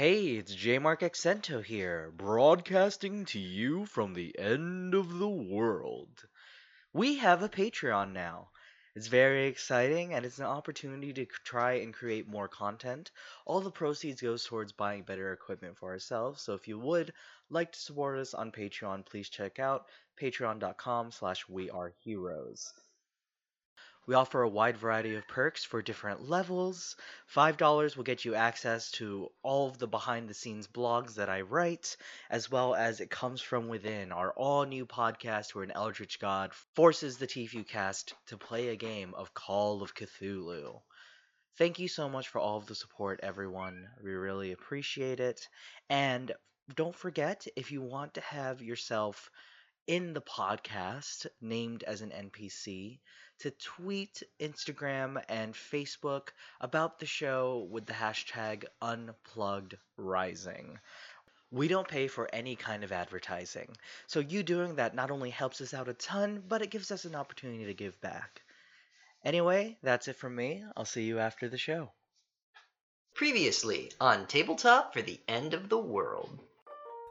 Hey, 0.00 0.28
it's 0.38 0.54
J 0.54 0.78
Mark 0.78 1.02
Accento 1.02 1.62
here, 1.62 2.10
broadcasting 2.16 3.26
to 3.26 3.38
you 3.38 3.84
from 3.84 4.14
the 4.14 4.34
end 4.38 4.94
of 4.94 5.18
the 5.18 5.28
world. 5.28 6.24
We 6.94 7.18
have 7.18 7.42
a 7.42 7.50
Patreon 7.50 8.14
now. 8.14 8.48
It's 8.96 9.08
very 9.08 9.48
exciting 9.48 10.14
and 10.14 10.24
it's 10.24 10.38
an 10.38 10.46
opportunity 10.46 11.12
to 11.12 11.26
try 11.44 11.72
and 11.80 11.92
create 11.92 12.26
more 12.26 12.48
content. 12.48 13.10
All 13.44 13.60
the 13.60 13.70
proceeds 13.70 14.22
goes 14.22 14.42
towards 14.42 14.72
buying 14.72 15.02
better 15.02 15.34
equipment 15.34 15.76
for 15.76 15.90
ourselves. 15.90 16.40
So 16.40 16.54
if 16.54 16.66
you 16.66 16.78
would 16.78 17.12
like 17.50 17.72
to 17.72 17.78
support 17.78 18.20
us 18.20 18.32
on 18.32 18.52
Patreon, 18.52 19.04
please 19.04 19.28
check 19.28 19.58
out 19.58 19.84
patreon.com 20.18 21.10
slash 21.10 21.46
we 21.46 21.68
are 21.68 21.92
heroes. 22.02 22.72
We 24.10 24.16
offer 24.16 24.42
a 24.42 24.48
wide 24.48 24.76
variety 24.76 25.14
of 25.14 25.28
perks 25.28 25.62
for 25.62 25.82
different 25.82 26.28
levels. 26.28 26.96
$5 27.32 27.96
will 27.96 28.02
get 28.02 28.24
you 28.24 28.34
access 28.34 28.90
to 28.98 29.30
all 29.44 29.68
of 29.68 29.78
the 29.78 29.86
behind 29.86 30.28
the 30.28 30.34
scenes 30.34 30.66
blogs 30.66 31.14
that 31.14 31.28
I 31.28 31.42
write, 31.42 31.96
as 32.28 32.50
well 32.50 32.74
as 32.74 32.98
It 32.98 33.08
Comes 33.08 33.40
From 33.40 33.68
Within, 33.68 34.10
our 34.10 34.32
all 34.32 34.64
new 34.64 34.84
podcast 34.84 35.54
where 35.54 35.62
an 35.62 35.70
eldritch 35.70 36.18
god 36.18 36.52
forces 36.74 37.18
the 37.18 37.28
Tfue 37.28 37.64
cast 37.68 38.14
to 38.26 38.36
play 38.36 38.70
a 38.70 38.74
game 38.74 39.14
of 39.14 39.32
Call 39.32 39.80
of 39.80 39.94
Cthulhu. 39.94 40.80
Thank 41.56 41.78
you 41.78 41.86
so 41.86 42.08
much 42.08 42.26
for 42.30 42.40
all 42.40 42.56
of 42.56 42.66
the 42.66 42.74
support, 42.74 43.20
everyone. 43.22 43.86
We 44.02 44.10
really 44.10 44.50
appreciate 44.50 45.20
it. 45.20 45.46
And 45.88 46.32
don't 46.74 46.96
forget, 46.96 47.46
if 47.54 47.70
you 47.70 47.80
want 47.80 48.14
to 48.14 48.22
have 48.22 48.60
yourself 48.60 49.30
in 49.86 50.14
the 50.14 50.20
podcast 50.20 51.26
named 51.40 51.84
as 51.84 52.00
an 52.00 52.10
NPC, 52.10 52.98
to 53.40 53.50
tweet, 53.52 54.22
Instagram, 54.40 55.22
and 55.28 55.54
Facebook 55.54 56.28
about 56.60 56.98
the 56.98 57.06
show 57.06 57.66
with 57.70 57.86
the 57.86 57.92
hashtag 57.92 58.64
UnpluggedRising. 58.82 60.76
We 61.50 61.66
don't 61.68 61.88
pay 61.88 62.06
for 62.06 62.28
any 62.32 62.54
kind 62.54 62.84
of 62.84 62.92
advertising, 62.92 63.76
so 64.06 64.20
you 64.20 64.42
doing 64.42 64.76
that 64.76 64.94
not 64.94 65.10
only 65.10 65.30
helps 65.30 65.60
us 65.60 65.74
out 65.74 65.88
a 65.88 65.94
ton, 65.94 66.42
but 66.48 66.62
it 66.62 66.70
gives 66.70 66.90
us 66.90 67.04
an 67.04 67.16
opportunity 67.16 67.64
to 67.64 67.74
give 67.74 68.00
back. 68.00 68.42
Anyway, 69.24 69.76
that's 69.82 70.08
it 70.08 70.16
from 70.16 70.36
me. 70.36 70.64
I'll 70.76 70.84
see 70.84 71.02
you 71.02 71.18
after 71.18 71.48
the 71.48 71.58
show. 71.58 71.90
Previously 73.14 73.90
on 74.00 74.26
Tabletop 74.26 74.94
for 74.94 75.02
the 75.02 75.20
End 75.28 75.52
of 75.52 75.68
the 75.68 75.78
World. 75.78 76.38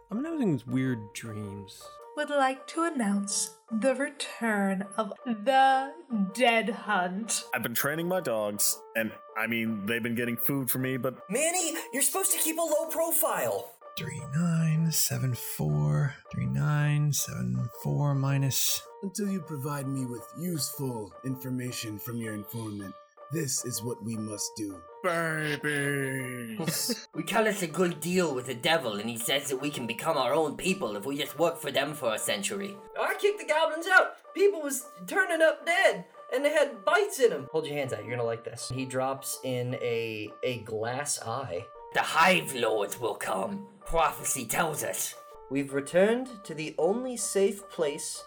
I'm 0.09 0.23
having 0.23 0.53
these 0.53 0.66
weird 0.66 0.99
dreams. 1.14 1.83
Would 2.19 2.29
like 2.29 2.67
to 2.67 2.83
announce 2.83 3.55
the 3.71 3.95
return 3.95 4.85
of 4.97 5.13
the 5.25 5.93
Dead 6.33 6.69
Hunt. 6.69 7.45
I've 7.55 7.63
been 7.63 7.73
training 7.73 8.09
my 8.09 8.19
dogs, 8.19 8.77
and 8.97 9.13
I 9.37 9.47
mean, 9.47 9.85
they've 9.85 10.03
been 10.03 10.15
getting 10.15 10.35
food 10.35 10.69
for 10.69 10.79
me, 10.79 10.97
but 10.97 11.17
Manny, 11.29 11.75
you're 11.93 12.01
supposed 12.01 12.33
to 12.33 12.39
keep 12.39 12.57
a 12.57 12.61
low 12.61 12.87
profile. 12.87 13.71
3974, 13.97 16.13
3974 16.33 18.15
minus. 18.15 18.81
Until 19.01 19.29
you 19.29 19.39
provide 19.39 19.87
me 19.87 20.05
with 20.05 20.27
useful 20.37 21.13
information 21.23 21.97
from 21.97 22.17
your 22.17 22.33
informant, 22.33 22.93
this 23.31 23.63
is 23.63 23.81
what 23.81 24.03
we 24.03 24.17
must 24.17 24.51
do. 24.57 24.77
Baby. 25.03 26.58
We 27.14 27.23
cut 27.23 27.47
us 27.47 27.61
a 27.61 27.67
good 27.67 28.00
deal 28.00 28.33
with 28.33 28.45
the 28.45 28.53
devil, 28.53 28.94
and 28.95 29.09
he 29.09 29.17
says 29.17 29.50
that 29.50 29.61
we 29.61 29.69
can 29.69 29.88
become 29.88 30.17
our 30.17 30.33
own 30.33 30.55
people 30.55 30.95
if 30.95 31.05
we 31.05 31.17
just 31.17 31.38
work 31.39 31.58
for 31.59 31.72
them 31.72 31.94
for 31.94 32.14
a 32.14 32.19
century. 32.19 32.78
I 33.00 33.16
kicked 33.16 33.39
the 33.39 33.45
goblins 33.45 33.88
out. 33.88 34.16
People 34.33 34.61
was 34.61 34.86
turning 35.08 35.42
up 35.42 35.66
dead, 35.66 36.05
and 36.33 36.45
they 36.45 36.52
had 36.52 36.86
bites 36.86 37.20
in 37.20 37.31
them. 37.31 37.47
Hold 37.52 37.66
your 37.66 37.75
hands 37.75 37.94
out. 37.94 38.02
You're 38.02 38.11
gonna 38.11 38.23
like 38.23 38.44
this. 38.44 38.72
He 38.73 38.86
drops 38.86 39.39
in 39.44 39.75
a 39.75 40.31
a 40.44 40.59
glass 40.59 41.20
eye. 41.22 41.66
The 41.94 42.02
Hive 42.02 42.53
Lords 42.55 43.00
will 43.00 43.16
come. 43.16 43.66
Prophecy 43.86 44.45
tells 44.45 44.83
us. 44.83 45.16
We've 45.50 45.73
returned 45.73 46.30
to 46.44 46.53
the 46.53 46.75
only 46.77 47.17
safe 47.17 47.67
place 47.70 48.23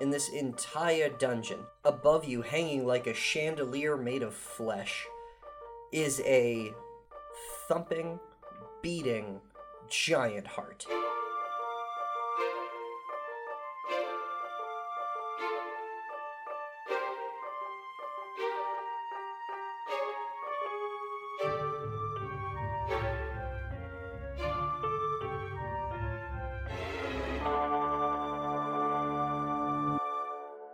in 0.00 0.10
this 0.10 0.28
entire 0.30 1.08
dungeon. 1.08 1.60
Above 1.84 2.24
you, 2.24 2.42
hanging 2.42 2.84
like 2.84 3.06
a 3.06 3.14
chandelier 3.14 3.96
made 3.96 4.24
of 4.24 4.34
flesh, 4.34 5.06
is 5.94 6.20
a 6.26 6.72
thumping, 7.68 8.18
beating 8.82 9.40
giant 9.88 10.44
heart. 10.48 10.86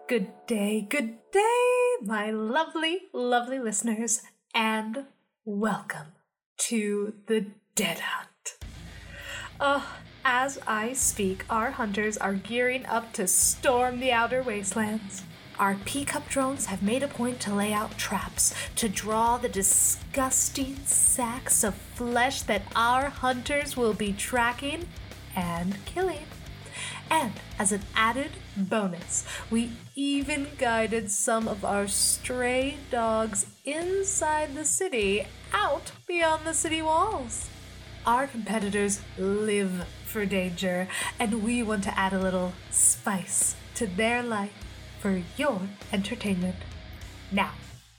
Good 0.08 0.32
day, 0.46 0.86
good 0.88 1.18
day, 1.30 1.96
my 2.02 2.30
lovely, 2.30 3.02
lovely 3.12 3.58
listeners, 3.58 4.22
and 4.60 5.06
welcome 5.46 6.08
to 6.58 7.14
the 7.28 7.46
Dead 7.74 7.98
Hunt. 7.98 8.58
Uh, 9.58 9.82
as 10.22 10.58
I 10.66 10.92
speak, 10.92 11.46
our 11.48 11.70
hunters 11.70 12.18
are 12.18 12.34
gearing 12.34 12.84
up 12.84 13.14
to 13.14 13.26
storm 13.26 14.00
the 14.00 14.12
outer 14.12 14.42
wastelands. 14.42 15.22
Our 15.58 15.76
peacup 15.76 16.28
drones 16.28 16.66
have 16.66 16.82
made 16.82 17.02
a 17.02 17.08
point 17.08 17.40
to 17.40 17.54
lay 17.54 17.72
out 17.72 17.96
traps 17.96 18.52
to 18.76 18.86
draw 18.86 19.38
the 19.38 19.48
disgusting 19.48 20.76
sacks 20.84 21.64
of 21.64 21.74
flesh 21.74 22.42
that 22.42 22.64
our 22.76 23.08
hunters 23.08 23.78
will 23.78 23.94
be 23.94 24.12
tracking 24.12 24.86
and 25.34 25.82
killing. 25.86 26.26
And 27.10 27.32
as 27.58 27.72
an 27.72 27.82
added 27.94 28.32
bonus, 28.56 29.24
we 29.50 29.72
even 29.94 30.48
guided 30.58 31.10
some 31.10 31.48
of 31.48 31.64
our 31.64 31.88
stray 31.88 32.76
dogs 32.90 33.46
inside 33.64 34.54
the 34.54 34.64
city 34.64 35.26
out 35.52 35.92
beyond 36.06 36.46
the 36.46 36.54
city 36.54 36.82
walls. 36.82 37.48
Our 38.06 38.26
competitors 38.26 39.00
live 39.18 39.86
for 40.06 40.24
danger, 40.24 40.88
and 41.18 41.42
we 41.44 41.62
want 41.62 41.84
to 41.84 41.98
add 41.98 42.12
a 42.12 42.18
little 42.18 42.52
spice 42.70 43.56
to 43.74 43.86
their 43.86 44.22
life 44.22 44.52
for 45.00 45.22
your 45.36 45.60
entertainment. 45.92 46.56
Now, 47.30 47.52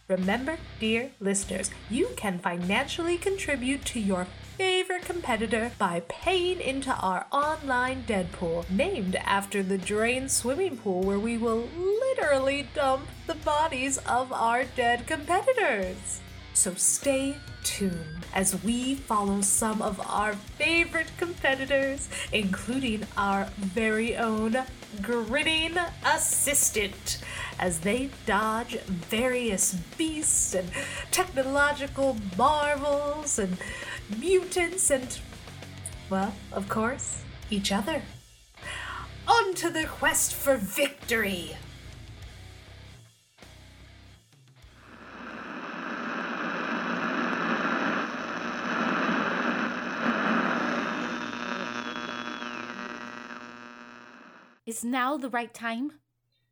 remember, 0.07 0.57
dear 0.79 1.11
listeners, 1.19 1.69
you 1.89 2.09
can 2.17 2.39
financially 2.39 3.17
contribute 3.17 3.85
to 3.85 3.99
your 3.99 4.27
favorite 4.57 5.03
competitor 5.03 5.71
by 5.77 6.01
paying 6.07 6.59
into 6.59 6.91
our 6.95 7.25
online 7.31 8.03
Deadpool, 8.03 8.69
named 8.69 9.15
after 9.15 9.63
the 9.63 9.77
drain 9.77 10.29
swimming 10.29 10.77
pool 10.77 11.01
where 11.01 11.19
we 11.19 11.37
will 11.37 11.67
literally 11.75 12.67
dump 12.73 13.07
the 13.27 13.35
bodies 13.35 13.97
of 13.99 14.31
our 14.31 14.63
dead 14.63 15.07
competitors. 15.07 16.21
So 16.53 16.73
stay 16.75 17.37
tuned 17.63 18.25
as 18.33 18.61
we 18.63 18.95
follow 18.95 19.41
some 19.41 19.81
of 19.81 19.99
our 20.07 20.33
favorite 20.33 21.11
competitors, 21.17 22.09
including 22.31 23.05
our 23.17 23.45
very 23.57 24.17
own 24.17 24.57
grinning 25.01 25.77
assistant, 26.05 27.19
as 27.57 27.79
they 27.79 28.09
dodge 28.25 28.77
various 28.79 29.75
beasts 29.97 30.53
and 30.53 30.69
technological 31.11 32.17
marvels 32.37 33.39
and 33.39 33.57
mutants 34.19 34.89
and, 34.89 35.19
well, 36.09 36.33
of 36.51 36.67
course, 36.69 37.23
each 37.49 37.71
other. 37.71 38.01
On 39.27 39.53
to 39.55 39.69
the 39.69 39.85
quest 39.85 40.33
for 40.33 40.57
victory! 40.57 41.55
Is 54.65 54.85
now 54.85 55.17
the 55.17 55.29
right 55.29 55.53
time? 55.53 55.91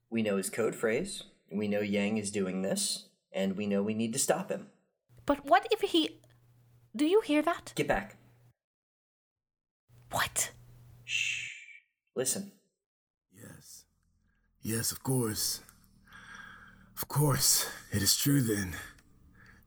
We 0.10 0.24
know 0.24 0.38
his 0.38 0.50
code 0.50 0.76
phrase. 0.76 1.24
We 1.52 1.68
know 1.68 1.80
Yang 1.80 2.18
is 2.18 2.32
doing 2.32 2.64
this, 2.64 3.06
and 3.32 3.56
we 3.56 3.66
know 3.66 3.82
we 3.82 3.94
need 3.94 4.12
to 4.14 4.20
stop 4.20 4.50
him. 4.50 4.68
But 5.26 5.46
what 5.46 5.68
if 5.72 5.82
he. 5.82 6.19
Do 7.00 7.06
you 7.06 7.22
hear 7.22 7.42
that? 7.44 7.72
Get 7.76 7.88
back. 7.88 8.18
What? 10.12 10.52
Shh. 11.06 11.48
Listen. 12.14 12.52
Yes. 13.34 13.86
Yes, 14.62 14.92
of 14.92 15.02
course. 15.02 15.62
Of 16.98 17.08
course. 17.08 17.70
It 17.94 18.02
is 18.02 18.18
true 18.18 18.42
then. 18.42 18.76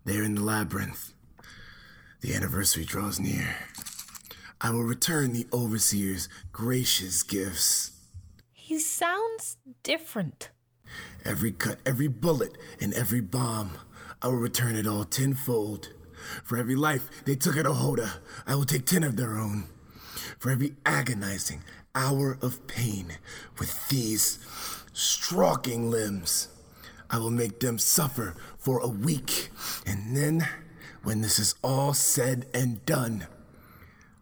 They 0.04 0.18
are 0.18 0.24
in 0.24 0.34
the 0.34 0.42
labyrinth. 0.42 1.14
The 2.20 2.34
anniversary 2.34 2.84
draws 2.84 3.18
near. 3.18 3.56
I 4.60 4.68
will 4.68 4.84
return 4.84 5.32
the 5.32 5.46
overseer's 5.52 6.28
gracious 6.52 7.22
gifts. 7.22 7.92
He 8.52 8.78
sounds 8.78 9.56
different. 9.82 10.50
Every 11.24 11.52
cut, 11.52 11.78
every 11.86 12.08
bullet, 12.08 12.58
and 12.78 12.92
every 12.92 13.22
bomb. 13.22 13.78
I 14.20 14.26
will 14.26 14.36
return 14.36 14.76
it 14.76 14.86
all 14.86 15.04
tenfold. 15.04 15.88
For 16.44 16.56
every 16.56 16.76
life 16.76 17.08
they 17.24 17.36
took 17.36 17.56
at 17.56 17.66
Ohoda, 17.66 18.18
I 18.46 18.54
will 18.54 18.64
take 18.64 18.86
ten 18.86 19.04
of 19.04 19.16
their 19.16 19.38
own. 19.38 19.64
For 20.38 20.50
every 20.50 20.74
agonizing 20.84 21.62
hour 21.94 22.38
of 22.40 22.66
pain 22.66 23.18
with 23.58 23.88
these 23.88 24.38
stalking 24.92 25.90
limbs, 25.90 26.48
I 27.10 27.18
will 27.18 27.30
make 27.30 27.60
them 27.60 27.78
suffer 27.78 28.34
for 28.58 28.78
a 28.80 28.88
week. 28.88 29.50
And 29.86 30.16
then, 30.16 30.48
when 31.02 31.20
this 31.20 31.38
is 31.38 31.54
all 31.62 31.94
said 31.94 32.46
and 32.54 32.84
done, 32.86 33.26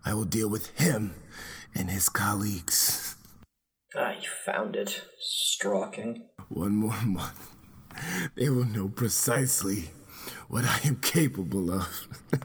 I 0.05 0.15
will 0.15 0.25
deal 0.25 0.49
with 0.49 0.79
him 0.79 1.15
and 1.75 1.91
his 1.91 2.09
colleagues. 2.09 3.17
Ah, 3.97 4.13
you 4.21 4.29
found 4.45 4.77
it. 4.77 5.03
Stalking. 5.19 6.25
One 6.49 6.75
more 6.75 7.01
month. 7.05 7.51
They 8.35 8.49
will 8.49 8.65
know 8.65 8.89
precisely 8.89 9.91
what 10.49 10.65
I 10.65 10.81
am 10.85 10.97
capable 10.97 11.71
of. 11.73 12.09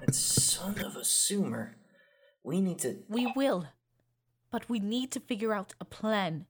That 0.00 0.14
son 0.16 0.78
of 0.80 0.96
a 0.96 1.04
sumer. 1.04 1.76
We 2.42 2.60
need 2.60 2.80
to. 2.80 2.98
We 3.08 3.32
will. 3.36 3.68
But 4.50 4.68
we 4.68 4.80
need 4.80 5.12
to 5.12 5.20
figure 5.20 5.52
out 5.52 5.74
a 5.80 5.84
plan. 5.84 6.46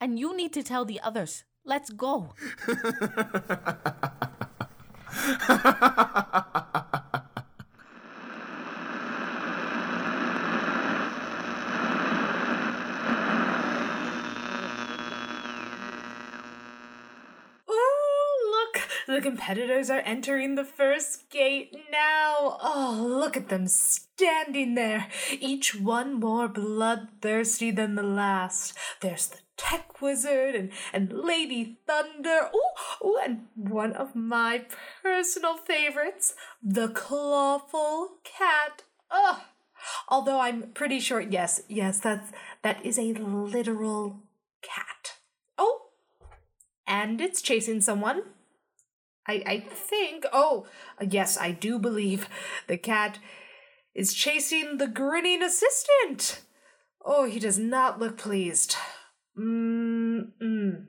And 0.00 0.18
you 0.18 0.36
need 0.36 0.52
to 0.52 0.62
tell 0.62 0.84
the 0.84 1.00
others. 1.00 1.44
Let's 1.64 1.90
go. 1.90 2.34
Ooh, 17.68 18.50
look! 18.50 18.88
The 19.06 19.20
competitors 19.20 19.88
are 19.88 20.00
entering 20.00 20.56
the 20.56 20.64
first 20.64 21.30
gate 21.30 21.76
now. 21.92 22.58
Oh, 22.60 23.06
look 23.08 23.36
at 23.36 23.48
them 23.48 23.68
standing 23.68 24.74
there, 24.74 25.06
each 25.30 25.76
one 25.76 26.14
more 26.14 26.48
bloodthirsty 26.48 27.70
than 27.70 27.94
the 27.94 28.02
last. 28.02 28.76
There's 29.00 29.28
the 29.28 29.38
tech 29.56 30.02
wizard 30.02 30.56
and, 30.56 30.72
and 30.92 31.12
Lady 31.12 31.78
Thunder. 31.86 32.50
Ooh, 32.52 33.06
ooh, 33.06 33.18
and 33.24 33.46
one 33.54 33.92
of 33.92 34.16
my 34.16 34.66
personal 35.02 35.56
favorites, 35.56 36.34
the 36.60 36.88
clawful 36.88 38.18
cat. 38.24 38.82
Ugh. 39.10 39.40
Although 40.08 40.40
I'm 40.40 40.72
pretty 40.72 40.98
sure, 40.98 41.20
yes, 41.20 41.62
yes, 41.68 42.00
that's 42.00 42.32
that 42.62 42.84
is 42.84 42.98
a 42.98 43.12
literal 43.12 44.22
cat. 44.62 45.14
Oh, 45.56 45.90
and 46.88 47.20
it's 47.20 47.40
chasing 47.40 47.80
someone. 47.80 48.22
I 49.28 49.42
I 49.46 49.58
think. 49.60 50.24
Oh, 50.32 50.66
yes, 51.00 51.36
I 51.38 51.50
do 51.52 51.78
believe 51.78 52.28
the 52.66 52.78
cat 52.78 53.18
is 53.94 54.14
chasing 54.14 54.78
the 54.78 54.88
grinning 54.88 55.42
assistant. 55.42 56.42
Oh, 57.04 57.24
he 57.24 57.38
does 57.38 57.58
not 57.58 57.98
look 57.98 58.18
pleased. 58.18 58.76
Mm 59.38 60.32
mm. 60.40 60.86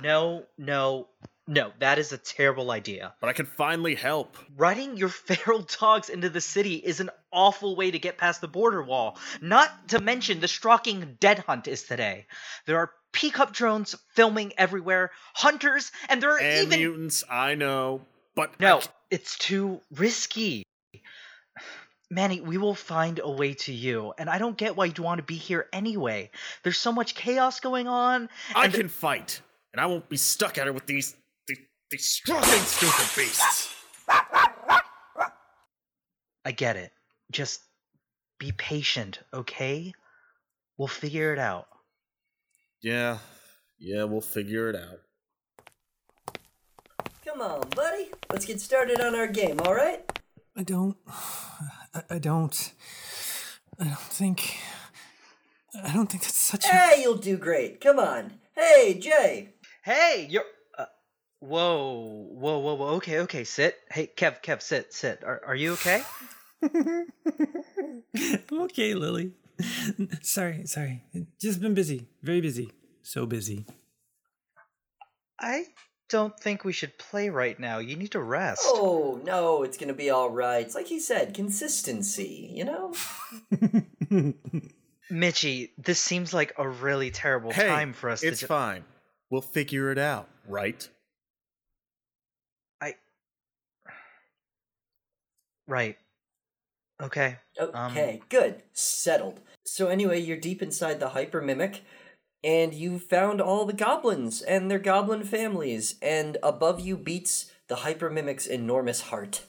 No, 0.00 0.44
no, 0.56 1.08
no. 1.48 1.72
That 1.80 1.98
is 1.98 2.12
a 2.12 2.18
terrible 2.18 2.70
idea. 2.70 3.14
But 3.20 3.28
I 3.28 3.32
can 3.32 3.46
finally 3.46 3.94
help. 3.96 4.36
Riding 4.56 4.96
your 4.96 5.08
feral 5.26 5.66
dogs 5.80 6.08
into 6.08 6.28
the 6.28 6.40
city 6.40 6.74
is 6.74 7.00
an 7.00 7.10
awful 7.32 7.74
way 7.74 7.90
to 7.90 7.98
get 7.98 8.18
past 8.18 8.40
the 8.40 8.48
border 8.48 8.82
wall. 8.82 9.18
Not 9.40 9.88
to 9.88 10.00
mention 10.00 10.40
the 10.40 10.48
stalking 10.48 11.16
dead 11.18 11.40
hunt 11.40 11.66
is 11.66 11.82
today. 11.82 12.26
There 12.66 12.76
are 12.78 12.92
pickup 13.12 13.52
drones 13.52 13.96
filming 14.14 14.52
everywhere, 14.58 15.10
hunters, 15.34 15.90
and 16.08 16.22
there 16.22 16.30
are 16.34 16.38
And 16.38 16.66
even 16.66 16.78
mutants, 16.78 17.24
I 17.28 17.54
know. 17.54 18.02
But 18.34 18.60
No, 18.60 18.80
it's 19.10 19.36
too 19.38 19.80
risky. 19.90 20.62
Manny, 22.10 22.40
we 22.40 22.56
will 22.56 22.74
find 22.74 23.20
a 23.22 23.28
way 23.30 23.52
to 23.54 23.72
you, 23.72 24.14
and 24.16 24.30
I 24.30 24.38
don't 24.38 24.56
get 24.56 24.76
why 24.76 24.86
you'd 24.86 24.98
want 24.98 25.18
to 25.18 25.22
be 25.24 25.34
here 25.34 25.66
anyway. 25.74 26.30
There's 26.62 26.78
so 26.78 26.90
much 26.92 27.14
chaos 27.14 27.60
going 27.60 27.86
on. 27.86 28.30
I 28.54 28.68
the- 28.68 28.78
can 28.78 28.88
fight, 28.88 29.42
and 29.72 29.80
I 29.80 29.86
won't 29.86 30.08
be 30.08 30.16
stuck 30.16 30.56
at 30.56 30.66
it 30.66 30.74
with 30.74 30.86
these 30.86 31.14
these, 31.90 32.22
these 32.26 32.66
stupid 32.66 33.16
beasts. 33.16 33.74
I 36.44 36.52
get 36.52 36.76
it. 36.76 36.92
Just 37.30 37.60
be 38.38 38.52
patient, 38.52 39.20
okay? 39.34 39.92
We'll 40.76 40.88
figure 40.88 41.32
it 41.32 41.38
out. 41.38 41.66
Yeah, 42.80 43.18
yeah, 43.78 44.04
we'll 44.04 44.20
figure 44.20 44.70
it 44.70 44.76
out. 44.76 45.00
Come 47.24 47.42
on, 47.42 47.68
buddy. 47.70 48.10
Let's 48.30 48.46
get 48.46 48.60
started 48.60 49.00
on 49.00 49.14
our 49.14 49.26
game, 49.26 49.60
alright? 49.60 50.10
I 50.56 50.62
don't. 50.62 50.96
I, 51.94 52.02
I 52.10 52.18
don't. 52.18 52.72
I 53.78 53.84
don't 53.84 53.98
think. 53.98 54.58
I 55.84 55.92
don't 55.92 56.10
think 56.10 56.22
that's 56.22 56.38
such 56.38 56.64
a. 56.64 56.68
Hey, 56.68 57.02
you'll 57.02 57.16
do 57.16 57.36
great. 57.36 57.80
Come 57.80 57.98
on. 57.98 58.32
Hey, 58.56 58.98
Jay. 58.98 59.54
Hey, 59.82 60.26
you're. 60.30 60.44
Whoa, 61.40 62.26
whoa, 62.32 62.58
whoa, 62.58 62.74
whoa. 62.74 62.86
Okay, 62.96 63.20
okay, 63.20 63.44
sit. 63.44 63.76
Hey, 63.90 64.10
Kev, 64.16 64.42
Kev, 64.42 64.60
sit, 64.60 64.92
sit. 64.92 65.22
Are, 65.24 65.40
are 65.46 65.54
you 65.56 65.72
okay? 65.74 66.02
Okay, 68.52 68.94
Lily. 68.94 69.32
Sorry, 70.22 70.66
sorry. 70.66 71.04
Just 71.40 71.60
been 71.60 71.74
busy. 71.74 72.06
Very 72.22 72.40
busy. 72.40 72.70
So 73.02 73.26
busy. 73.26 73.64
I 75.40 75.66
don't 76.08 76.38
think 76.38 76.64
we 76.64 76.72
should 76.72 76.96
play 76.98 77.28
right 77.28 77.58
now. 77.58 77.78
You 77.78 77.96
need 77.96 78.12
to 78.12 78.20
rest. 78.20 78.62
Oh, 78.64 79.20
no, 79.24 79.62
it's 79.62 79.76
gonna 79.76 79.94
be 79.94 80.10
alright. 80.10 80.64
It's 80.66 80.74
like 80.74 80.86
he 80.86 80.98
said, 81.00 81.34
consistency, 81.34 82.50
you 82.52 82.64
know? 82.64 82.94
Mitchy, 85.10 85.72
this 85.78 86.00
seems 86.00 86.34
like 86.34 86.52
a 86.58 86.68
really 86.68 87.10
terrible 87.10 87.52
Hey, 87.52 87.68
time 87.68 87.92
for 87.92 88.10
us 88.10 88.22
it's 88.22 88.40
to. 88.40 88.44
ju- 88.44 88.48
fine. 88.48 88.84
We'll 89.30 89.42
figure 89.42 89.90
it 89.92 89.98
out, 89.98 90.28
right? 90.48 90.88
Right. 95.68 95.96
Okay. 97.00 97.36
Um, 97.60 97.92
Okay, 97.92 98.22
good. 98.28 98.62
Settled. 98.72 99.40
So, 99.64 99.86
anyway, 99.88 100.18
you're 100.20 100.36
deep 100.36 100.62
inside 100.62 100.98
the 100.98 101.10
hyper 101.10 101.40
mimic, 101.40 101.84
and 102.42 102.74
you 102.74 102.98
found 102.98 103.40
all 103.40 103.66
the 103.66 103.72
goblins 103.72 104.42
and 104.42 104.70
their 104.70 104.78
goblin 104.78 105.22
families, 105.22 105.94
and 106.02 106.38
above 106.42 106.80
you 106.80 106.96
beats 106.96 107.52
the 107.68 107.76
hyper 107.76 108.10
mimic's 108.10 108.46
enormous 108.46 109.02
heart. 109.02 109.44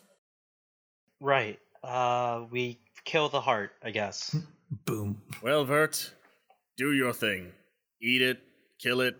Right. 1.22 1.58
Uh, 1.84 2.43
we 2.51 2.79
kill 3.05 3.29
the 3.29 3.41
heart, 3.41 3.72
I 3.82 3.91
guess. 3.91 4.36
Boom. 4.86 5.22
Well, 5.41 5.63
Vert, 5.65 6.13
do 6.77 6.91
your 6.93 7.13
thing. 7.13 7.53
Eat 8.01 8.22
it, 8.22 8.39
kill 8.79 9.01
it, 9.01 9.15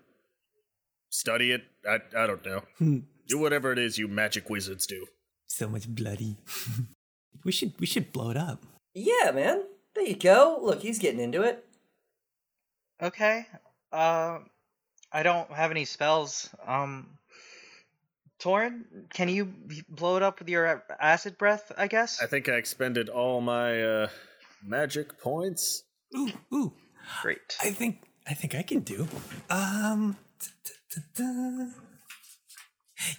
study 1.10 1.52
it. 1.52 1.64
I, 1.88 2.00
I 2.16 2.28
don't 2.28 2.46
know. 2.46 2.62
do 3.28 3.38
whatever 3.38 3.72
it 3.72 3.80
is 3.80 3.98
you 3.98 4.08
magic 4.08 4.50
wizards 4.50 4.86
do. 4.86 5.06
So 5.48 5.68
much 5.68 5.88
bloody. 5.88 6.38
we 7.44 7.52
should 7.52 7.74
we 7.80 7.86
should 7.86 8.12
blow 8.12 8.30
it 8.30 8.38
up. 8.38 8.66
Yeah, 8.94 9.32
man. 9.32 9.64
There 9.96 10.06
you 10.06 10.16
go. 10.16 10.60
Look, 10.62 10.82
he's 10.82 11.00
getting 11.00 11.20
into 11.20 11.42
it. 11.44 11.66
Okay. 13.02 13.46
Uh, 13.92 14.40
I 15.12 15.24
don't 15.24 15.52
have 15.52 15.72
any 15.72 15.86
spells. 15.86 16.50
Um, 16.66 17.18
Torin, 18.40 18.84
can 19.14 19.30
you 19.30 19.54
blow 19.90 20.18
it 20.18 20.24
up 20.24 20.40
with 20.40 20.50
your 20.50 20.84
acid 21.00 21.38
breath? 21.38 21.72
I 21.78 21.88
guess. 21.88 22.22
I 22.22 22.26
think 22.28 22.48
I 22.48 22.54
expended 22.54 23.10
all 23.10 23.42
my 23.42 23.82
uh, 23.82 24.08
magic 24.64 25.20
points. 25.20 25.84
Ooh, 26.16 26.32
ooh. 26.54 26.74
Great. 27.22 27.58
I 27.62 27.72
think 27.72 28.04
I 28.28 28.34
think 28.34 28.56
I 28.56 28.62
can 28.62 28.82
do. 28.82 29.08
Um. 29.50 30.18
da, 30.40 30.48
da, 30.96 31.02
da, 31.16 31.66
da. 31.66 31.72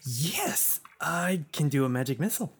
Yes, 0.04 0.80
I 1.00 1.44
can 1.52 1.68
do 1.68 1.84
a 1.84 1.88
magic 1.88 2.20
missile. 2.20 2.52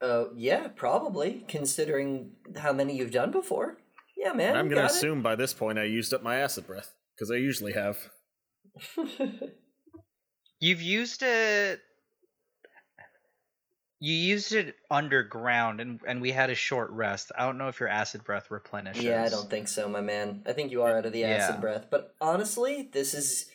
Uh, 0.00 0.26
yeah, 0.36 0.68
probably, 0.68 1.44
considering 1.48 2.32
how 2.56 2.72
many 2.72 2.96
you've 2.96 3.10
done 3.10 3.30
before. 3.30 3.78
Yeah, 4.16 4.32
man. 4.32 4.56
I'm 4.56 4.68
gonna 4.68 4.82
got 4.82 4.90
it. 4.90 4.96
assume 4.96 5.22
by 5.22 5.34
this 5.36 5.52
point 5.52 5.78
I 5.78 5.84
used 5.84 6.12
up 6.14 6.22
my 6.22 6.36
acid 6.36 6.66
breath 6.66 6.92
because 7.14 7.30
I 7.30 7.36
usually 7.36 7.72
have. 7.72 7.98
You've 10.60 10.82
used 10.82 11.22
it. 11.22 11.80
You 14.00 14.12
used 14.12 14.52
it 14.52 14.76
underground, 14.90 15.80
and 15.80 16.00
and 16.06 16.20
we 16.20 16.30
had 16.30 16.50
a 16.50 16.54
short 16.54 16.90
rest. 16.90 17.32
I 17.36 17.44
don't 17.44 17.58
know 17.58 17.68
if 17.68 17.80
your 17.80 17.88
acid 17.88 18.22
breath 18.24 18.50
replenishes. 18.50 19.02
Yeah, 19.02 19.24
I 19.24 19.28
don't 19.28 19.50
think 19.50 19.66
so, 19.68 19.88
my 19.88 20.00
man. 20.00 20.42
I 20.46 20.52
think 20.52 20.70
you 20.70 20.82
are 20.82 20.96
out 20.96 21.06
of 21.06 21.12
the 21.12 21.24
acid 21.24 21.56
Yeah. 21.56 21.60
breath. 21.60 21.86
But 21.90 22.14
honestly, 22.20 22.88
this 22.92 23.14
is 23.14 23.50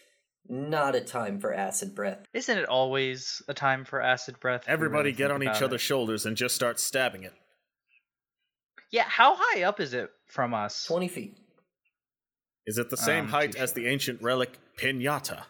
not 0.47 0.95
a 0.95 1.01
time 1.01 1.39
for 1.39 1.53
acid 1.53 1.95
breath. 1.95 2.25
Isn't 2.33 2.57
it 2.57 2.65
always 2.65 3.41
a 3.47 3.53
time 3.53 3.85
for 3.85 4.01
acid 4.01 4.39
breath? 4.39 4.63
Everybody 4.67 5.09
really 5.09 5.17
get 5.17 5.31
on 5.31 5.41
each 5.43 5.49
about 5.49 5.63
other's 5.63 5.81
shoulders 5.81 6.25
and 6.25 6.35
just 6.37 6.55
start 6.55 6.79
stabbing 6.79 7.23
it. 7.23 7.33
Yeah, 8.91 9.05
how 9.07 9.35
high 9.37 9.63
up 9.63 9.79
is 9.79 9.93
it 9.93 10.11
from 10.27 10.53
us? 10.53 10.85
20 10.85 11.07
feet. 11.07 11.37
Is 12.65 12.77
it 12.77 12.89
the 12.89 12.97
same 12.97 13.25
Um, 13.25 13.31
height 13.31 13.55
as 13.55 13.73
the 13.73 13.87
ancient 13.87 14.21
relic 14.21 14.57
Pinata? 14.77 15.45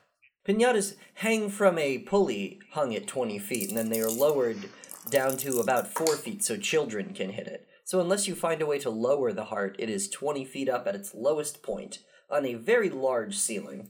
Pinatas 0.48 0.96
hang 1.16 1.50
from 1.50 1.78
a 1.78 2.00
pulley 2.00 2.60
hung 2.72 2.94
at 2.96 3.08
20 3.08 3.40
feet, 3.40 3.70
and 3.70 3.78
then 3.78 3.90
they 3.90 4.02
are 4.02 4.10
lowered 4.10 4.70
down 5.10 5.38
to 5.38 5.60
about 5.60 5.94
4 5.94 6.16
feet 6.18 6.44
so 6.44 6.58
children 6.58 7.14
can 7.14 7.32
hit 7.32 7.48
it. 7.48 7.68
So, 7.86 8.00
unless 8.00 8.28
you 8.28 8.36
find 8.36 8.62
a 8.62 8.66
way 8.66 8.80
to 8.80 8.90
lower 8.90 9.32
the 9.34 9.46
heart, 9.46 9.76
it 9.78 9.90
is 9.90 10.10
20 10.10 10.46
feet 10.46 10.70
up 10.70 10.88
at 10.88 10.96
its 10.96 11.14
lowest 11.14 11.62
point 11.62 12.00
on 12.30 12.46
a 12.46 12.54
very 12.56 12.90
large 12.90 13.38
ceiling. 13.38 13.90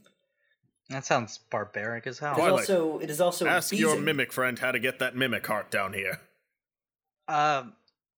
That 0.89 1.05
sounds 1.05 1.39
barbaric 1.49 2.07
as 2.07 2.19
hell. 2.19 2.33
It 2.33 2.37
is 2.37 2.39
Twilight, 2.39 2.59
also, 2.69 2.99
it 2.99 3.09
is 3.09 3.21
also 3.21 3.47
Ask 3.47 3.73
your 3.73 3.97
mimic 3.97 4.31
friend 4.33 4.59
how 4.59 4.71
to 4.71 4.79
get 4.79 4.99
that 4.99 5.15
mimic 5.15 5.45
heart 5.47 5.71
down 5.71 5.93
here. 5.93 6.19
Um, 7.27 7.73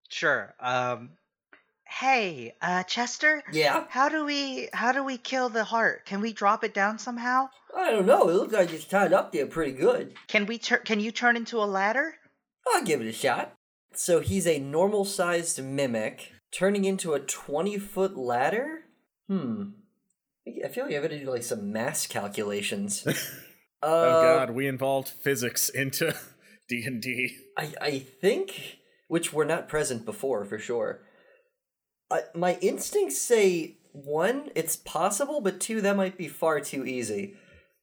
sure. 0.09 0.55
Um, 0.59 1.11
hey, 1.87 2.55
uh, 2.61 2.83
Chester. 2.83 3.43
Yeah? 3.51 3.85
How 3.89 4.09
do 4.09 4.25
we 4.25 4.69
how 4.73 4.91
do 4.91 5.03
we 5.03 5.17
kill 5.17 5.49
the 5.49 5.63
heart? 5.63 6.05
Can 6.05 6.21
we 6.21 6.33
drop 6.33 6.63
it 6.63 6.73
down 6.73 6.97
somehow? 6.97 7.49
I 7.75 7.91
don't 7.91 8.05
know. 8.05 8.29
It 8.29 8.33
looks 8.33 8.53
like 8.53 8.73
it's 8.73 8.85
tied 8.85 9.13
up 9.13 9.31
there 9.31 9.45
pretty 9.45 9.73
good. 9.73 10.13
Can 10.27 10.45
we 10.45 10.57
tur- 10.57 10.77
Can 10.79 10.99
you 10.99 11.11
turn 11.11 11.35
into 11.35 11.57
a 11.57 11.65
ladder? 11.65 12.15
I'll 12.67 12.83
give 12.83 13.01
it 13.01 13.07
a 13.07 13.13
shot. 13.13 13.53
So 13.93 14.19
he's 14.21 14.47
a 14.47 14.59
normal 14.59 15.05
sized 15.05 15.63
mimic 15.63 16.31
turning 16.51 16.83
into 16.85 17.13
a 17.13 17.19
20 17.19 17.77
foot 17.77 18.17
ladder? 18.17 18.79
Hmm. 19.27 19.63
I 20.47 20.67
feel 20.67 20.85
like 20.85 20.95
I 20.95 21.01
gotta 21.01 21.19
do 21.19 21.29
like 21.29 21.43
some 21.43 21.71
mass 21.71 22.07
calculations. 22.07 23.05
uh, 23.07 23.11
oh 23.83 24.21
god, 24.37 24.51
we 24.51 24.67
involved 24.67 25.09
physics 25.09 25.69
into 25.69 26.15
D&D. 26.69 27.35
I, 27.57 27.73
I 27.81 27.99
think, 27.99 28.79
which 29.07 29.33
were 29.33 29.45
not 29.45 29.67
present 29.67 30.05
before 30.05 30.45
for 30.45 30.59
sure. 30.59 31.01
I, 32.11 32.21
my 32.33 32.57
instincts 32.61 33.21
say 33.21 33.77
one, 33.91 34.49
it's 34.55 34.75
possible, 34.75 35.41
but 35.41 35.59
two, 35.59 35.81
that 35.81 35.95
might 35.95 36.17
be 36.17 36.27
far 36.27 36.59
too 36.59 36.85
easy. 36.85 37.35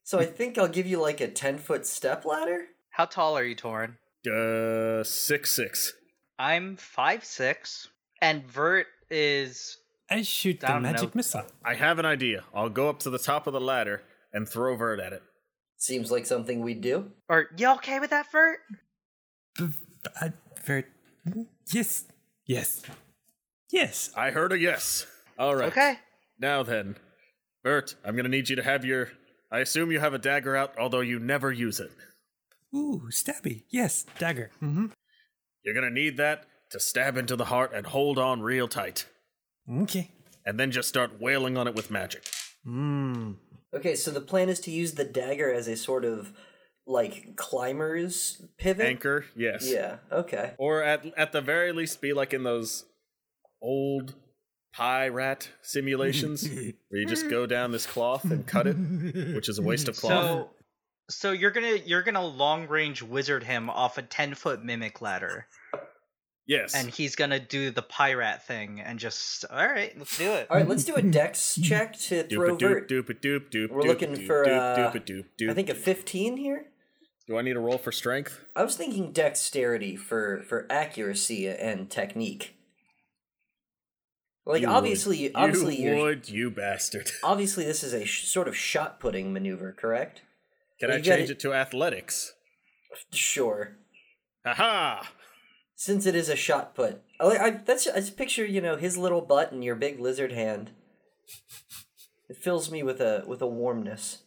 So 0.04 0.19
I 0.19 0.25
think 0.25 0.59
I'll 0.59 0.69
give 0.69 0.87
you 0.87 1.00
like 1.00 1.21
a 1.21 1.28
10 1.28 1.59
foot 1.59 1.87
step 1.87 2.25
ladder. 2.25 2.66
How 2.90 3.07
tall 3.07 3.37
are 3.37 3.45
you, 3.45 3.57
Torin? 3.57 3.97
Uh, 4.26 5.02
six 5.02 5.57
six. 5.57 5.95
I'm 6.38 6.76
five 6.76 7.25
six, 7.25 7.88
and 8.21 8.47
Vert 8.47 8.87
is. 9.11 9.78
I 10.12 10.23
shoot 10.23 10.61
the 10.61 10.66
don't 10.69 10.83
magic 10.83 11.14
know. 11.14 11.19
missile. 11.19 11.45
I 11.64 11.75
have 11.75 11.99
an 11.99 12.07
idea. 12.07 12.45
I'll 12.54 12.69
go 12.69 12.88
up 12.88 12.99
to 13.00 13.11
the 13.11 13.19
top 13.19 13.47
of 13.47 13.52
the 13.52 13.61
ladder 13.61 14.02
and 14.33 14.49
throw 14.49 14.76
Vert 14.76 15.00
at 15.00 15.12
it. 15.12 15.23
Seems 15.76 16.11
like 16.11 16.26
something 16.26 16.61
we'd 16.61 16.81
do. 16.81 17.11
Or 17.28 17.49
you 17.57 17.69
okay 17.73 17.99
with 18.00 18.11
that, 18.11 18.31
Vert? 18.31 18.59
B- 19.59 19.69
I, 20.21 20.33
very. 20.64 20.85
Yes. 21.73 22.04
Yes. 22.47 22.83
Yes. 23.71 24.11
I 24.16 24.31
heard 24.31 24.52
a 24.52 24.59
yes. 24.59 25.07
All 25.38 25.54
right. 25.57 25.69
Okay. 25.69 25.99
Now 26.38 26.62
then, 26.62 26.97
Vert, 27.64 27.95
I'm 28.04 28.16
gonna 28.16 28.28
need 28.28 28.49
you 28.49 28.57
to 28.57 28.62
have 28.62 28.85
your. 28.85 29.11
I 29.50 29.59
assume 29.61 29.92
you 29.92 30.00
have 30.00 30.14
a 30.14 30.19
dagger 30.19 30.57
out, 30.57 30.75
although 30.78 31.00
you 31.00 31.19
never 31.19 31.52
use 31.52 31.78
it. 31.81 31.90
Ooh, 32.75 33.02
stabby. 33.11 33.64
Yes, 33.71 34.07
dagger. 34.19 34.50
Mm-hmm. 34.62 34.87
You're 35.64 35.75
gonna 35.75 35.90
need 35.90 36.16
that 36.16 36.47
to 36.71 36.81
stab 36.81 37.16
into 37.16 37.37
the 37.37 37.45
heart 37.47 37.73
and 37.75 37.87
hold 37.87 38.19
on 38.19 38.40
real 38.40 38.66
tight. 38.66 39.07
Okay. 39.71 40.11
And 40.45 40.59
then 40.59 40.71
just 40.71 40.88
start 40.88 41.21
wailing 41.21 41.57
on 41.57 41.69
it 41.69 41.75
with 41.75 41.90
magic. 41.90 42.25
Mmm. 42.66 43.37
Okay, 43.75 43.95
so 43.95 44.11
the 44.11 44.21
plan 44.21 44.49
is 44.49 44.61
to 44.61 44.71
use 44.71 44.92
the 44.92 45.04
dagger 45.04 45.52
as 45.52 45.66
a 45.66 45.76
sort 45.76 46.04
of 46.04 46.33
like 46.87 47.37
climber's 47.37 48.42
pivot. 48.59 48.87
Anchor, 48.87 49.25
yes. 49.37 49.71
Yeah. 49.71 49.97
Okay. 50.11 50.52
Or 50.59 50.83
at 50.83 51.07
at 51.16 51.33
the 51.33 51.40
very 51.40 51.73
least, 51.73 52.00
be 52.00 52.12
like 52.12 52.35
in 52.35 52.42
those 52.42 52.85
old 53.61 54.14
pie 54.73 55.09
rat 55.09 55.49
simulations 55.62 56.49
where 56.88 57.00
you 57.00 57.07
just 57.07 57.31
go 57.31 57.47
down 57.47 57.73
this 57.73 57.87
cloth 57.87 58.25
and 58.25 58.47
cut 58.47 58.66
it, 58.66 58.76
which 59.35 59.49
is 59.49 59.59
a 59.59 59.62
waste 59.62 59.88
of 59.88 59.97
cloth. 59.97 60.25
So, 60.25 60.50
so 61.11 61.33
you're 61.33 61.50
gonna 61.50 61.78
you're 61.85 62.02
gonna 62.02 62.25
long 62.25 62.69
range 62.69 63.02
wizard 63.02 63.45
him 63.45 63.71
off 63.71 63.97
a 63.99 64.02
ten 64.02 64.35
foot 64.35 64.64
mimic 64.64 65.00
ladder, 65.00 65.47
yes. 66.46 66.75
and 66.75 66.88
he's 66.90 67.16
gonna 67.16 67.38
do 67.40 67.70
the 67.70 67.82
pirate 67.82 68.42
thing 68.42 68.80
and 68.80 68.99
just 68.99 69.44
all 69.50 69.66
right, 69.66 69.96
let's 69.99 70.16
do 70.18 70.30
it. 70.32 70.46
All 70.50 70.56
right, 70.56 70.68
let's 70.68 70.84
do 70.84 70.94
a 70.94 71.02
dex 71.02 71.58
check 71.62 71.99
to 72.00 72.25
throw 72.25 72.56
vert. 72.56 72.88
Doop 72.88 73.08
a 73.11 73.14
doop 73.14 73.50
doop. 73.50 73.70
We're 73.70 73.82
looking 73.82 74.14
for 74.26 74.44
doop, 74.46 74.58
uh, 74.58 74.76
doop 74.76 74.94
a 74.94 75.00
doop 75.00 75.25
doop. 75.40 75.50
I 75.50 75.54
think 75.54 75.68
a 75.70 75.75
15 75.75 76.37
here. 76.37 76.66
Do 77.28 77.38
I 77.38 77.42
need 77.42 77.56
a 77.56 77.61
roll 77.61 77.78
for 77.78 77.92
strength? 77.92 78.44
I 78.56 78.64
was 78.64 78.76
thinking 78.76 79.12
dexterity 79.12 79.96
for 79.96 80.42
for 80.49 80.66
accuracy 80.70 81.46
and 81.49 81.88
technique. 81.90 82.56
Like 84.44 84.62
You 84.62 84.68
obviously, 84.68 85.22
would. 85.22 85.32
obviously, 85.37 85.76
you 85.80 85.90
you're, 85.90 86.02
would, 86.02 86.28
you 86.28 86.50
bastard. 86.50 87.12
obviously 87.22 87.64
this 87.64 87.84
is 87.84 87.92
a 87.94 88.04
sh- 88.04 88.26
sort 88.26 88.49
of 88.49 88.56
shot 88.56 88.99
putting 88.99 89.32
maneuver, 89.32 89.72
correct? 89.72 90.22
Can 90.80 90.88
Well, 90.88 90.96
I 90.96 90.99
you 90.99 91.04
gotta- 91.04 91.18
change 91.18 91.30
it 91.30 91.38
to 91.40 91.54
athletics? 91.54 92.32
Sure. 93.12 93.76
Haha! 94.44 95.04
Since 95.84 96.06
it 96.06 96.14
is 96.14 96.28
a 96.28 96.36
shot 96.36 96.76
put, 96.76 97.02
I, 97.18 97.26
like- 97.26 97.40
I 97.40 97.50
that's 97.50 97.88
I 97.88 97.96
just 97.96 98.16
picture 98.16 98.46
you 98.46 98.60
know 98.60 98.76
his 98.76 98.96
little 98.96 99.20
butt 99.20 99.50
and 99.50 99.64
your 99.64 99.74
big 99.74 99.98
lizard 99.98 100.30
hand. 100.30 100.70
It 102.28 102.36
fills 102.36 102.70
me 102.70 102.84
with 102.84 103.00
a 103.00 103.24
with 103.26 103.42
a 103.42 103.48
warmness. 103.48 104.18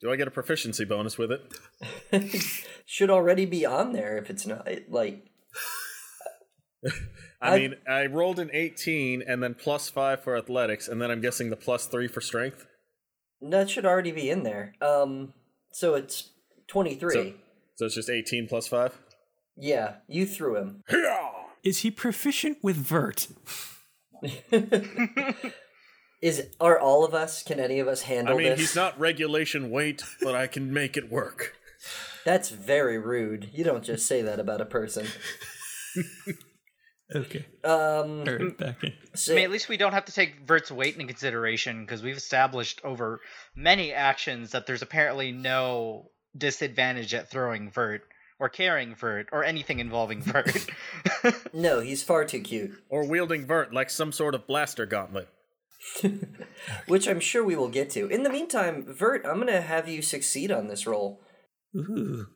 Do 0.00 0.10
I 0.10 0.16
get 0.16 0.28
a 0.28 0.30
proficiency 0.30 0.84
bonus 0.84 1.16
with 1.16 1.30
it? 1.32 2.60
Should 2.86 3.10
already 3.10 3.46
be 3.46 3.64
on 3.64 3.92
there 3.92 4.18
if 4.18 4.28
it's 4.30 4.46
not 4.46 4.68
it- 4.68 4.90
like 4.90 5.26
I 7.40 7.54
I- 7.54 7.58
mean, 7.58 7.74
I 7.88 8.06
rolled 8.06 8.38
an 8.38 8.50
18 8.52 9.22
and 9.26 9.42
then 9.42 9.54
plus 9.54 9.88
5 9.88 10.22
for 10.22 10.36
athletics, 10.36 10.88
and 10.88 11.00
then 11.00 11.10
I'm 11.10 11.20
guessing 11.20 11.50
the 11.50 11.56
plus 11.56 11.86
3 11.86 12.08
for 12.08 12.20
strength. 12.20 12.66
That 13.52 13.70
should 13.70 13.86
already 13.86 14.12
be 14.12 14.30
in 14.30 14.42
there. 14.42 14.74
Um, 14.80 15.34
so 15.72 15.94
it's 15.94 16.30
twenty 16.66 16.94
three. 16.94 17.12
So, 17.12 17.32
so 17.76 17.86
it's 17.86 17.94
just 17.96 18.10
18 18.10 18.46
plus 18.46 18.68
5? 18.68 18.96
Yeah, 19.56 19.94
you 20.06 20.26
threw 20.26 20.56
him. 20.56 20.84
Is 21.64 21.78
he 21.78 21.90
proficient 21.90 22.58
with 22.62 22.76
vert? 22.76 23.28
Is 26.22 26.48
are 26.60 26.78
all 26.78 27.04
of 27.04 27.12
us? 27.14 27.42
Can 27.42 27.60
any 27.60 27.78
of 27.80 27.88
us 27.88 28.02
handle 28.02 28.34
I 28.34 28.38
mean, 28.38 28.50
this? 28.50 28.60
he's 28.60 28.76
not 28.76 28.98
regulation 28.98 29.70
weight, 29.70 30.02
but 30.22 30.34
I 30.34 30.46
can 30.46 30.72
make 30.72 30.96
it 30.96 31.10
work. 31.10 31.54
That's 32.24 32.48
very 32.48 32.98
rude. 32.98 33.50
You 33.52 33.64
don't 33.64 33.84
just 33.84 34.06
say 34.06 34.22
that 34.22 34.40
about 34.40 34.62
a 34.62 34.64
person. 34.64 35.06
Okay. 37.14 37.44
Um, 37.64 38.20
All 38.20 38.24
right, 38.24 38.56
back 38.58 38.82
in. 38.84 38.92
so- 39.14 39.32
I 39.32 39.36
mean, 39.36 39.44
at 39.44 39.50
least 39.50 39.68
we 39.68 39.76
don't 39.76 39.92
have 39.92 40.06
to 40.06 40.12
take 40.12 40.46
Vert's 40.46 40.70
weight 40.70 40.94
into 40.94 41.06
consideration 41.06 41.84
because 41.84 42.02
we've 42.02 42.16
established 42.16 42.80
over 42.84 43.20
many 43.54 43.92
actions 43.92 44.52
that 44.52 44.66
there's 44.66 44.82
apparently 44.82 45.30
no 45.32 46.10
disadvantage 46.36 47.12
at 47.14 47.30
throwing 47.30 47.70
Vert 47.70 48.02
or 48.40 48.48
carrying 48.48 48.94
Vert 48.94 49.28
or 49.32 49.44
anything 49.44 49.80
involving 49.80 50.22
Vert. 50.22 50.66
no, 51.52 51.80
he's 51.80 52.02
far 52.02 52.24
too 52.24 52.40
cute. 52.40 52.72
Or 52.88 53.06
wielding 53.06 53.46
vert 53.46 53.72
like 53.72 53.90
some 53.90 54.10
sort 54.10 54.34
of 54.34 54.46
blaster 54.46 54.86
gauntlet. 54.86 55.28
Which 56.88 57.06
I'm 57.06 57.20
sure 57.20 57.44
we 57.44 57.56
will 57.56 57.68
get 57.68 57.90
to. 57.90 58.06
In 58.08 58.22
the 58.22 58.30
meantime, 58.30 58.84
Vert, 58.88 59.24
I'm 59.26 59.38
gonna 59.38 59.60
have 59.60 59.88
you 59.88 60.00
succeed 60.02 60.50
on 60.50 60.68
this 60.68 60.86
roll. 60.86 61.20
Ooh. 61.76 62.26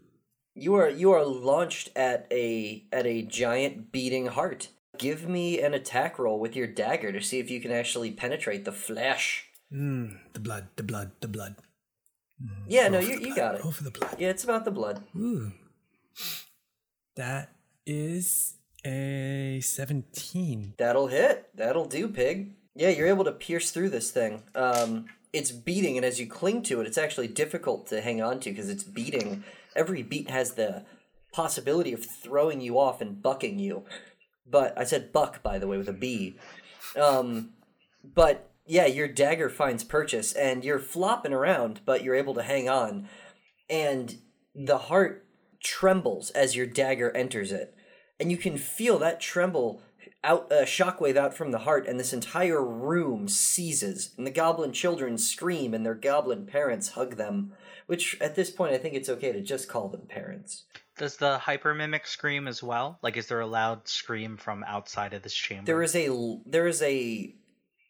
You 0.59 0.75
are 0.75 0.89
you 0.89 1.13
are 1.13 1.25
launched 1.25 1.91
at 1.97 2.27
a 2.31 2.85
at 2.93 3.07
a 3.07 3.23
giant 3.23 3.93
beating 3.93 4.27
heart. 4.27 4.69
Give 4.99 5.29
me 5.29 5.61
an 5.61 5.75
attack 5.75 6.19
roll 6.19 6.41
with 6.41 6.57
your 6.57 6.67
dagger 6.67 7.13
to 7.13 7.21
see 7.21 7.39
if 7.39 7.51
you 7.51 7.61
can 7.61 7.71
actually 7.71 8.11
penetrate 8.11 8.65
the 8.65 8.73
flesh. 8.73 9.47
Mm, 9.73 10.19
the 10.33 10.41
blood, 10.41 10.69
the 10.77 10.83
blood, 10.83 11.13
the 11.21 11.29
blood. 11.29 11.57
Yeah, 12.67 12.89
no, 12.89 12.99
you 12.99 13.19
you 13.19 13.35
got 13.35 13.57
it. 13.57 13.63
Roll 13.63 13.73
for 13.73 13.85
the 13.85 13.91
blood. 13.91 14.17
Yeah, 14.19 14.29
it's 14.29 14.45
about 14.45 14.65
the 14.65 14.71
blood. 14.71 15.03
Ooh. 15.17 15.53
That 17.17 17.51
is 17.87 18.55
a 18.85 19.61
17. 19.61 20.75
That'll 20.79 21.09
hit. 21.09 21.51
That'll 21.55 21.87
do, 21.87 22.09
pig. 22.09 22.55
Yeah, 22.75 22.91
you're 22.91 23.09
able 23.09 23.25
to 23.25 23.33
pierce 23.33 23.73
through 23.73 23.91
this 23.91 24.11
thing. 24.13 24.45
Um, 24.55 25.07
it's 25.33 25.51
beating, 25.51 25.97
and 25.97 26.07
as 26.07 26.21
you 26.21 26.27
cling 26.27 26.63
to 26.65 26.81
it, 26.81 26.87
it's 26.87 26.99
actually 26.99 27.29
difficult 27.29 27.89
to 27.89 28.01
hang 28.01 28.23
on 28.23 28.39
to 28.41 28.51
because 28.51 28.69
it's 28.69 28.85
beating. 28.85 29.43
Every 29.77 30.03
beat 30.03 30.31
has 30.31 30.55
the 30.55 30.85
possibility 31.33 31.93
of 31.93 32.05
throwing 32.05 32.61
you 32.61 32.79
off 32.79 33.01
and 33.01 33.23
bucking 33.23 33.59
you. 33.59 33.85
But 34.47 34.77
I 34.79 34.85
said 34.85 35.13
buck, 35.13 35.43
by 35.43 35.59
the 35.59 35.67
way, 35.67 35.77
with 35.77 35.89
a 35.89 35.93
B. 35.93 36.37
Um, 36.99 37.51
but 38.03 38.51
yeah, 38.67 38.87
your 38.87 39.09
dagger 39.09 39.49
finds 39.49 39.85
purchase, 39.85 40.33
and 40.33 40.65
you're 40.65 40.79
flopping 40.79 41.33
around, 41.33 41.81
but 41.85 42.03
you're 42.03 42.15
able 42.15 42.35
to 42.35 42.43
hang 42.43 42.69
on. 42.69 43.09
And 43.69 44.19
the 44.55 44.79
heart 44.79 45.27
trembles 45.61 46.31
as 46.31 46.57
your 46.57 46.67
dagger 46.67 47.11
enters 47.17 47.53
it 47.53 47.75
and 48.21 48.31
you 48.31 48.37
can 48.37 48.57
feel 48.57 48.99
that 48.99 49.21
tremble 49.21 49.81
out 50.25 50.51
a 50.51 50.63
shockwave 50.63 51.17
out 51.17 51.35
from 51.35 51.53
the 51.53 51.61
heart 51.61 51.87
and 51.87 51.99
this 51.99 52.13
entire 52.13 52.65
room 52.65 53.29
seizes 53.29 54.15
and 54.17 54.27
the 54.27 54.31
goblin 54.31 54.73
children 54.73 55.17
scream 55.17 55.75
and 55.75 55.85
their 55.85 55.95
goblin 55.95 56.47
parents 56.47 56.91
hug 56.91 57.17
them 57.17 57.53
which 57.89 58.17
at 58.21 58.35
this 58.37 58.51
point 58.51 58.73
i 58.73 58.79
think 58.79 58.95
it's 58.95 59.09
okay 59.09 59.33
to 59.33 59.41
just 59.41 59.69
call 59.69 59.89
them 59.89 60.03
parents 60.09 60.65
Does 60.97 61.17
the 61.17 61.39
hyper 61.39 61.75
mimic 61.75 62.07
scream 62.07 62.49
as 62.49 62.61
well? 62.63 62.99
Like, 63.03 63.17
is 63.17 63.27
there 63.29 63.41
a 63.41 63.47
loud 63.47 63.87
scream 63.87 64.37
from 64.37 64.65
outside 64.65 65.13
of 65.15 65.23
this 65.23 65.35
chamber? 65.35 65.65
There 65.67 65.83
is 65.83 65.95
a 65.95 66.07
l- 66.07 66.43
there 66.45 66.67
is 66.67 66.83
a 66.83 67.35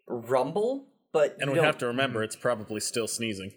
rumble, 0.06 0.86
but 1.12 1.36
And 1.40 1.48
you 1.48 1.52
we 1.52 1.56
don't- 1.56 1.64
have 1.64 1.78
to 1.78 1.86
remember 1.86 2.22
it's 2.22 2.36
probably 2.36 2.80
still 2.80 3.08
sneezing. 3.08 3.52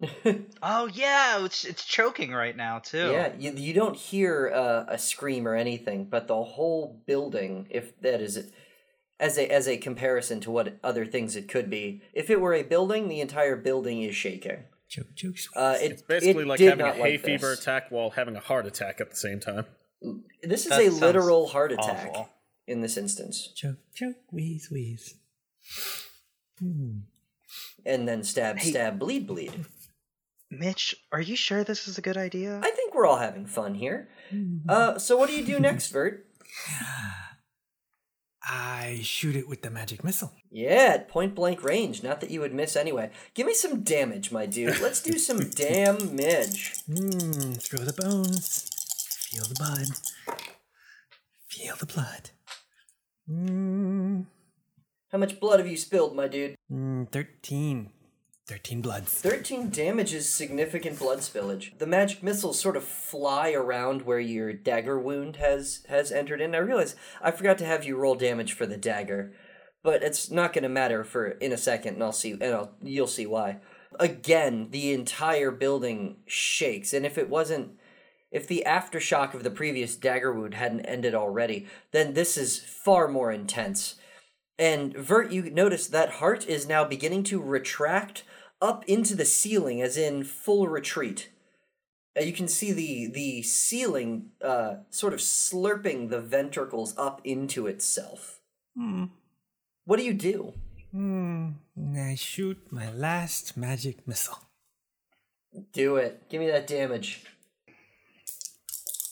Oh 0.62 0.86
yeah, 0.92 1.44
it's 1.44 1.64
it's 1.64 1.84
choking 1.84 2.32
right 2.32 2.56
now 2.56 2.78
too. 2.80 3.10
Yeah, 3.12 3.32
you, 3.38 3.52
you 3.52 3.72
don't 3.74 3.96
hear 3.96 4.50
uh, 4.54 4.84
a 4.88 4.98
scream 4.98 5.46
or 5.46 5.54
anything, 5.54 6.06
but 6.06 6.26
the 6.26 6.42
whole 6.42 7.02
building, 7.06 7.66
if 7.70 7.98
that 8.00 8.20
is 8.20 8.50
as 9.18 9.38
a 9.38 9.46
as 9.52 9.68
a 9.68 9.76
comparison 9.76 10.40
to 10.40 10.50
what 10.50 10.78
other 10.82 11.04
things 11.06 11.36
it 11.36 11.48
could 11.48 11.68
be, 11.70 12.02
if 12.12 12.28
it 12.30 12.40
were 12.40 12.54
a 12.54 12.62
building, 12.62 13.08
the 13.08 13.20
entire 13.20 13.56
building 13.56 14.02
is 14.02 14.16
shaking. 14.16 14.64
Joke, 14.90 15.14
jokes. 15.14 15.48
Uh, 15.54 15.76
it, 15.80 15.92
It's 15.92 16.02
basically 16.02 16.42
it 16.42 16.48
like 16.48 16.58
having 16.60 16.84
a 16.84 16.92
hay 16.92 17.12
like 17.12 17.20
fever 17.20 17.50
this. 17.50 17.60
attack 17.60 17.90
while 17.90 18.10
having 18.10 18.34
a 18.34 18.40
heart 18.40 18.66
attack 18.66 19.00
at 19.00 19.08
the 19.10 19.16
same 19.16 19.38
time. 19.38 19.66
This 20.42 20.64
is 20.66 20.70
That 20.70 20.80
a 20.80 20.90
literal 20.90 21.46
heart 21.46 21.70
attack 21.70 22.08
awful. 22.10 22.28
in 22.66 22.80
this 22.80 22.96
instance, 22.96 23.52
Choke, 23.54 23.76
choke, 23.94 24.16
wheeze, 24.32 24.68
wheeze. 24.70 25.14
Hmm. 26.58 26.98
and 27.86 28.08
then 28.08 28.24
stab, 28.24 28.58
Hey. 28.58 28.70
stab, 28.70 28.98
bleed, 28.98 29.26
bleed. 29.26 29.64
Mitch, 30.50 30.96
are 31.12 31.20
you 31.20 31.36
sure 31.36 31.62
this 31.62 31.86
is 31.86 31.96
a 31.96 32.02
good 32.02 32.16
idea? 32.16 32.60
I 32.62 32.70
think 32.72 32.92
we're 32.94 33.06
all 33.06 33.18
having 33.18 33.46
fun 33.46 33.74
here. 33.74 34.08
Uh, 34.68 34.98
so 34.98 35.16
what 35.16 35.28
do 35.30 35.36
you 35.36 35.44
do 35.44 35.60
next, 35.60 35.88
Vert? 35.92 36.26
I 38.42 39.00
shoot 39.02 39.36
it 39.36 39.48
with 39.48 39.62
the 39.62 39.70
magic 39.70 40.02
missile. 40.02 40.32
Yeah, 40.50 40.92
at 40.94 41.08
point 41.08 41.34
blank 41.34 41.62
range. 41.62 42.02
Not 42.02 42.20
that 42.20 42.30
you 42.30 42.40
would 42.40 42.54
miss 42.54 42.74
anyway. 42.74 43.10
Give 43.34 43.46
me 43.46 43.54
some 43.54 43.82
damage, 43.82 44.32
my 44.32 44.46
dude. 44.46 44.80
Let's 44.80 45.02
do 45.02 45.18
some 45.18 45.50
damn 45.50 45.98
damage. 46.16 46.74
Hmm, 46.86 47.52
throw 47.52 47.84
the 47.84 47.92
bones. 47.92 48.70
Feel 49.30 49.44
the 49.44 49.54
blood. 49.54 49.86
Feel 51.48 51.76
the 51.76 51.86
blood. 51.86 52.30
Hmm. 53.28 54.22
How 55.12 55.18
much 55.18 55.38
blood 55.40 55.58
have 55.60 55.68
you 55.68 55.76
spilled, 55.76 56.16
my 56.16 56.28
dude? 56.28 56.54
Mm, 56.72 57.10
13. 57.10 57.90
13 58.50 58.82
bloods. 58.82 59.14
13 59.14 59.70
damage 59.70 60.12
is 60.12 60.28
significant 60.28 60.98
blood 60.98 61.20
spillage. 61.20 61.78
The 61.78 61.86
magic 61.86 62.20
missiles 62.20 62.58
sort 62.58 62.76
of 62.76 62.82
fly 62.82 63.52
around 63.52 64.02
where 64.02 64.18
your 64.18 64.52
dagger 64.52 64.98
wound 64.98 65.36
has 65.36 65.84
has 65.88 66.10
entered 66.10 66.40
in. 66.40 66.52
I 66.56 66.58
realize 66.58 66.96
I 67.22 67.30
forgot 67.30 67.58
to 67.58 67.64
have 67.64 67.84
you 67.84 67.96
roll 67.96 68.16
damage 68.16 68.54
for 68.54 68.66
the 68.66 68.76
dagger, 68.76 69.32
but 69.84 70.02
it's 70.02 70.32
not 70.32 70.52
going 70.52 70.64
to 70.64 70.68
matter 70.68 71.04
for 71.04 71.28
in 71.28 71.52
a 71.52 71.56
second, 71.56 71.94
and 71.94 72.02
I'll 72.02 72.10
see, 72.10 72.32
and 72.32 72.42
I'll, 72.42 72.72
you'll 72.82 73.06
see 73.06 73.24
why. 73.24 73.58
Again, 74.00 74.70
the 74.72 74.94
entire 74.94 75.52
building 75.52 76.16
shakes, 76.26 76.92
and 76.92 77.06
if 77.06 77.16
it 77.16 77.30
wasn't, 77.30 77.78
if 78.32 78.48
the 78.48 78.64
aftershock 78.66 79.32
of 79.32 79.44
the 79.44 79.52
previous 79.52 79.94
dagger 79.94 80.32
wound 80.32 80.54
hadn't 80.54 80.86
ended 80.86 81.14
already, 81.14 81.68
then 81.92 82.14
this 82.14 82.36
is 82.36 82.58
far 82.58 83.06
more 83.06 83.30
intense. 83.30 83.94
And 84.58 84.92
Vert, 84.96 85.30
you 85.30 85.50
notice 85.50 85.86
that 85.86 86.14
heart 86.14 86.48
is 86.48 86.66
now 86.66 86.84
beginning 86.84 87.22
to 87.24 87.40
retract 87.40 88.24
up 88.60 88.84
into 88.86 89.14
the 89.14 89.24
ceiling, 89.24 89.80
as 89.80 89.96
in 89.96 90.24
full 90.24 90.68
retreat. 90.68 91.30
Uh, 92.18 92.22
you 92.22 92.32
can 92.32 92.48
see 92.48 92.72
the 92.72 93.06
the 93.06 93.42
ceiling 93.42 94.30
uh, 94.42 94.76
sort 94.90 95.12
of 95.12 95.20
slurping 95.20 96.10
the 96.10 96.20
ventricles 96.20 96.94
up 96.96 97.20
into 97.24 97.66
itself. 97.66 98.40
Hmm. 98.76 99.06
What 99.84 99.98
do 99.98 100.04
you 100.04 100.14
do? 100.14 100.54
Hmm. 100.92 101.50
I 101.96 102.14
shoot 102.14 102.58
my 102.70 102.90
last 102.90 103.56
magic 103.56 104.06
missile. 104.06 104.38
Do 105.72 105.96
it. 105.96 106.28
Give 106.28 106.40
me 106.40 106.48
that 106.48 106.66
damage. 106.66 107.24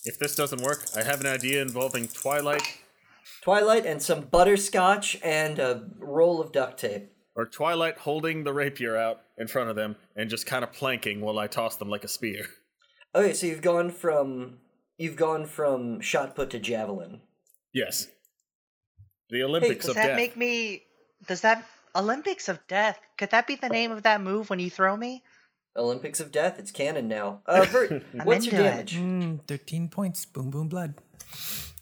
If 0.05 0.19
this 0.19 0.37
doesn't 0.37 0.63
work, 0.63 0.85
I 0.97 1.03
have 1.03 1.21
an 1.21 1.27
idea 1.27 1.63
involving 1.63 2.09
Twilight 2.09 2.63
Twilight 3.41 3.87
and 3.87 4.03
some 4.03 4.23
butterscotch 4.23 5.19
and 5.23 5.59
a 5.59 5.89
roll 5.99 6.41
of 6.41 6.53
duct 6.53 6.81
tape. 6.81 7.13
Or 7.39 7.47
Twilight 7.47 7.97
holding 7.99 8.43
the 8.43 8.53
rapier 8.53 8.97
out 8.97 9.21
in 9.39 9.47
front 9.47 9.71
of 9.71 9.77
them 9.77 9.95
and 10.17 10.29
just 10.29 10.45
kind 10.45 10.65
of 10.65 10.73
planking 10.73 11.21
while 11.21 11.39
I 11.39 11.47
toss 11.47 11.77
them 11.77 11.89
like 11.89 12.03
a 12.05 12.09
spear. 12.09 12.45
Okay, 13.15 13.33
so 13.33 13.47
you've 13.47 13.63
gone 13.63 13.91
from 13.91 14.59
you've 14.99 15.17
gone 15.17 15.47
from 15.47 16.01
shot 16.01 16.35
put 16.35 16.51
to 16.51 16.59
javelin. 16.59 17.23
Yes. 17.73 18.09
The 19.31 19.45
Olympics 19.45 19.87
Does 19.87 19.91
of 19.91 19.95
death. 19.95 20.05
Does 20.05 20.11
that 20.11 20.17
make 20.17 20.37
me? 20.37 20.83
Does 21.27 21.41
that 21.43 21.65
Olympics 21.97 22.49
of 22.49 22.59
Death? 22.67 22.99
Could 23.17 23.31
that 23.31 23.47
be 23.47 23.57
the 23.57 23.69
name 23.69 23.93
of 23.93 24.03
that 24.03 24.21
move 24.21 24.51
when 24.51 24.59
you 24.59 24.71
throw 24.71 24.97
me? 24.97 25.23
Olympics 25.77 26.21
of 26.21 26.33
Death. 26.33 26.59
It's 26.59 26.71
canon 26.71 27.09
now. 27.09 27.41
Uh, 27.47 27.65
Vert, 27.69 28.05
I'm 28.19 28.27
what's 28.27 28.47
your 28.47 28.63
damage? 28.63 28.97
Hmm. 28.97 29.37
13 29.47 29.89
points. 29.89 30.25
Boom, 30.27 30.51
boom, 30.51 30.69
blood. 30.69 30.95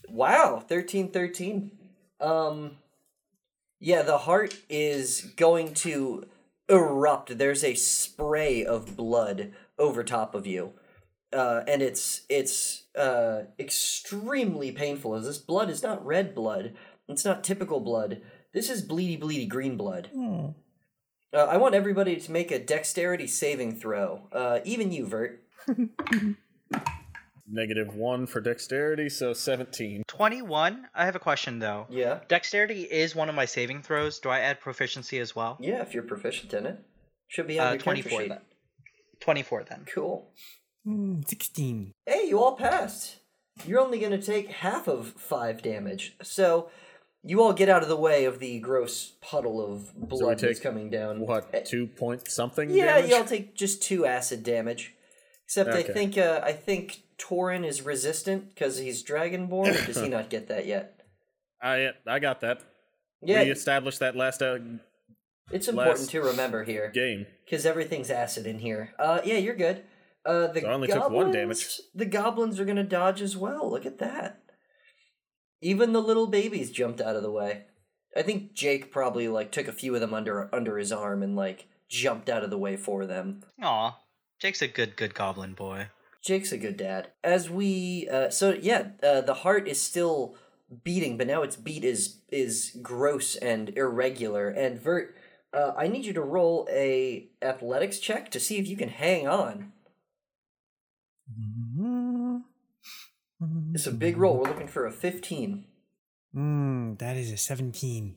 Wow, 0.09 0.63
thirteen 0.67 1.11
thirteen. 1.11 1.73
Um 2.21 2.77
yeah, 3.81 4.03
the 4.03 4.19
heart 4.19 4.57
is 4.69 5.33
going 5.37 5.75
to 5.75 6.25
erupt. 6.69 7.39
There's 7.39 7.65
a 7.65 7.75
spray 7.75 8.65
of 8.65 8.97
blood 8.97 9.53
over 9.79 10.03
top 10.03 10.35
of 10.35 10.47
you. 10.47 10.73
Uh, 11.33 11.63
and 11.67 11.83
it's 11.83 12.23
it's 12.29 12.85
uh, 12.97 13.43
extremely 13.59 14.73
painful 14.73 15.15
as 15.15 15.25
this 15.25 15.39
blood 15.39 15.69
is 15.69 15.83
not 15.83 16.05
red 16.05 16.35
blood. 16.35 16.75
It's 17.09 17.25
not 17.25 17.45
typical 17.45 17.81
blood. 17.81 18.23
This 18.55 18.71
is 18.71 18.87
bleedy 18.87 19.21
bleedy 19.21 19.49
green 19.49 19.77
blood. 19.77 20.11
Hmm. 20.15 20.47
Uh, 21.35 21.45
I 21.45 21.57
want 21.57 21.75
everybody 21.75 22.17
to 22.17 22.33
make 22.33 22.51
a 22.51 22.59
dexterity 22.59 23.27
saving 23.27 23.77
throw. 23.77 24.29
Uh, 24.33 24.61
even 24.65 24.93
you, 24.93 25.07
Vert. 25.07 25.43
Negative 27.49 27.95
one 27.95 28.27
for 28.27 28.41
dexterity, 28.41 29.09
so 29.09 29.33
17. 29.33 30.03
Twenty-one. 30.09 30.89
I 30.95 31.05
have 31.05 31.15
a 31.15 31.21
question 31.21 31.59
though. 31.61 31.87
Yeah. 31.89 32.21
Dexterity 32.29 32.83
is 32.83 33.15
one 33.15 33.29
of 33.29 33.35
my 33.37 33.45
saving 33.45 33.83
throws. 33.83 34.19
Do 34.19 34.31
I 34.31 34.41
add 34.41 34.59
proficiency 34.61 35.19
as 35.21 35.37
well? 35.37 35.57
Yeah, 35.61 35.81
if 35.83 35.95
you're 35.95 36.03
proficient 36.03 36.53
in 36.55 36.67
it. 36.67 36.79
Should 37.29 37.47
be 37.47 37.59
on 37.61 37.67
Uh, 37.67 37.71
your 37.73 37.79
Twenty-four 37.81 38.25
then. 38.29 38.41
Twenty-four 39.21 39.65
then. 39.65 39.85
Cool. 39.93 40.33
Hmm. 40.85 41.23
16. 41.27 41.93
Hey, 42.07 42.27
you 42.29 42.39
all 42.43 42.57
passed. 42.57 43.17
You're 43.65 43.81
only 43.81 43.99
going 43.99 44.13
to 44.13 44.23
take 44.25 44.49
half 44.51 44.87
of 44.87 45.09
five 45.09 45.63
damage. 45.63 46.15
So, 46.23 46.71
you 47.25 47.43
all 47.43 47.53
get 47.53 47.69
out 47.69 47.83
of 47.83 47.89
the 47.89 47.97
way 47.97 48.25
of 48.25 48.39
the 48.39 48.61
gross 48.61 49.15
puddle 49.21 49.65
of 49.65 49.87
So 49.87 49.93
blood 50.19 50.39
that's 50.39 50.61
coming 50.61 50.91
down. 50.91 51.21
what, 51.21 51.65
two 51.65 51.87
point 51.87 52.29
something 52.31 52.71
Yeah, 52.71 52.97
damage? 52.97 53.11
you 53.11 53.17
all 53.17 53.25
take 53.25 53.55
just 53.57 53.83
two 53.83 54.05
acid 54.07 54.43
damage. 54.45 54.95
Except 55.45 55.71
I 55.71 55.83
think 55.83 56.19
uh, 56.19 56.41
I 56.45 56.53
think 56.53 57.03
Torin 57.19 57.65
is 57.65 57.83
resistant 57.83 58.51
because 58.51 58.79
he's 58.79 59.03
dragonborn. 59.05 59.69
or 59.83 59.87
does 59.87 60.01
he 60.01 60.09
not 60.09 60.29
get 60.31 60.49
that 60.49 60.67
yet? 60.67 61.01
I, 61.63 61.91
I 62.07 62.19
got 62.19 62.41
that. 62.43 62.61
Yeah, 63.23 63.43
We 63.43 63.51
established 63.51 64.01
that 64.01 64.15
last 64.15 64.43
uh, 64.43 64.59
it's 65.51 65.69
important 65.69 65.99
last 66.01 66.11
to 66.11 66.21
remember 66.23 66.65
here 66.65 66.91
game. 66.93 67.27
because 67.45 67.65
everything's 67.65 68.11
acid 68.11 68.47
in 68.47 68.59
here. 68.59 68.93
Uh, 68.99 69.21
yeah, 69.25 69.39
you're 69.39 69.55
good. 69.57 69.85
Uh, 70.25 70.49
the 70.49 70.61
So 70.61 70.69
I 70.69 70.73
only 70.75 70.89
took 70.89 71.09
one 71.11 71.31
damage. 71.31 71.61
goblins- 71.63 71.81
The 71.95 72.05
goblins 72.07 72.61
are 72.61 72.65
gonna 72.67 72.85
dodge 72.85 73.23
as 73.23 73.37
well. 73.37 73.71
Look 73.71 73.87
at 73.87 73.99
that. 73.99 74.41
Even 75.63 75.93
the 75.93 76.03
little 76.03 76.27
babies 76.27 76.71
jumped 76.71 77.01
out 77.01 77.17
of 77.17 77.23
the 77.23 77.31
way. 77.31 77.65
I 78.17 78.23
think 78.23 78.53
Jake 78.55 78.93
probably 78.93 79.29
like 79.29 79.51
took 79.53 79.69
a 79.69 79.73
few 79.73 79.95
of 79.95 80.01
them 80.01 80.13
under 80.15 80.55
under 80.55 80.77
his 80.79 80.93
arm 80.93 81.23
and 81.23 81.37
like 81.37 81.67
jumped 81.89 82.29
out 82.29 82.45
of 82.45 82.51
the 82.51 82.59
way 82.59 82.77
for 82.77 83.07
them. 83.07 83.43
Aw, 83.63 83.97
Jake's 84.41 84.63
a 84.63 84.69
good, 84.69 84.97
good 84.97 85.15
goblin 85.15 85.55
boy. 85.55 85.89
Jake's 86.27 86.51
a 86.51 86.59
good 86.59 86.77
dad. 86.77 87.13
As 87.23 87.49
we, 87.49 88.09
uh, 88.11 88.31
so 88.31 88.59
yeah, 88.61 88.89
uh, 89.01 89.21
the 89.21 89.35
heart 89.35 89.69
is 89.69 89.81
still 89.81 90.35
beating, 90.83 91.17
but 91.17 91.29
now 91.29 91.43
its 91.43 91.55
beat 91.55 91.85
is 91.85 92.21
is 92.29 92.77
gross 92.83 93.37
and 93.37 93.71
irregular. 93.77 94.49
And 94.49 94.81
Vert, 94.81 95.15
uh, 95.53 95.73
I 95.77 95.87
need 95.87 96.05
you 96.05 96.13
to 96.15 96.21
roll 96.21 96.67
a 96.71 97.29
athletics 97.41 98.01
check 98.01 98.31
to 98.33 98.41
see 98.41 98.59
if 98.59 98.67
you 98.67 98.77
can 98.77 98.89
hang 98.89 99.29
on. 99.29 99.73
It's 103.73 103.87
a 103.87 103.93
big 103.93 104.17
roll. 104.17 104.39
We're 104.39 104.49
looking 104.49 104.67
for 104.67 104.85
a 104.85 104.93
fifteen. 104.93 105.67
Hmm. 106.35 106.95
That 106.97 107.17
is 107.17 107.31
a 107.33 107.37
17. 107.37 108.15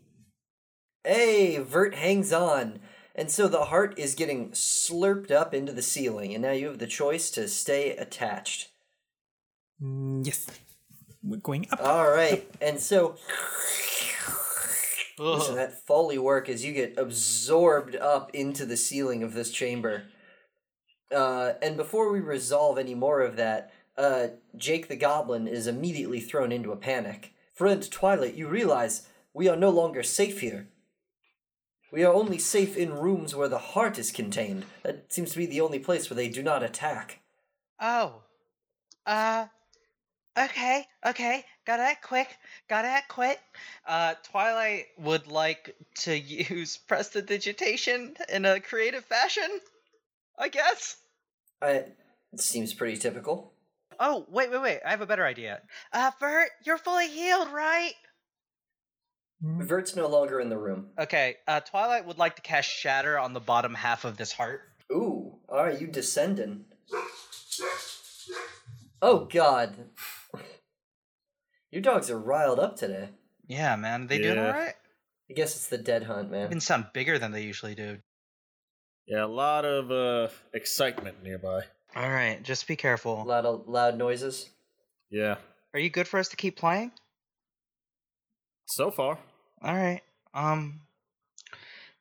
Hey, 1.06 1.58
Vert 1.60 1.95
hangs 1.95 2.34
on. 2.34 2.80
And 3.20 3.30
so 3.30 3.50
the 3.50 3.66
heart 3.66 4.00
is 4.00 4.16
getting 4.16 4.52
slurped 4.52 5.30
up 5.30 5.54
into 5.54 5.74
the 5.74 5.82
ceiling, 5.82 6.34
and 6.34 6.42
now 6.42 6.54
you 6.54 6.68
have 6.68 6.80
the 6.80 6.88
choice 6.88 7.30
to 7.32 7.50
stay 7.50 7.92
attached. 7.98 8.70
Mm, 9.84 10.26
yes. 10.26 10.48
We're 11.22 11.42
going 11.42 11.68
up. 11.70 11.82
All 11.84 12.10
right, 12.10 12.50
and 12.62 12.80
so 12.80 13.18
listen, 15.20 15.56
that 15.56 15.86
foley 15.86 16.18
work 16.18 16.48
as 16.48 16.64
you 16.64 16.72
get 16.72 16.98
absorbed 16.98 17.98
up 17.98 18.34
into 18.34 18.66
the 18.66 18.78
ceiling 18.78 19.22
of 19.22 19.34
this 19.34 19.52
chamber. 19.52 20.04
Uh, 21.14 21.56
and 21.62 21.76
before 21.76 22.14
we 22.14 22.22
resolve 22.22 22.78
any 22.78 22.96
more 22.96 23.20
of 23.20 23.36
that, 23.36 23.74
uh, 23.98 24.28
Jake 24.56 24.88
the 24.88 24.96
Goblin 24.96 25.46
is 25.46 25.68
immediately 25.68 26.22
thrown 26.22 26.54
into 26.54 26.72
a 26.72 26.78
panic. 26.78 27.34
Friend 27.54 27.92
Twilight, 27.92 28.36
you 28.36 28.48
realize 28.48 29.10
we 29.34 29.50
are 29.50 29.58
no 29.58 29.72
longer 29.72 30.04
safe 30.04 30.40
here. 30.40 30.70
We 31.91 32.04
are 32.04 32.13
only 32.13 32.38
safe 32.38 32.78
in 32.78 32.93
rooms 32.93 33.36
where 33.36 33.47
the 33.47 33.58
heart 33.58 33.97
is 33.97 34.12
contained. 34.12 34.65
That 34.84 35.12
seems 35.12 35.32
to 35.32 35.38
be 35.38 35.45
the 35.45 35.62
only 35.62 35.80
place 35.80 36.10
where 36.10 36.15
they 36.15 36.30
do 36.30 36.43
not 36.43 36.63
attack. 36.63 37.19
Oh, 37.80 38.21
uh, 39.06 39.47
Okay, 40.39 40.86
okay, 41.06 41.43
gotta 41.65 41.84
act 41.84 42.02
quick, 42.02 42.38
gotta 42.69 42.88
act 42.88 43.10
quick. 43.10 43.39
Uh, 43.86 44.13
Twilight 44.23 44.86
would 44.97 45.28
like 45.28 45.75
to 45.95 46.17
use 46.17 46.78
prestidigitation 46.78 48.15
in 48.32 48.45
a 48.45 48.62
creative 48.62 49.04
fashion, 49.04 49.49
I 50.38 50.47
guess. 50.47 50.95
I, 51.62 51.71
it 52.32 52.39
seems 52.39 52.73
pretty 52.73 52.97
typical. 52.97 53.52
Oh, 53.99 54.25
wait, 54.30 54.49
wait, 54.49 54.62
wait, 54.62 54.80
I 54.86 54.91
have 54.91 55.02
a 55.02 55.06
better 55.06 55.25
idea. 55.25 55.62
Uh, 55.91 56.12
Vert, 56.21 56.52
you're 56.63 56.78
fully 56.78 57.10
healed, 57.10 57.49
right? 57.49 57.93
Vert's 59.41 59.95
no 59.95 60.08
longer 60.08 60.39
in 60.39 60.49
the 60.49 60.58
room. 60.58 60.88
Okay, 60.97 61.38
uh, 61.47 61.62
Twilight 61.62 62.06
would 62.06 62.17
like 62.17 62.36
to 62.36 62.41
cast 62.41 62.69
Shatter 62.69 63.17
on 63.17 63.34
the 63.34 63.39
bottom 63.39 63.73
half 63.73 64.04
of 64.06 64.17
this 64.17 64.34
heart. 64.34 64.62
Ooh, 64.91 65.36
alright, 65.47 65.80
you 65.80 65.88
descending. 65.88 66.65
Oh 69.02 69.25
god. 69.32 69.75
Your 71.71 71.82
dogs 71.82 72.10
are 72.10 72.19
riled 72.19 72.60
up 72.60 72.75
today. 72.75 73.10
Yeah, 73.47 73.75
man, 73.75 74.08
they 74.08 74.17
doing 74.17 74.36
Yeah. 74.36 74.47
alright? 74.47 74.75
I 75.30 75.34
guess 75.34 75.56
it's 75.56 75.67
the 75.69 75.78
dead 75.78 76.04
hunt, 76.04 76.32
They 76.32 76.38
man. 76.39 76.49
can 76.49 76.60
sound 76.60 76.88
bigger 76.93 77.17
than 77.19 77.32
they 77.32 77.43
usually 77.43 77.75
do. 77.75 77.99
Yeah, 79.08 79.23
a 79.23 79.28
lot 79.28 79.63
of 79.65 79.91
uh, 79.91 80.32
excitement 80.54 81.23
nearby. 81.23 81.62
Alright, 81.95 82.43
just 82.43 82.67
be 82.67 82.75
careful. 82.75 83.21
A 83.21 83.23
lot 83.23 83.45
of 83.45 83.67
loud 83.67 83.97
noises. 83.97 84.49
Yeah, 85.10 85.36
Are 85.73 85.80
you 85.80 85.89
good 85.89 86.08
for 86.08 86.19
us 86.19 86.30
to 86.30 86.36
keep 86.36 86.58
playing? 86.58 86.91
so 88.65 88.91
far. 88.91 89.17
All 89.63 89.76
right. 89.76 90.02
Um. 90.34 90.82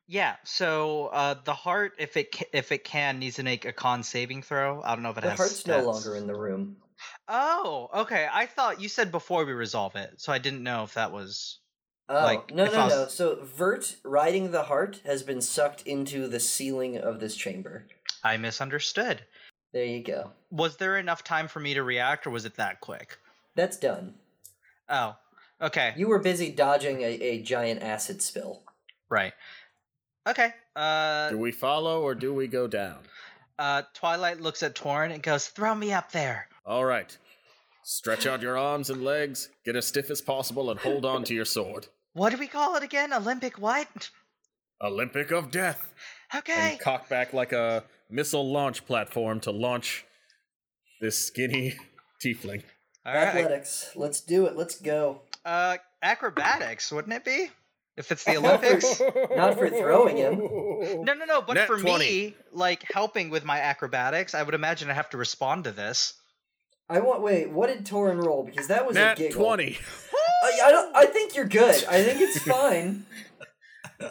Yeah. 0.07 0.35
So 0.43 1.07
uh, 1.07 1.35
the 1.43 1.53
heart, 1.53 1.93
if 1.99 2.17
it 2.17 2.33
ca- 2.33 2.49
if 2.53 2.71
it 2.71 2.83
can, 2.83 3.19
needs 3.19 3.35
to 3.37 3.43
make 3.43 3.65
a 3.65 3.73
con 3.73 4.03
saving 4.03 4.41
throw. 4.43 4.81
I 4.83 4.95
don't 4.95 5.03
know 5.03 5.11
if 5.11 5.17
it 5.17 5.21
The 5.21 5.29
has. 5.31 5.39
heart's 5.39 5.67
no 5.67 5.83
longer 5.83 6.15
in 6.15 6.27
the 6.27 6.35
room. 6.35 6.77
Oh, 7.27 7.89
okay. 7.93 8.27
I 8.31 8.45
thought 8.45 8.81
you 8.81 8.89
said 8.89 9.11
before 9.11 9.45
we 9.45 9.53
resolve 9.53 9.95
it, 9.95 10.13
so 10.17 10.33
I 10.33 10.37
didn't 10.37 10.63
know 10.63 10.83
if 10.83 10.95
that 10.95 11.11
was. 11.11 11.59
Oh, 12.11 12.23
Like, 12.23 12.53
no, 12.53 12.65
no, 12.65 12.85
was- 12.85 12.91
no. 12.93 13.07
So 13.07 13.35
Vert 13.43 13.95
riding 14.03 14.51
the 14.51 14.63
heart 14.63 14.99
has 15.05 15.21
been 15.21 15.41
sucked 15.41 15.83
into 15.83 16.27
the 16.27 16.39
ceiling 16.39 16.97
of 16.97 17.19
this 17.19 17.35
chamber. 17.35 17.85
I 18.23 18.35
misunderstood. 18.37 19.21
There 19.73 19.85
you 19.85 20.03
go. 20.03 20.31
Was 20.49 20.77
there 20.77 20.97
enough 20.97 21.23
time 21.23 21.47
for 21.47 21.59
me 21.59 21.75
to 21.75 21.83
react, 21.83 22.25
or 22.25 22.31
was 22.31 22.45
it 22.45 22.55
that 22.55 22.81
quick? 22.81 23.19
That's 23.55 23.77
done. 23.77 24.15
Oh, 24.89 25.15
okay. 25.61 25.93
You 25.97 26.07
were 26.07 26.19
busy 26.19 26.51
dodging 26.51 27.01
a, 27.01 27.05
a 27.05 27.41
giant 27.41 27.81
acid 27.81 28.21
spill. 28.21 28.63
Right. 29.09 29.33
Okay. 30.27 30.53
Uh, 30.75 31.29
Do 31.29 31.37
we 31.37 31.51
follow 31.51 32.01
or 32.01 32.13
do 32.15 32.33
we 32.33 32.47
go 32.47 32.67
down? 32.67 32.99
uh, 33.57 33.81
Twilight 33.93 34.39
looks 34.39 34.63
at 34.63 34.75
Torin 34.75 35.11
and 35.13 35.21
goes, 35.23 35.47
"Throw 35.47 35.73
me 35.75 35.91
up 35.91 36.11
there." 36.11 36.47
All 36.65 36.85
right. 36.85 37.17
Stretch 37.83 38.27
out 38.27 38.41
your 38.41 38.57
arms 38.57 38.89
and 38.89 39.03
legs, 39.03 39.49
get 39.65 39.75
as 39.75 39.87
stiff 39.87 40.09
as 40.11 40.21
possible, 40.21 40.69
and 40.69 40.79
hold 40.79 41.05
on 41.05 41.23
to 41.23 41.33
your 41.33 41.45
sword. 41.45 41.87
What 42.13 42.29
do 42.29 42.37
we 42.37 42.47
call 42.47 42.75
it 42.75 42.83
again? 42.83 43.11
Olympic 43.13 43.57
what? 43.57 44.09
Olympic 44.81 45.31
of 45.31 45.49
Death. 45.51 45.93
Okay. 46.35 46.71
And 46.73 46.79
cock 46.79 47.09
back 47.09 47.33
like 47.33 47.51
a 47.51 47.83
missile 48.09 48.49
launch 48.51 48.85
platform 48.85 49.39
to 49.41 49.51
launch 49.51 50.05
this 51.01 51.17
skinny 51.17 51.75
tiefling. 52.23 52.63
All 53.05 53.13
right. 53.13 53.27
Athletics. 53.27 53.91
Let's 53.95 54.21
do 54.21 54.45
it. 54.45 54.55
Let's 54.55 54.79
go. 54.79 55.21
Uh, 55.49 55.77
acrobatics, 56.03 56.91
wouldn't 56.91 57.13
it 57.13 57.25
be? 57.25 57.49
If 57.97 58.11
it's 58.11 58.23
the 58.23 58.37
Olympics? 58.41 59.01
Not 59.35 59.57
for 59.57 59.67
throwing 59.69 60.17
him. 60.17 60.37
No, 60.37 61.13
no, 61.13 61.25
no. 61.25 61.41
But 61.41 61.55
Nat 61.55 61.65
for 61.65 61.79
20. 61.79 62.05
me, 62.05 62.35
like 62.53 62.83
helping 62.93 63.31
with 63.31 63.43
my 63.43 63.59
acrobatics, 63.59 64.35
I 64.35 64.43
would 64.43 64.53
imagine 64.53 64.89
I 64.89 64.93
have 64.93 65.09
to 65.09 65.17
respond 65.17 65.63
to 65.63 65.71
this. 65.71 66.13
I 66.87 66.99
want. 66.99 67.21
Wait, 67.23 67.49
what 67.49 67.67
did 67.67 67.83
Torin 67.85 68.23
roll? 68.23 68.43
Because 68.43 68.67
that 68.67 68.85
was 68.85 68.95
a 68.95 68.99
Nat 68.99 69.15
giggle. 69.17 69.43
20. 69.43 69.77
I, 70.43 70.59
I 70.65 70.71
don't. 70.71 70.95
I 70.95 71.05
think 71.07 71.35
you're 71.35 71.45
good. 71.45 71.83
I 71.85 72.03
think 72.03 72.21
it's 72.21 72.39
fine. 72.43 73.05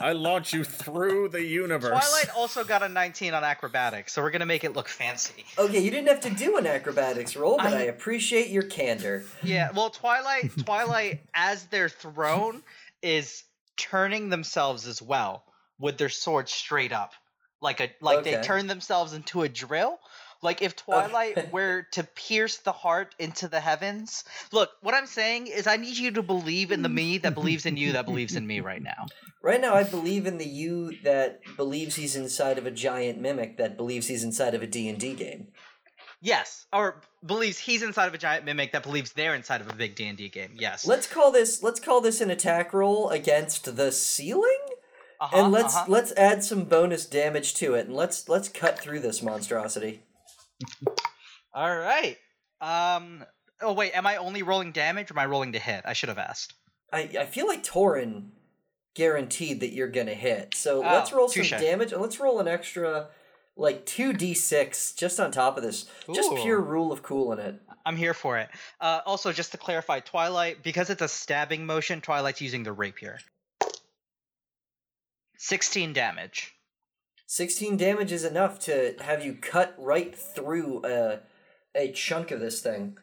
I 0.01 0.13
launch 0.13 0.53
you 0.53 0.65
through 0.65 1.31
the 1.31 1.43
universe. 1.43 1.91
Twilight 1.91 2.31
also 2.37 2.63
got 2.65 2.83
a 2.83 2.89
19 2.89 3.33
on 3.35 3.43
acrobatics, 3.45 4.13
so 4.13 4.23
we're 4.23 4.31
gonna 4.31 4.47
make 4.47 4.65
it 4.65 4.75
look 4.75 4.89
fancy. 4.89 5.45
Okay, 5.59 5.79
you 5.81 5.91
didn't 5.91 6.09
have 6.09 6.21
to 6.21 6.31
do 6.31 6.57
an 6.59 6.67
acrobatics 6.67 7.37
roll, 7.37 7.57
but 7.57 7.67
I, 7.73 7.79
I- 7.79 7.83
appreciate 7.85 8.49
your 8.49 8.65
candor. 8.65 9.25
Yeah, 9.43 9.71
well, 9.73 9.91
Twilight, 9.91 10.51
Twilight, 10.65 11.21
as 11.35 11.65
they're 11.67 11.89
thrown, 11.89 12.63
is 13.03 13.45
turning 13.77 14.29
themselves 14.29 14.87
as 14.87 15.01
well 15.01 15.45
with 15.79 15.97
their 15.99 16.09
swords 16.09 16.53
straight 16.53 16.93
up, 16.93 17.13
like 17.63 17.81
a 17.81 17.91
like 18.01 18.25
they 18.25 18.41
turn 18.43 18.67
themselves 18.67 19.13
into 19.15 19.43
a 19.43 19.49
drill. 19.49 19.99
Like 20.41 20.63
if 20.63 20.77
Twilight 20.77 21.53
were 21.53 21.87
to 21.93 22.05
pierce 22.05 22.59
the 22.59 22.73
heart 22.73 23.15
into 23.19 23.49
the 23.49 23.59
heavens. 23.59 24.25
Look, 24.53 24.71
what 24.83 24.95
I'm 24.95 25.07
saying 25.07 25.49
is, 25.49 25.67
I 25.67 25.77
need 25.77 25.97
you 25.97 26.13
to 26.13 26.23
believe 26.23 26.71
in 26.71 26.83
the 26.83 26.89
me 26.89 27.19
that 27.19 27.35
believes 27.35 27.67
in 27.67 27.77
you 27.77 27.93
that 27.93 28.07
believes 28.07 28.37
in 28.37 28.47
me 28.47 28.61
right 28.71 28.83
now. 28.83 29.07
Right 29.43 29.61
now, 29.61 29.75
I 29.75 29.83
believe 29.83 30.27
in 30.27 30.39
the 30.39 30.47
you 30.47 30.93
that 31.03 31.41
believes 31.57 31.97
he's 31.97 32.15
inside 32.15 32.59
of 32.59 32.67
a 32.67 32.71
giant 32.71 33.21
mimic 33.21 33.57
that 33.59 33.77
believes 33.77 34.07
he's 34.07 34.25
inside 34.25 34.55
of 34.55 34.63
a 34.63 34.67
D 34.67 34.89
and 34.89 34.99
D 34.99 35.15
game. 35.15 35.49
Yes, 36.21 36.67
or 36.73 37.01
believes 37.25 37.59
he's 37.59 37.83
inside 37.83 38.07
of 38.07 38.15
a 38.15 38.19
giant 38.19 38.45
mimic 38.45 38.73
that 38.73 38.83
believes 38.83 39.13
they're 39.13 39.35
inside 39.35 39.61
of 39.61 39.71
a 39.71 39.75
big 39.75 39.95
D 39.95 40.07
and 40.07 40.19
D 40.19 40.29
game. 40.29 40.55
Yes. 40.57 40.87
Let's 40.87 41.07
call 41.07 41.31
this. 41.31 41.63
Let's 41.63 41.81
call 41.81 42.01
this 42.01 42.21
an 42.21 42.31
attack 42.31 42.73
roll 42.73 43.11
against 43.11 43.77
the 43.77 43.93
ceiling, 43.93 44.59
uh-huh, 45.21 45.37
and 45.37 45.53
let's 45.53 45.77
uh-huh. 45.77 45.87
let's 45.89 46.13
add 46.13 46.43
some 46.43 46.65
bonus 46.65 47.07
damage 47.07 47.55
to 47.55 47.75
it, 47.75 47.87
and 47.87 47.95
let's 47.95 48.29
let's 48.29 48.49
cut 48.49 48.79
through 48.79 49.01
this 49.01 49.23
monstrosity. 49.23 50.03
All 51.55 51.77
right. 51.77 52.17
Um. 52.61 53.25
Oh 53.61 53.73
wait, 53.73 53.93
am 53.97 54.07
I 54.07 54.17
only 54.17 54.43
rolling 54.43 54.73
damage 54.73 55.11
or 55.11 55.15
am 55.15 55.19
I 55.19 55.27
rolling 55.27 55.53
to 55.53 55.59
hit? 55.59 55.83
I 55.85 55.93
should 55.93 56.09
have 56.09 56.19
asked. 56.19 56.55
I 56.93 57.11
I 57.19 57.27
feel 57.27 57.47
like 57.47 57.65
Torin 57.65 58.31
guaranteed 58.95 59.61
that 59.61 59.73
you're 59.73 59.89
gonna 59.89 60.15
hit. 60.15 60.55
So 60.55 60.79
Oh, 60.85 60.93
let's 60.95 61.13
roll 61.13 61.29
touche. 61.29 61.51
some 61.51 61.61
damage, 61.61 61.93
and 61.93 62.01
let's 62.03 62.21
roll 62.21 62.41
an 62.41 62.49
extra 62.49 63.09
like 63.57 63.85
two 63.87 64.13
d 64.13 64.35
six 64.35 64.93
just 64.93 65.19
on 65.19 65.31
top 65.33 65.57
of 65.57 65.63
this. 65.63 65.87
Just 66.15 66.35
pure 66.37 66.61
rule 66.61 66.93
of 66.93 67.03
cool 67.03 67.33
in 67.33 67.39
it. 67.41 67.61
I'm 67.87 67.97
here 67.97 68.15
for 68.15 68.37
it. 68.39 68.49
Uh, 68.81 69.01
also, 69.07 69.33
just 69.33 69.53
to 69.53 69.59
clarify, 69.59 70.01
Twilight, 70.01 70.63
because 70.63 70.91
it's 70.91 71.01
a 71.01 71.09
stabbing 71.09 71.65
motion, 71.65 72.01
Twilight's 72.03 72.41
using 72.41 72.63
the 72.63 72.73
rapier. 72.73 73.19
16 75.39 75.93
damage. 75.95 76.55
16 77.33 77.77
damage 77.77 78.11
is 78.11 78.25
enough 78.25 78.59
to 78.61 78.95
have 79.01 79.23
you 79.23 79.35
cut 79.35 79.75
right 79.77 80.17
through 80.17 80.81
a, 80.85 81.21
a 81.75 81.93
chunk 81.93 82.31
of 82.31 82.41
this 82.41 82.63
thing. 82.63 82.97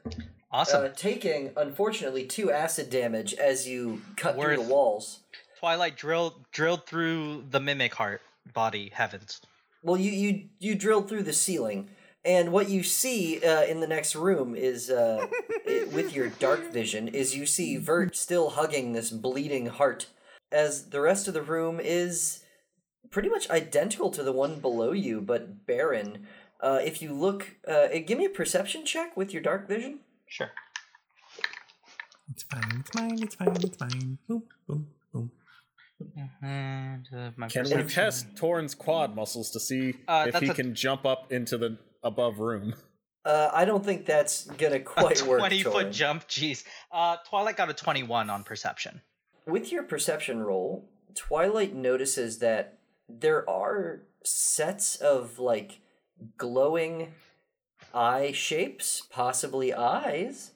Awesome. 0.52 0.86
Uh, 0.86 0.88
taking, 0.90 1.52
unfortunately, 1.56 2.26
two 2.26 2.52
acid 2.52 2.90
damage 2.90 3.36
as 3.36 3.68
you 3.68 4.02
cut 4.18 4.36
through 4.36 4.56
the 4.58 4.62
walls. 4.64 5.20
Twilight 5.60 5.96
drilled 5.96 6.44
drilled 6.52 6.88
through 6.88 7.44
the 7.52 7.60
mimic 7.60 7.94
heart 7.94 8.22
body 8.52 8.90
heavens. 8.94 9.42
Well, 9.84 9.98
you, 9.98 10.12
you, 10.12 10.46
you 10.58 10.74
drilled 10.76 11.08
through 11.08 11.24
the 11.24 11.34
ceiling, 11.34 11.90
and 12.24 12.52
what 12.52 12.68
you 12.70 12.82
see 12.82 13.44
uh, 13.46 13.66
in 13.66 13.80
the 13.80 13.88
next 13.88 14.16
room 14.16 14.56
is, 14.56 14.90
uh, 14.90 15.28
i- 15.68 15.86
with 15.94 16.16
your 16.16 16.30
dark 16.30 16.72
vision, 16.72 17.08
is 17.10 17.36
you 17.36 17.46
see 17.46 17.78
Vert 17.78 18.16
still 18.16 18.50
hugging 18.52 18.94
this 18.94 19.12
bleeding 19.12 19.68
heart, 19.68 20.08
as 20.52 20.90
the 20.90 21.02
rest 21.02 21.28
of 21.28 21.36
the 21.36 21.44
room 21.44 21.80
is 21.80 22.42
pretty 23.12 23.30
much 23.30 23.50
identical 23.50 24.10
to 24.12 24.24
the 24.24 24.32
one 24.32 24.60
below 24.60 24.92
you, 24.92 25.22
but 25.22 25.66
barren. 25.66 26.28
Uh, 26.62 26.80
if 26.84 27.02
you 27.02 27.14
look, 27.14 27.56
uh, 27.68 27.88
give 28.06 28.18
me 28.18 28.26
a 28.26 28.30
perception 28.30 28.86
check 28.86 29.16
with 29.18 29.34
your 29.34 29.42
dark 29.42 29.68
vision. 29.68 30.00
Sure. 30.28 30.52
It's 32.32 32.44
fine. 32.44 32.80
It's 32.80 32.90
fine. 32.90 33.20
It's 33.22 33.36
fine. 33.36 33.56
It's 33.62 33.78
fine. 33.78 34.18
Boom, 34.28 34.44
boom, 34.68 34.88
boom. 35.14 35.32
And 36.42 37.08
uh, 37.16 37.32
my 37.38 37.48
Can 37.48 37.64
we 37.70 37.84
test 37.84 38.36
Torin's 38.36 38.76
quad 38.76 39.16
muscles 39.16 39.52
to 39.52 39.60
see 39.60 39.96
Uh, 40.08 40.26
if 40.28 40.40
he 40.42 40.50
a- 40.50 40.54
can 40.54 40.76
jump 40.76 41.06
up 41.06 41.32
into 41.32 41.58
the 41.58 41.78
above 42.04 42.40
room? 42.40 42.76
Uh, 43.24 43.50
I 43.54 43.66
don't 43.66 43.84
think 43.84 44.06
that's 44.06 44.46
gonna 44.46 44.80
quite 44.96 45.22
a 45.22 45.26
work. 45.26 45.40
20 45.40 45.64
foot 45.64 45.92
jump? 45.92 46.28
Jeez. 46.28 46.64
Uh, 46.92 47.18
Twilight 47.28 47.58
got 47.58 47.70
a 47.70 47.74
21 47.74 48.30
on 48.30 48.44
perception. 48.44 49.02
With 49.48 49.72
your 49.72 49.84
perception 49.84 50.40
roll, 50.40 50.90
Twilight 51.16 51.74
notices 51.76 52.40
that 52.40 52.80
there 53.08 53.48
are 53.50 54.04
sets 54.24 54.96
of 54.96 55.40
like 55.40 55.80
glowing 56.38 57.14
eye 57.94 58.32
shapes, 58.32 59.08
possibly 59.10 59.74
eyes, 59.74 60.52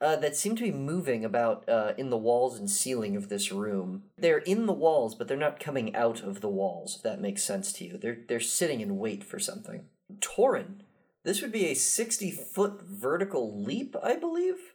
uh, 0.00 0.16
that 0.16 0.36
seem 0.36 0.54
to 0.56 0.62
be 0.62 0.70
moving 0.70 1.24
about 1.24 1.68
uh, 1.68 1.94
in 1.96 2.10
the 2.10 2.16
walls 2.16 2.58
and 2.58 2.70
ceiling 2.70 3.16
of 3.16 3.28
this 3.28 3.50
room. 3.50 4.04
They're 4.18 4.38
in 4.38 4.66
the 4.66 4.72
walls, 4.72 5.14
but 5.14 5.26
they're 5.26 5.36
not 5.36 5.58
coming 5.60 5.94
out 5.94 6.22
of 6.22 6.40
the 6.40 6.50
walls. 6.50 6.96
If 6.96 7.02
that 7.02 7.20
makes 7.20 7.42
sense 7.42 7.72
to 7.74 7.84
you, 7.84 7.98
they're 7.98 8.18
they're 8.28 8.40
sitting 8.40 8.80
in 8.80 8.98
wait 8.98 9.24
for 9.24 9.38
something. 9.38 9.86
Torin, 10.20 10.80
this 11.24 11.40
would 11.40 11.52
be 11.52 11.66
a 11.66 11.74
sixty 11.74 12.30
foot 12.30 12.82
vertical 12.82 13.62
leap, 13.64 13.96
I 14.02 14.16
believe. 14.16 14.74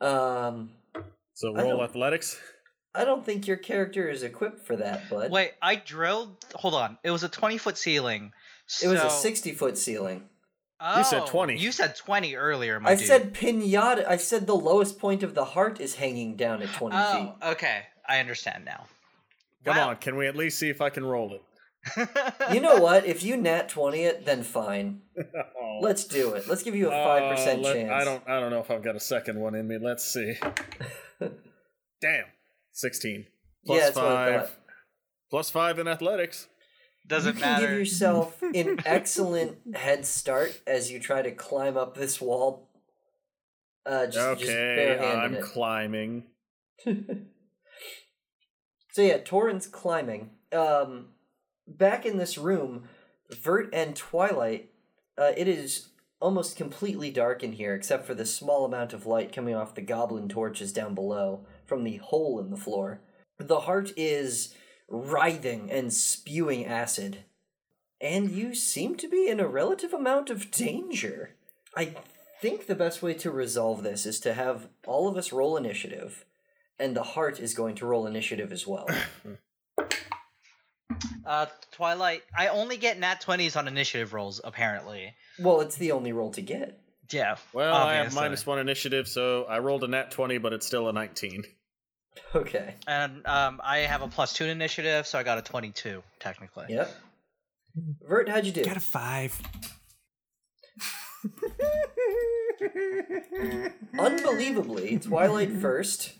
Um, 0.00 0.70
So 1.34 1.52
roll 1.54 1.82
athletics. 1.82 2.38
I 2.98 3.04
don't 3.04 3.24
think 3.24 3.46
your 3.46 3.56
character 3.56 4.08
is 4.08 4.22
equipped 4.22 4.66
for 4.66 4.76
that, 4.76 5.08
bud. 5.08 5.30
Wait, 5.30 5.52
I 5.62 5.76
drilled. 5.76 6.36
Hold 6.54 6.74
on. 6.74 6.98
It 7.04 7.10
was 7.10 7.22
a 7.22 7.28
20 7.28 7.56
foot 7.58 7.78
ceiling. 7.78 8.32
It 8.82 8.88
was 8.88 9.00
a 9.00 9.08
60 9.10 9.52
foot 9.52 9.78
ceiling. 9.78 10.24
You 10.96 11.04
said 11.04 11.22
Oh, 11.24 11.26
20. 11.26 11.56
You 11.58 11.72
said 11.72 11.96
20 11.96 12.34
earlier, 12.36 12.78
my 12.80 12.90
I 12.90 12.94
dude. 12.96 13.06
said 13.06 13.34
pinata. 13.34 14.06
I 14.06 14.16
said 14.16 14.46
the 14.46 14.54
lowest 14.54 14.98
point 14.98 15.22
of 15.22 15.34
the 15.34 15.44
heart 15.44 15.80
is 15.80 15.96
hanging 15.96 16.36
down 16.36 16.62
at 16.62 16.72
20 16.74 16.94
Oh, 16.96 17.34
okay. 17.52 17.82
I 18.08 18.18
understand 18.20 18.64
now. 18.64 18.86
Come 19.64 19.76
Wow. 19.76 19.88
on, 19.90 19.96
can 19.96 20.16
we 20.16 20.26
at 20.28 20.36
least 20.36 20.58
see 20.58 20.68
if 20.68 20.80
I 20.80 20.90
can 20.90 21.04
roll 21.04 21.34
it? 21.34 21.42
You 22.52 22.60
know 22.60 22.76
what? 22.80 23.06
If 23.06 23.22
you 23.22 23.36
nat 23.36 23.68
20 23.68 24.02
it, 24.04 24.24
then 24.26 24.42
fine. 24.42 25.02
Oh. 25.60 25.80
Let's 25.82 26.04
do 26.04 26.32
it. 26.34 26.48
Let's 26.48 26.62
give 26.62 26.74
you 26.74 26.88
a 26.88 26.92
5% 26.92 26.94
Uh, 26.94 27.58
let- 27.60 27.74
chance. 27.74 27.90
I 27.92 28.04
don't. 28.04 28.22
I 28.28 28.40
don't 28.40 28.50
know 28.50 28.58
if 28.60 28.70
I've 28.70 28.82
got 28.82 28.96
a 28.96 29.00
second 29.00 29.38
one 29.38 29.54
in 29.54 29.68
me. 29.68 29.76
Let's 29.80 30.04
see. 30.04 30.34
Damn, 32.00 32.24
sixteen 32.78 33.26
plus 33.66 33.78
Yeah, 33.78 33.84
that's 33.86 33.98
five. 33.98 34.56
Plus 35.30 35.50
five 35.50 35.78
in 35.78 35.86
athletics. 35.88 36.48
Doesn't 37.06 37.36
you 37.36 37.40
can 37.42 37.52
matter. 37.52 37.68
give 37.68 37.78
yourself 37.78 38.42
an 38.42 38.80
excellent 38.86 39.76
head 39.76 40.04
start 40.06 40.60
as 40.66 40.90
you 40.90 41.00
try 41.00 41.22
to 41.22 41.30
climb 41.30 41.76
up 41.76 41.96
this 41.96 42.20
wall. 42.20 42.68
Uh, 43.86 44.06
just, 44.06 44.40
just 44.40 44.50
okay, 44.50 44.76
barehanded 44.76 45.24
I'm 45.24 45.34
it. 45.34 45.42
climbing. 45.42 46.24
So 48.98 49.02
yeah, 49.02 49.18
Torin's 49.18 49.68
climbing. 49.68 50.30
Um, 50.50 51.10
back 51.68 52.04
in 52.04 52.16
this 52.16 52.36
room, 52.36 52.88
Vert 53.30 53.70
and 53.72 53.94
Twilight. 53.94 54.70
Uh, 55.16 55.30
it 55.36 55.46
is 55.46 55.90
almost 56.20 56.56
completely 56.56 57.08
dark 57.10 57.44
in 57.44 57.52
here, 57.52 57.76
except 57.76 58.06
for 58.06 58.14
the 58.14 58.26
small 58.26 58.64
amount 58.64 58.92
of 58.92 59.06
light 59.06 59.32
coming 59.32 59.54
off 59.54 59.76
the 59.76 59.82
goblin 59.82 60.28
torches 60.28 60.72
down 60.72 60.96
below 60.96 61.46
from 61.68 61.84
the 61.84 61.98
hole 61.98 62.40
in 62.40 62.50
the 62.50 62.56
floor. 62.56 63.00
The 63.38 63.60
heart 63.60 63.92
is 63.96 64.54
writhing 64.88 65.70
and 65.70 65.92
spewing 65.92 66.64
acid, 66.64 67.18
and 68.00 68.30
you 68.30 68.54
seem 68.54 68.96
to 68.96 69.08
be 69.08 69.28
in 69.28 69.38
a 69.38 69.46
relative 69.46 69.92
amount 69.92 70.30
of 70.30 70.50
danger. 70.50 71.36
I 71.76 71.94
think 72.40 72.66
the 72.66 72.74
best 72.74 73.02
way 73.02 73.14
to 73.14 73.30
resolve 73.30 73.82
this 73.82 74.06
is 74.06 74.18
to 74.20 74.34
have 74.34 74.68
all 74.86 75.06
of 75.06 75.16
us 75.16 75.32
roll 75.32 75.56
initiative, 75.56 76.24
and 76.78 76.96
the 76.96 77.02
heart 77.02 77.38
is 77.38 77.54
going 77.54 77.74
to 77.76 77.86
roll 77.86 78.06
initiative 78.06 78.50
as 78.50 78.66
well. 78.66 78.88
Uh, 81.26 81.44
Twilight, 81.72 82.22
I 82.36 82.48
only 82.48 82.78
get 82.78 82.98
nat 82.98 83.22
20s 83.22 83.54
on 83.54 83.68
initiative 83.68 84.14
rolls, 84.14 84.40
apparently. 84.42 85.14
well, 85.38 85.60
it's 85.60 85.76
the 85.76 85.92
only 85.92 86.10
roll 86.12 86.30
to 86.30 86.40
get. 86.40 86.80
Yeah. 87.10 87.36
Well, 87.52 87.74
I 87.74 87.96
have 87.96 88.14
minus 88.14 88.46
one 88.46 88.58
initiative, 88.58 89.06
so 89.06 89.44
I 89.44 89.58
rolled 89.58 89.84
a 89.84 89.88
nat 89.88 90.10
twenty, 90.10 90.38
but 90.38 90.52
it's 90.54 90.66
still 90.66 90.88
a 90.88 90.92
nineteen. 90.92 91.44
Okay. 92.34 92.74
And 92.86 93.26
um, 93.26 93.60
I 93.64 93.78
have 93.78 94.02
a 94.02 94.08
plus 94.08 94.32
two 94.32 94.44
initiative, 94.44 95.06
so 95.06 95.18
I 95.18 95.22
got 95.22 95.38
a 95.38 95.42
22, 95.42 96.02
technically. 96.20 96.66
Yep. 96.68 96.94
Vert, 98.06 98.28
how'd 98.28 98.44
you 98.44 98.52
do? 98.52 98.64
Got 98.64 98.76
a 98.76 98.80
five. 98.80 99.40
Unbelievably, 103.98 104.98
Twilight 104.98 105.52
first. 105.52 106.14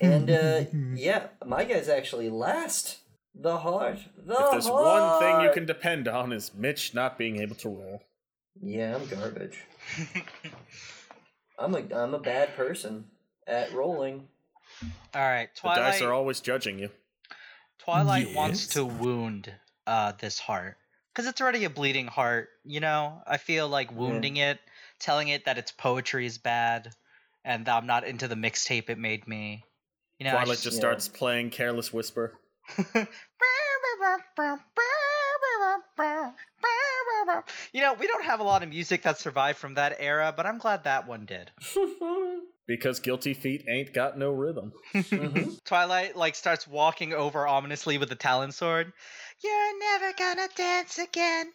And 0.00 0.30
uh 0.30 0.64
yeah, 0.94 1.28
my 1.46 1.64
guy's 1.64 1.88
actually 1.88 2.28
last. 2.28 2.98
The 3.34 3.58
heart. 3.58 3.98
The 4.26 4.34
if 4.34 4.50
there's 4.50 4.68
one 4.68 5.20
thing 5.20 5.40
you 5.40 5.50
can 5.52 5.64
depend 5.64 6.08
on 6.08 6.32
is 6.32 6.52
Mitch 6.54 6.94
not 6.94 7.16
being 7.16 7.40
able 7.40 7.54
to 7.56 7.68
roll. 7.68 8.02
Yeah, 8.60 8.96
I'm 8.96 9.06
garbage. 9.06 9.58
I'm 11.58 11.74
a 11.74 11.82
I'm 11.94 12.14
a 12.14 12.18
bad 12.18 12.54
person 12.56 13.06
at 13.50 13.72
rolling. 13.72 14.26
All 15.14 15.20
right, 15.20 15.48
The 15.62 15.68
dice 15.68 16.00
are 16.00 16.12
always 16.12 16.40
judging 16.40 16.78
you. 16.78 16.90
Twilight 17.78 18.34
wants 18.34 18.68
to 18.68 18.84
wound 18.84 19.52
uh, 19.86 20.12
this 20.18 20.38
heart 20.38 20.76
because 21.12 21.28
it's 21.28 21.40
already 21.40 21.64
a 21.64 21.70
bleeding 21.70 22.06
heart. 22.06 22.48
You 22.64 22.80
know, 22.80 23.20
I 23.26 23.36
feel 23.36 23.68
like 23.68 23.92
wounding 23.92 24.36
it, 24.36 24.60
telling 24.98 25.28
it 25.28 25.46
that 25.46 25.58
its 25.58 25.72
poetry 25.72 26.26
is 26.26 26.38
bad, 26.38 26.92
and 27.44 27.66
that 27.66 27.76
I'm 27.76 27.86
not 27.86 28.04
into 28.04 28.28
the 28.28 28.36
mixtape 28.36 28.88
it 28.88 28.98
made 28.98 29.26
me. 29.26 29.64
You 30.18 30.24
know, 30.24 30.32
I 30.32 30.44
Twilight 30.44 30.58
just 30.60 30.76
yeah. 30.76 30.80
starts 30.80 31.08
playing 31.08 31.50
Careless 31.50 31.92
Whisper. 31.92 32.38
You 37.72 37.80
know, 37.82 37.94
we 37.94 38.06
don't 38.06 38.24
have 38.24 38.40
a 38.40 38.42
lot 38.42 38.62
of 38.62 38.68
music 38.68 39.02
that 39.02 39.18
survived 39.18 39.58
from 39.58 39.74
that 39.74 39.96
era, 39.98 40.32
but 40.36 40.46
I'm 40.46 40.58
glad 40.58 40.84
that 40.84 41.06
one 41.06 41.24
did. 41.24 41.50
Because 42.70 43.00
Guilty 43.00 43.34
Feet 43.34 43.64
ain't 43.66 43.92
got 43.92 44.16
no 44.16 44.30
rhythm. 44.30 44.72
Mm-hmm. 44.94 45.54
Twilight 45.64 46.14
like 46.14 46.36
starts 46.36 46.68
walking 46.68 47.12
over 47.12 47.44
ominously 47.44 47.98
with 47.98 48.08
the 48.08 48.14
talon 48.14 48.52
sword. 48.52 48.92
You're 49.42 49.78
never 49.80 50.12
gonna 50.16 50.46
dance 50.54 50.96
again. 50.96 51.46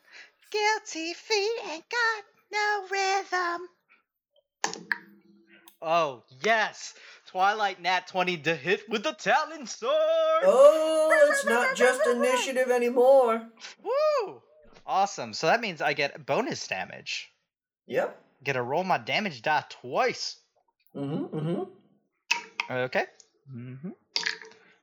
Guilty 0.51 1.13
feet 1.13 1.59
ain't 1.71 1.85
got 1.89 2.23
no 2.51 2.85
rhythm. 2.91 4.87
Oh 5.81 6.23
yes, 6.43 6.93
Twilight 7.27 7.81
Nat 7.81 8.07
twenty 8.07 8.35
to 8.39 8.53
hit 8.53 8.89
with 8.89 9.03
the 9.03 9.13
talon 9.13 9.67
sword. 9.67 9.93
Oh, 9.93 11.29
it's 11.31 11.45
not 11.45 11.77
just 11.77 12.05
initiative 12.07 12.69
anymore. 12.69 13.41
Woo! 13.81 14.41
Awesome. 14.85 15.31
So 15.31 15.47
that 15.47 15.61
means 15.61 15.81
I 15.81 15.93
get 15.93 16.25
bonus 16.25 16.67
damage. 16.67 17.31
Yep. 17.87 18.21
Get 18.43 18.53
to 18.53 18.61
roll 18.61 18.83
my 18.83 18.97
damage 18.97 19.41
die 19.41 19.63
twice. 19.69 20.41
Mm-hmm. 20.95 21.37
Mm-hmm. 21.37 22.71
Okay. 22.71 23.05
Mm-hmm. 23.55 23.89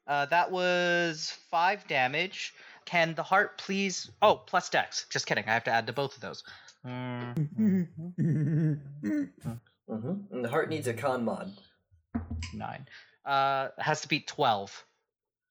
Uh, 0.06 0.26
that 0.26 0.50
was 0.50 1.36
five 1.50 1.86
damage. 1.88 2.54
Can 2.84 3.14
the 3.14 3.22
heart 3.22 3.58
please? 3.58 4.10
Oh, 4.20 4.34
plus 4.46 4.68
dex. 4.68 5.06
Just 5.10 5.26
kidding. 5.26 5.44
I 5.46 5.52
have 5.52 5.64
to 5.64 5.70
add 5.70 5.86
to 5.86 5.92
both 5.92 6.14
of 6.16 6.20
those. 6.20 6.42
Mm, 6.84 7.86
Mm-hmm. 9.88 10.34
And 10.34 10.44
the 10.44 10.48
heart 10.48 10.68
needs 10.68 10.88
a 10.88 10.94
con 10.94 11.24
mod. 11.24 11.52
Nine. 12.52 12.86
Uh, 13.24 13.68
it 13.78 13.82
has 13.82 14.00
to 14.00 14.08
be 14.08 14.18
twelve. 14.20 14.84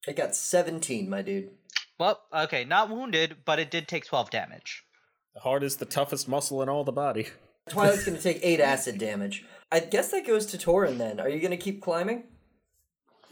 It 0.06 0.16
got 0.16 0.34
17, 0.34 1.08
my 1.08 1.22
dude. 1.22 1.50
Well, 1.98 2.20
okay, 2.34 2.64
not 2.64 2.90
wounded, 2.90 3.36
but 3.44 3.58
it 3.60 3.70
did 3.70 3.88
take 3.88 4.04
twelve 4.04 4.30
damage. 4.30 4.84
The 5.34 5.40
heart 5.40 5.62
is 5.62 5.76
the 5.76 5.86
toughest 5.86 6.28
muscle 6.28 6.60
in 6.60 6.68
all 6.68 6.84
the 6.84 6.92
body. 6.92 7.28
Twilight's 7.70 8.04
gonna 8.04 8.20
take 8.20 8.40
8 8.42 8.60
acid 8.60 8.98
damage. 8.98 9.44
I 9.72 9.80
guess 9.80 10.10
that 10.10 10.26
goes 10.26 10.44
to 10.46 10.58
Torin 10.58 10.98
then. 10.98 11.18
Are 11.18 11.30
you 11.30 11.40
gonna 11.40 11.56
keep 11.56 11.80
climbing? 11.80 12.24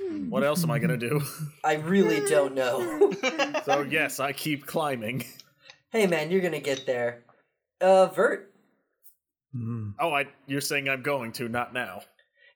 Hmm. 0.01 0.31
What 0.31 0.43
else 0.43 0.65
am 0.65 0.71
I 0.71 0.79
gonna 0.79 0.97
do? 0.97 1.21
I 1.65 1.75
really 1.75 2.21
hmm. 2.21 2.29
don't 2.29 2.55
know. 2.55 3.13
so 3.67 3.83
yes, 3.83 4.19
I 4.19 4.33
keep 4.33 4.67
climbing. 4.67 5.27
hey 5.91 6.07
man, 6.07 6.31
you're 6.31 6.41
gonna 6.41 6.59
get 6.59 6.87
there. 6.87 7.25
Uh, 7.79 8.07
Vert. 8.07 8.55
Hmm. 9.53 9.91
Oh, 10.01 10.15
I 10.15 10.29
you're 10.47 10.63
saying 10.63 10.89
I'm 10.89 11.03
going 11.03 11.33
to, 11.33 11.49
not 11.49 11.75
now. 11.75 12.01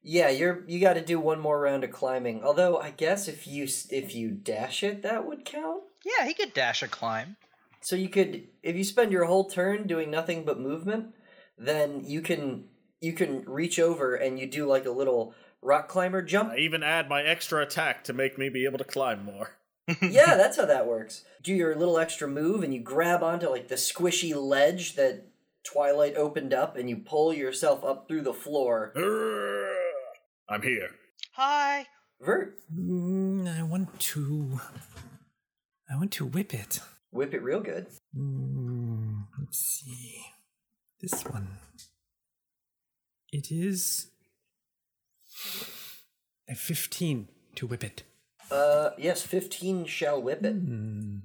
Yeah, 0.02 0.30
you're 0.30 0.64
you 0.66 0.80
got 0.80 0.94
to 0.94 1.04
do 1.04 1.20
one 1.20 1.40
more 1.40 1.60
round 1.60 1.84
of 1.84 1.90
climbing. 1.90 2.42
Although 2.42 2.78
I 2.78 2.90
guess 2.90 3.28
if 3.28 3.46
you 3.46 3.64
if 3.90 4.14
you 4.14 4.30
dash 4.30 4.82
it, 4.82 5.02
that 5.02 5.26
would 5.26 5.44
count. 5.44 5.82
Yeah, 6.06 6.26
he 6.26 6.32
could 6.32 6.54
dash 6.54 6.82
a 6.82 6.88
climb. 6.88 7.36
So 7.82 7.96
you 7.96 8.08
could 8.08 8.48
if 8.62 8.76
you 8.76 8.84
spend 8.84 9.12
your 9.12 9.26
whole 9.26 9.44
turn 9.44 9.86
doing 9.86 10.10
nothing 10.10 10.44
but 10.44 10.58
movement, 10.58 11.14
then 11.58 12.02
you 12.02 12.22
can 12.22 12.64
you 13.04 13.12
can 13.12 13.44
reach 13.44 13.78
over 13.78 14.14
and 14.14 14.38
you 14.38 14.46
do 14.46 14.66
like 14.66 14.86
a 14.86 14.90
little 14.90 15.34
rock 15.62 15.88
climber 15.88 16.22
jump. 16.22 16.50
I 16.52 16.56
even 16.58 16.82
add 16.82 17.08
my 17.08 17.22
extra 17.22 17.62
attack 17.62 18.04
to 18.04 18.12
make 18.12 18.38
me 18.38 18.48
be 18.48 18.64
able 18.64 18.78
to 18.78 18.84
climb 18.84 19.24
more. 19.24 19.50
yeah, 20.02 20.34
that's 20.34 20.56
how 20.56 20.64
that 20.64 20.86
works. 20.86 21.24
Do 21.42 21.52
your 21.54 21.76
little 21.76 21.98
extra 21.98 22.26
move 22.26 22.62
and 22.62 22.72
you 22.72 22.80
grab 22.80 23.22
onto 23.22 23.48
like 23.48 23.68
the 23.68 23.74
squishy 23.74 24.34
ledge 24.34 24.94
that 24.96 25.26
Twilight 25.62 26.16
opened 26.16 26.54
up 26.54 26.76
and 26.76 26.88
you 26.88 26.96
pull 26.96 27.32
yourself 27.34 27.84
up 27.84 28.08
through 28.08 28.22
the 28.22 28.32
floor. 28.34 28.92
I'm 30.48 30.62
here. 30.62 30.90
Hi. 31.34 31.86
Vert, 32.20 32.56
Mm, 32.74 33.58
I 33.58 33.62
want 33.62 33.98
to. 34.00 34.60
I 35.90 35.96
want 35.96 36.12
to 36.12 36.24
whip 36.24 36.54
it. 36.54 36.80
whip 37.10 37.34
it 37.34 37.42
real 37.42 37.60
good. 37.60 37.86
Mm, 38.16 39.26
let's 39.38 39.58
see. 39.58 40.22
This 41.00 41.22
one. 41.24 41.48
It 43.34 43.50
is 43.50 44.12
a 46.48 46.54
15 46.54 47.26
to 47.56 47.66
whip 47.66 47.82
it. 47.82 48.04
Uh, 48.48 48.90
yes, 48.96 49.22
15 49.22 49.86
shall 49.86 50.22
whip 50.22 50.44
it. 50.44 50.64
Mm, 50.64 51.22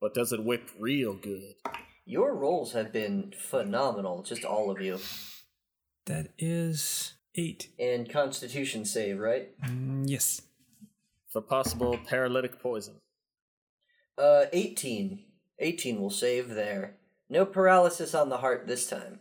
But 0.00 0.14
does 0.14 0.32
it 0.32 0.42
whip 0.42 0.70
real 0.78 1.12
good? 1.12 1.56
Your 2.06 2.34
rolls 2.34 2.72
have 2.72 2.90
been 2.90 3.34
phenomenal, 3.38 4.22
just 4.22 4.46
all 4.46 4.70
of 4.70 4.80
you. 4.80 4.98
that 6.06 6.28
is 6.38 7.12
8. 7.34 7.68
And 7.78 8.08
Constitution 8.10 8.86
save, 8.86 9.18
right? 9.18 9.50
Mm, 9.60 10.04
yes. 10.08 10.40
For 11.28 11.42
possible 11.42 11.98
paralytic 12.08 12.62
poison. 12.62 12.94
Uh, 14.16 14.46
18. 14.54 15.22
18 15.58 16.00
will 16.00 16.08
save 16.08 16.48
there. 16.48 16.96
No 17.32 17.46
paralysis 17.46 18.14
on 18.14 18.28
the 18.28 18.36
heart 18.36 18.66
this 18.66 18.86
time. 18.86 19.20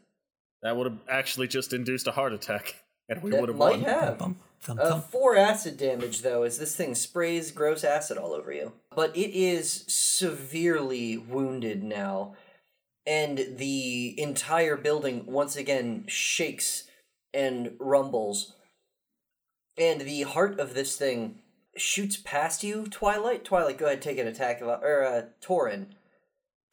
That 0.61 0.75
would 0.75 0.85
have 0.91 0.99
actually 1.09 1.47
just 1.47 1.71
induced 1.73 2.07
a 2.07 2.11
heart 2.11 2.33
attack, 2.33 2.75
and 3.09 3.23
we 3.23 3.31
would 3.31 3.47
have 3.49 3.57
might 3.57 3.79
won. 3.79 3.81
have. 3.83 4.17
Bum, 4.17 4.37
Thump 4.59 4.79
Uh, 4.79 4.89
thump. 4.89 5.05
four 5.09 5.35
acid 5.37 5.77
damage, 5.77 6.21
though, 6.21 6.43
as 6.43 6.59
this 6.59 6.75
thing 6.75 6.93
sprays 6.93 7.49
gross 7.51 7.83
acid 7.83 8.17
all 8.17 8.33
over 8.33 8.51
you. 8.51 8.73
But 8.95 9.15
it 9.17 9.31
is 9.33 9.85
severely 9.87 11.17
wounded 11.17 11.83
now, 11.83 12.35
and 13.07 13.37
the 13.57 14.13
entire 14.21 14.75
building 14.77 15.25
once 15.25 15.55
again 15.55 16.03
shakes 16.07 16.83
and 17.33 17.75
rumbles. 17.79 18.53
And 19.77 20.01
the 20.01 20.23
heart 20.23 20.59
of 20.59 20.73
this 20.75 20.95
thing 20.97 21.39
shoots 21.77 22.17
past 22.17 22.61
you, 22.63 22.85
Twilight. 22.87 23.45
Twilight, 23.45 23.77
go 23.79 23.85
ahead, 23.87 24.01
take 24.01 24.17
an 24.19 24.27
attack 24.27 24.61
of 24.61 24.67
or 24.67 25.03
uh, 25.05 25.21
Torin. 25.41 25.85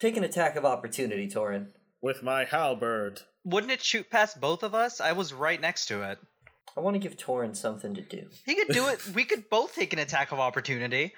Take 0.00 0.16
an 0.16 0.24
attack 0.24 0.56
of 0.56 0.64
opportunity, 0.64 1.28
Torin. 1.28 1.68
With 2.00 2.22
my 2.22 2.44
halberd. 2.44 3.22
Wouldn't 3.44 3.72
it 3.72 3.82
shoot 3.82 4.10
past 4.10 4.40
both 4.40 4.62
of 4.62 4.74
us? 4.74 5.00
I 5.00 5.12
was 5.12 5.32
right 5.32 5.60
next 5.60 5.86
to 5.86 6.02
it. 6.02 6.18
I 6.76 6.80
want 6.80 6.94
to 6.94 7.00
give 7.00 7.16
Torin 7.16 7.56
something 7.56 7.94
to 7.94 8.02
do. 8.02 8.28
He 8.46 8.54
could 8.54 8.68
do 8.68 8.86
it. 8.88 9.04
we 9.14 9.24
could 9.24 9.50
both 9.50 9.74
take 9.74 9.92
an 9.92 9.98
attack 9.98 10.30
of 10.30 10.38
opportunity. 10.38 11.12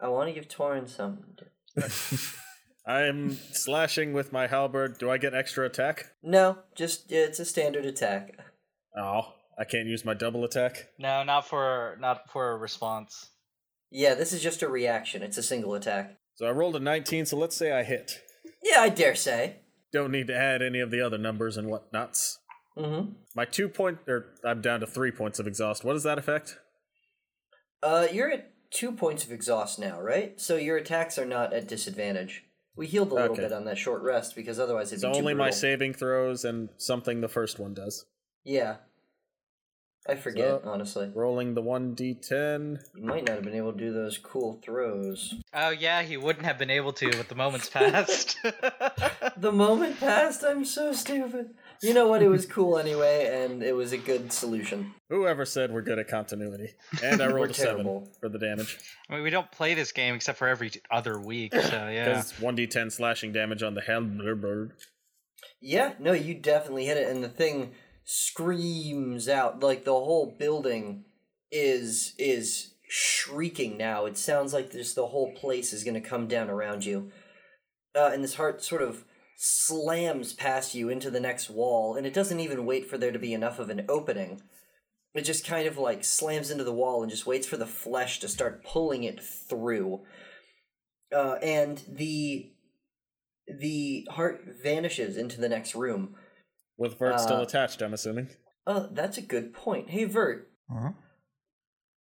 I 0.00 0.08
want 0.08 0.28
to 0.28 0.34
give 0.34 0.48
Torin 0.48 0.88
something 0.88 1.24
to 1.36 1.44
do. 1.44 1.86
I'm 2.86 3.36
slashing 3.52 4.12
with 4.12 4.32
my 4.32 4.48
halberd. 4.48 4.98
Do 4.98 5.10
I 5.10 5.18
get 5.18 5.34
extra 5.34 5.66
attack? 5.66 6.06
No, 6.22 6.58
just 6.74 7.12
it's 7.12 7.38
a 7.38 7.44
standard 7.44 7.84
attack. 7.84 8.36
Oh, 8.96 9.34
I 9.58 9.64
can't 9.64 9.86
use 9.86 10.04
my 10.04 10.14
double 10.14 10.42
attack. 10.44 10.88
No, 10.98 11.22
not 11.22 11.46
for 11.46 11.96
not 12.00 12.30
for 12.30 12.50
a 12.50 12.56
response. 12.56 13.30
Yeah, 13.90 14.14
this 14.14 14.32
is 14.32 14.42
just 14.42 14.62
a 14.62 14.68
reaction. 14.68 15.22
It's 15.22 15.38
a 15.38 15.42
single 15.42 15.74
attack. 15.74 16.16
So 16.40 16.46
I 16.46 16.52
rolled 16.52 16.74
a 16.74 16.80
19, 16.80 17.26
so 17.26 17.36
let's 17.36 17.54
say 17.54 17.70
I 17.70 17.82
hit. 17.82 18.22
Yeah, 18.64 18.80
I 18.80 18.88
dare 18.88 19.14
say. 19.14 19.56
Don't 19.92 20.10
need 20.10 20.26
to 20.28 20.34
add 20.34 20.62
any 20.62 20.80
of 20.80 20.90
the 20.90 21.02
other 21.02 21.18
numbers 21.18 21.58
and 21.58 21.68
whatnots. 21.68 22.38
Mm-hmm. 22.78 23.10
My 23.36 23.44
two 23.44 23.68
point, 23.68 23.98
or 24.08 24.24
I'm 24.42 24.62
down 24.62 24.80
to 24.80 24.86
three 24.86 25.10
points 25.10 25.38
of 25.38 25.46
exhaust. 25.46 25.84
What 25.84 25.92
does 25.92 26.02
that 26.04 26.16
affect? 26.16 26.56
Uh, 27.82 28.06
you're 28.10 28.30
at 28.30 28.52
two 28.70 28.90
points 28.90 29.22
of 29.22 29.32
exhaust 29.32 29.78
now, 29.78 30.00
right? 30.00 30.40
So 30.40 30.56
your 30.56 30.78
attacks 30.78 31.18
are 31.18 31.26
not 31.26 31.52
at 31.52 31.68
disadvantage. 31.68 32.42
We 32.74 32.86
healed 32.86 33.10
a 33.12 33.16
little 33.16 33.32
Okay. 33.32 33.42
bit 33.42 33.52
on 33.52 33.66
that 33.66 33.76
short 33.76 34.00
rest 34.00 34.34
because 34.34 34.58
otherwise 34.58 34.92
it'd 34.92 35.02
So 35.02 35.08
be 35.08 35.16
too 35.16 35.18
only 35.18 35.34
my 35.34 35.50
saving 35.50 35.92
throws 35.92 36.46
and 36.46 36.70
something 36.78 37.20
the 37.20 37.28
first 37.28 37.58
one 37.58 37.74
does. 37.74 38.06
Yeah. 38.44 38.76
I 40.08 40.14
forget, 40.14 40.62
So- 40.62 40.70
honestly. 40.70 41.10
Rolling 41.14 41.54
the 41.54 41.62
1d10. 41.62 42.78
You 42.96 43.02
might 43.04 43.26
not 43.26 43.36
have 43.36 43.44
been 43.44 43.54
able 43.54 43.72
to 43.72 43.78
do 43.78 43.92
those 43.92 44.18
cool 44.18 44.58
throws. 44.64 45.34
Oh 45.52 45.70
yeah, 45.70 46.02
he 46.02 46.16
wouldn't 46.16 46.46
have 46.46 46.58
been 46.58 46.70
able 46.70 46.92
to 46.94 47.06
with 47.06 47.28
the 47.28 47.34
moments 47.34 47.68
passed. 47.68 48.38
The 49.36 49.52
moment 49.52 49.98
passed, 49.98 50.44
I'm 50.44 50.66
so 50.66 50.92
stupid. 50.92 51.54
You 51.82 51.94
know 51.94 52.08
what? 52.08 52.22
It 52.22 52.28
was 52.28 52.44
cool 52.44 52.76
anyway, 52.76 53.42
and 53.42 53.62
it 53.62 53.74
was 53.74 53.92
a 53.92 53.96
good 53.96 54.32
solution. 54.34 54.92
Whoever 55.08 55.46
said 55.46 55.72
we're 55.72 55.80
good 55.80 55.98
at 55.98 56.08
continuity? 56.08 56.74
And 57.02 57.22
I 57.22 57.26
rolled 57.32 57.50
a 57.50 57.54
7 57.54 58.06
for 58.20 58.28
the 58.28 58.38
damage. 58.38 58.78
I 59.08 59.14
mean, 59.14 59.22
we 59.22 59.30
don't 59.30 59.50
play 59.50 59.72
this 59.72 59.92
game 59.92 60.14
except 60.14 60.38
for 60.38 60.46
every 60.46 60.72
other 60.90 61.18
week, 61.18 61.54
so 61.54 61.88
yeah. 61.88 62.04
Because 62.04 62.32
1d10 62.34 62.92
slashing 62.92 63.32
damage 63.32 63.62
on 63.62 63.72
the 63.74 63.80
halberd. 63.80 64.72
Yeah, 65.62 65.94
no, 65.98 66.12
you 66.12 66.34
definitely 66.34 66.84
hit 66.84 66.98
it, 66.98 67.08
and 67.08 67.24
the 67.24 67.28
thing 67.30 67.72
screams 68.12 69.28
out 69.28 69.62
like 69.62 69.84
the 69.84 69.92
whole 69.92 70.34
building 70.36 71.04
is 71.52 72.12
is 72.18 72.74
shrieking 72.88 73.76
now. 73.76 74.04
It 74.04 74.18
sounds 74.18 74.52
like 74.52 74.72
just 74.72 74.96
the 74.96 75.06
whole 75.06 75.32
place 75.34 75.72
is 75.72 75.84
going 75.84 75.94
to 75.94 76.08
come 76.08 76.26
down 76.26 76.50
around 76.50 76.84
you, 76.84 77.12
uh, 77.94 78.10
and 78.12 78.24
this 78.24 78.34
heart 78.34 78.64
sort 78.64 78.82
of 78.82 79.04
slams 79.36 80.32
past 80.32 80.74
you 80.74 80.88
into 80.88 81.08
the 81.08 81.20
next 81.20 81.50
wall, 81.50 81.94
and 81.94 82.04
it 82.04 82.12
doesn't 82.12 82.40
even 82.40 82.66
wait 82.66 82.90
for 82.90 82.98
there 82.98 83.12
to 83.12 83.18
be 83.18 83.32
enough 83.32 83.60
of 83.60 83.70
an 83.70 83.86
opening. 83.88 84.42
It 85.14 85.22
just 85.22 85.46
kind 85.46 85.68
of 85.68 85.78
like 85.78 86.02
slams 86.02 86.50
into 86.50 86.64
the 86.64 86.72
wall 86.72 87.02
and 87.02 87.10
just 87.10 87.26
waits 87.26 87.46
for 87.46 87.56
the 87.56 87.66
flesh 87.66 88.18
to 88.20 88.28
start 88.28 88.64
pulling 88.64 89.04
it 89.04 89.22
through. 89.22 90.00
Uh, 91.14 91.36
and 91.42 91.80
the 91.88 92.50
the 93.46 94.08
heart 94.10 94.44
vanishes 94.60 95.16
into 95.16 95.40
the 95.40 95.48
next 95.48 95.76
room. 95.76 96.16
With 96.80 96.98
Vert 96.98 97.20
still 97.20 97.36
Uh, 97.36 97.42
attached, 97.42 97.82
I'm 97.82 97.92
assuming. 97.92 98.30
Oh, 98.66 98.88
that's 98.90 99.18
a 99.18 99.22
good 99.22 99.52
point. 99.52 99.90
Hey, 99.90 100.04
Vert, 100.04 100.50
Huh? 100.70 100.92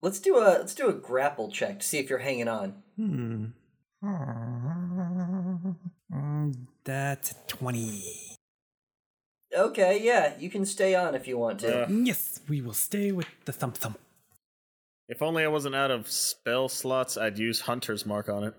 let's 0.02 0.18
do 0.18 0.36
a 0.36 0.58
let's 0.58 0.74
do 0.74 0.88
a 0.88 0.92
grapple 0.92 1.48
check 1.50 1.78
to 1.78 1.86
see 1.86 1.98
if 1.98 2.10
you're 2.10 2.18
hanging 2.18 2.48
on. 2.48 2.82
Hmm. 2.96 3.46
Mm, 6.12 6.66
That's 6.84 7.34
20. 7.46 8.36
Okay, 9.56 10.02
yeah, 10.02 10.36
you 10.38 10.50
can 10.50 10.66
stay 10.66 10.94
on 10.96 11.14
if 11.14 11.28
you 11.28 11.38
want 11.38 11.60
to. 11.60 11.84
Uh, 11.84 11.88
Yes, 11.88 12.40
we 12.48 12.60
will 12.60 12.74
stay 12.74 13.12
with 13.12 13.28
the 13.44 13.52
thump 13.52 13.76
thump. 13.76 14.00
If 15.08 15.22
only 15.22 15.44
I 15.44 15.48
wasn't 15.48 15.76
out 15.76 15.92
of 15.92 16.10
spell 16.10 16.68
slots, 16.68 17.16
I'd 17.16 17.38
use 17.38 17.60
Hunter's 17.62 18.04
Mark 18.04 18.28
on 18.28 18.42
it. 18.42 18.54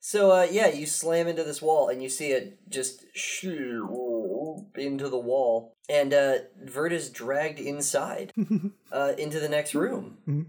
So, 0.00 0.32
uh, 0.32 0.48
yeah, 0.50 0.66
you 0.68 0.86
slam 0.86 1.28
into 1.28 1.44
this 1.44 1.62
wall 1.62 1.88
and 1.88 2.02
you 2.02 2.08
see 2.08 2.32
it 2.32 2.68
just 2.68 3.04
into 4.76 5.08
the 5.08 5.18
wall, 5.18 5.74
and 5.88 6.12
uh, 6.14 6.34
Vert 6.62 6.92
is 6.92 7.10
dragged 7.10 7.58
inside, 7.60 8.32
uh, 8.92 9.12
into 9.18 9.40
the 9.40 9.48
next 9.48 9.74
room. 9.74 10.46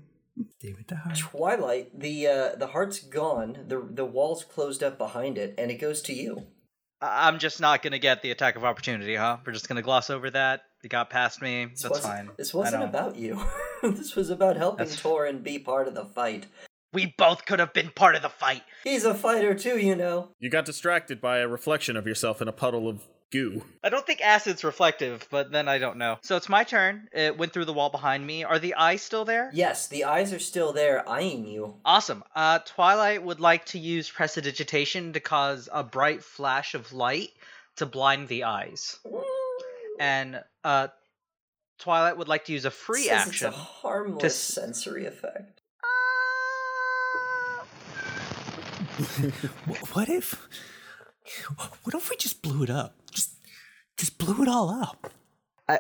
Stay 0.60 0.74
with 0.74 0.88
the 0.88 0.96
heart. 0.96 1.18
Twilight, 1.18 2.00
the 2.00 2.28
uh, 2.28 2.56
the 2.56 2.68
heart's 2.68 3.00
gone. 3.00 3.66
the 3.68 3.80
The 3.90 4.06
wall's 4.06 4.44
closed 4.44 4.82
up 4.84 4.98
behind 4.98 5.38
it, 5.38 5.54
and 5.58 5.70
it 5.70 5.76
goes 5.76 6.02
to 6.04 6.14
you. 6.14 6.48
I- 7.02 7.28
I'm 7.28 7.38
just 7.40 7.60
not 7.62 7.82
gonna 7.84 8.00
get 8.00 8.22
the 8.22 8.32
attack 8.32 8.56
of 8.56 8.64
opportunity, 8.64 9.16
huh? 9.16 9.38
We're 9.46 9.54
just 9.54 9.68
gonna 9.68 9.82
gloss 9.84 10.10
over 10.10 10.30
that. 10.32 10.62
It 10.84 10.90
got 10.90 11.10
past 11.10 11.42
me. 11.42 11.66
This 11.66 11.82
That's 11.84 11.92
wasn't- 11.96 12.14
fine. 12.14 12.30
This 12.38 12.54
wasn't 12.54 12.84
about 12.84 13.16
you. 13.16 13.40
this 13.84 14.16
was 14.16 14.30
about 14.30 14.58
helping 14.58 14.86
That's- 14.86 15.02
Torin 15.02 15.44
be 15.44 15.60
part 15.60 15.88
of 15.88 15.94
the 15.96 16.06
fight. 16.06 16.48
We 16.94 17.14
both 17.18 17.46
could 17.46 17.58
have 17.60 17.74
been 17.74 17.90
part 17.90 18.16
of 18.16 18.22
the 18.22 18.30
fight. 18.30 18.62
He's 18.84 19.04
a 19.04 19.16
fighter 19.16 19.56
too, 19.56 19.80
you 19.80 19.96
know. 19.96 20.30
You 20.40 20.50
got 20.52 20.66
distracted 20.66 21.20
by 21.22 21.40
a 21.40 21.48
reflection 21.48 21.96
of 21.98 22.06
yourself 22.06 22.40
in 22.42 22.48
a 22.48 22.52
puddle 22.52 22.88
of 22.88 23.02
goo. 23.34 23.64
I 23.84 23.90
don't 23.90 24.06
think 24.06 24.22
acid's 24.22 24.64
reflective, 24.64 25.28
but 25.32 25.52
then 25.52 25.68
I 25.68 25.80
don't 25.80 25.98
know. 25.98 26.20
So 26.22 26.38
it's 26.38 26.48
my 26.48 26.64
turn. 26.64 27.10
It 27.12 27.38
went 27.38 27.52
through 27.52 27.66
the 27.66 27.74
wall 27.74 27.90
behind 27.90 28.26
me. 28.26 28.44
Are 28.44 28.60
the 28.60 28.76
eyes 28.76 29.02
still 29.02 29.26
there? 29.26 29.50
Yes, 29.54 29.88
the 29.88 30.04
eyes 30.06 30.32
are 30.32 30.40
still 30.40 30.72
there, 30.72 31.08
eyeing 31.10 31.46
you. 31.48 31.76
Awesome. 31.84 32.24
Uh, 32.36 32.60
Twilight 32.60 33.24
would 33.24 33.40
like 33.40 33.66
to 33.68 33.80
use 33.80 34.10
prestidigitation 34.10 35.14
to 35.14 35.20
cause 35.20 35.68
a 35.74 35.84
bright 35.84 36.24
flash 36.24 36.76
of 36.76 36.94
light 36.94 37.30
to 37.78 37.88
blind 37.88 38.28
the 38.28 38.44
eyes. 38.44 39.00
And 40.00 40.42
uh, 40.64 40.90
Twilight 41.80 42.18
would 42.18 42.28
like 42.28 42.46
to 42.46 42.54
use 42.54 42.66
a 42.66 42.72
free 42.72 43.06
Says 43.06 43.28
action. 43.28 43.48
It's 43.48 43.58
a 43.58 43.60
harmless 43.60 44.22
to 44.22 44.30
sensory 44.30 45.06
effect. 45.06 45.60
What 49.94 50.08
if. 50.08 50.48
What 51.84 51.96
if 51.96 52.10
we 52.10 52.18
just 52.18 52.42
blew 52.42 52.64
it 52.64 52.70
up? 52.70 52.96
Just, 53.12 53.32
just 53.98 54.18
blew 54.18 54.44
it 54.44 54.50
all 54.50 54.70
up. 54.70 55.12
I, 55.68 55.80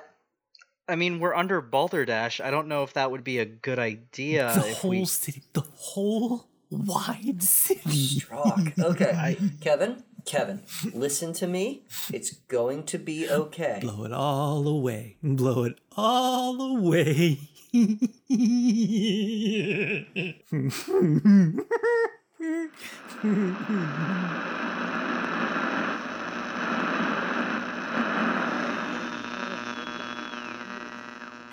I 0.87 0.95
mean, 0.95 1.19
we're 1.19 1.33
under 1.33 1.61
Balderdash. 1.61 2.41
I 2.41 2.51
don't 2.51 2.67
know 2.67 2.83
if 2.83 2.93
that 2.93 3.11
would 3.11 3.23
be 3.23 3.39
a 3.39 3.45
good 3.45 3.79
idea. 3.79 4.53
the 4.53 4.69
if 4.69 4.77
whole 4.77 4.91
we... 4.91 5.05
city, 5.05 5.43
the 5.53 5.63
whole 5.75 6.47
wide 6.69 7.43
city. 7.43 8.23
Rock. 8.31 8.73
Okay, 8.79 9.37
Kevin, 9.61 10.03
Kevin, 10.25 10.61
listen 10.93 11.33
to 11.33 11.47
me. 11.47 11.83
It's 12.11 12.31
going 12.31 12.83
to 12.83 12.97
be 12.97 13.29
okay. 13.29 13.79
Blow 13.81 14.05
it 14.05 14.13
all 14.13 14.67
away. 14.67 15.17
Blow 15.21 15.63
it 15.63 15.79
all 15.95 16.61
away. 16.61 17.39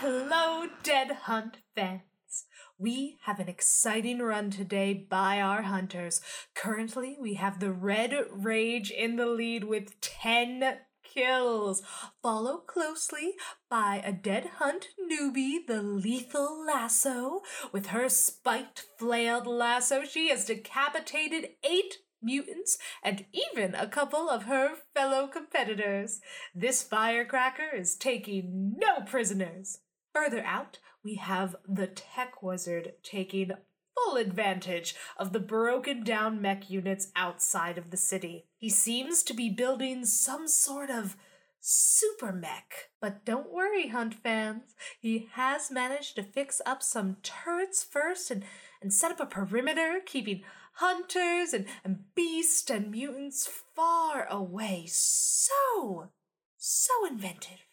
Hello, 0.03 0.67
Dead 0.83 1.11
Hunt 1.25 1.59
fans. 1.75 2.47
We 2.79 3.19
have 3.25 3.39
an 3.39 3.51
exciting 3.51 4.21
run 4.21 4.51
today 4.51 4.95
by 4.95 5.43
our 5.43 5.61
hunters. 5.61 6.23
Currently, 6.55 7.19
we 7.21 7.35
have 7.35 7.61
the 7.61 7.71
Red 7.71 8.15
Rage 8.31 8.91
in 8.91 9.17
the 9.17 9.27
lead 9.27 9.65
with 9.65 10.01
10 10.01 10.79
kills, 11.05 11.83
followed 12.23 12.67
closely 12.67 13.35
by 13.69 14.01
a 14.03 14.11
Dead 14.11 14.53
Hunt 14.57 14.87
newbie, 14.99 15.67
the 15.67 15.83
Lethal 15.83 16.65
Lasso. 16.65 17.43
With 17.71 17.89
her 17.89 18.09
spiked 18.09 18.87
flailed 18.99 19.47
lasso, 19.47 20.05
she 20.07 20.31
has 20.31 20.47
decapitated 20.47 21.51
eight 21.63 21.99
mutants, 22.23 22.79
and 23.03 23.27
even 23.35 23.75
a 23.75 23.87
couple 23.87 24.31
of 24.31 24.45
her 24.45 24.77
fellow 24.95 25.27
competitors. 25.27 26.23
This 26.55 26.83
firecracker 26.83 27.69
is 27.77 27.97
taking 27.97 28.77
no 28.79 29.03
prisoners. 29.05 29.81
Further 30.13 30.43
out, 30.45 30.79
we 31.05 31.17
have 31.17 31.57
the 31.67 31.87
tech 31.87 32.43
wizard 32.43 32.95
taking 33.03 33.53
full 33.95 34.17
advantage 34.17 34.95
of 35.17 35.33
the 35.33 35.41
broken 35.41 36.05
down 36.05 36.41
mech 36.41 36.71
units 36.71 37.11
outside 37.15 37.79
of 37.79 37.91
the 37.91 37.97
city. 37.97 38.47
He 38.57 38.69
seems 38.69 39.23
to 39.25 39.35
be 39.35 39.49
building 39.49 40.05
some 40.05 40.49
sort 40.49 40.91
of 40.91 41.17
super 41.61 42.33
mech. 42.33 42.91
But 43.01 43.25
don't 43.25 43.53
worry, 43.53 43.89
Hunt 43.89 44.15
fans. 44.15 44.75
He 44.99 45.29
has 45.33 45.71
managed 45.71 46.17
to 46.17 46.23
fix 46.23 46.61
up 46.67 46.83
some 46.83 47.19
turrets 47.23 47.85
first 47.85 48.31
and, 48.31 48.45
and 48.83 48.93
set 48.93 49.13
up 49.13 49.21
a 49.21 49.27
perimeter, 49.27 50.01
keeping 50.05 50.43
hunters 50.75 51.53
and, 51.53 51.67
and 51.85 52.05
beasts 52.15 52.71
and 52.71 52.91
mutants 52.91 53.47
far 53.47 54.27
away. 54.31 54.87
So, 54.89 56.11
so 56.57 57.07
inventive. 57.07 57.67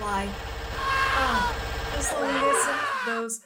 Why? 0.00 0.28
Just 1.94 2.12
listen 2.20 2.74
to 2.74 3.06
those 3.06 3.40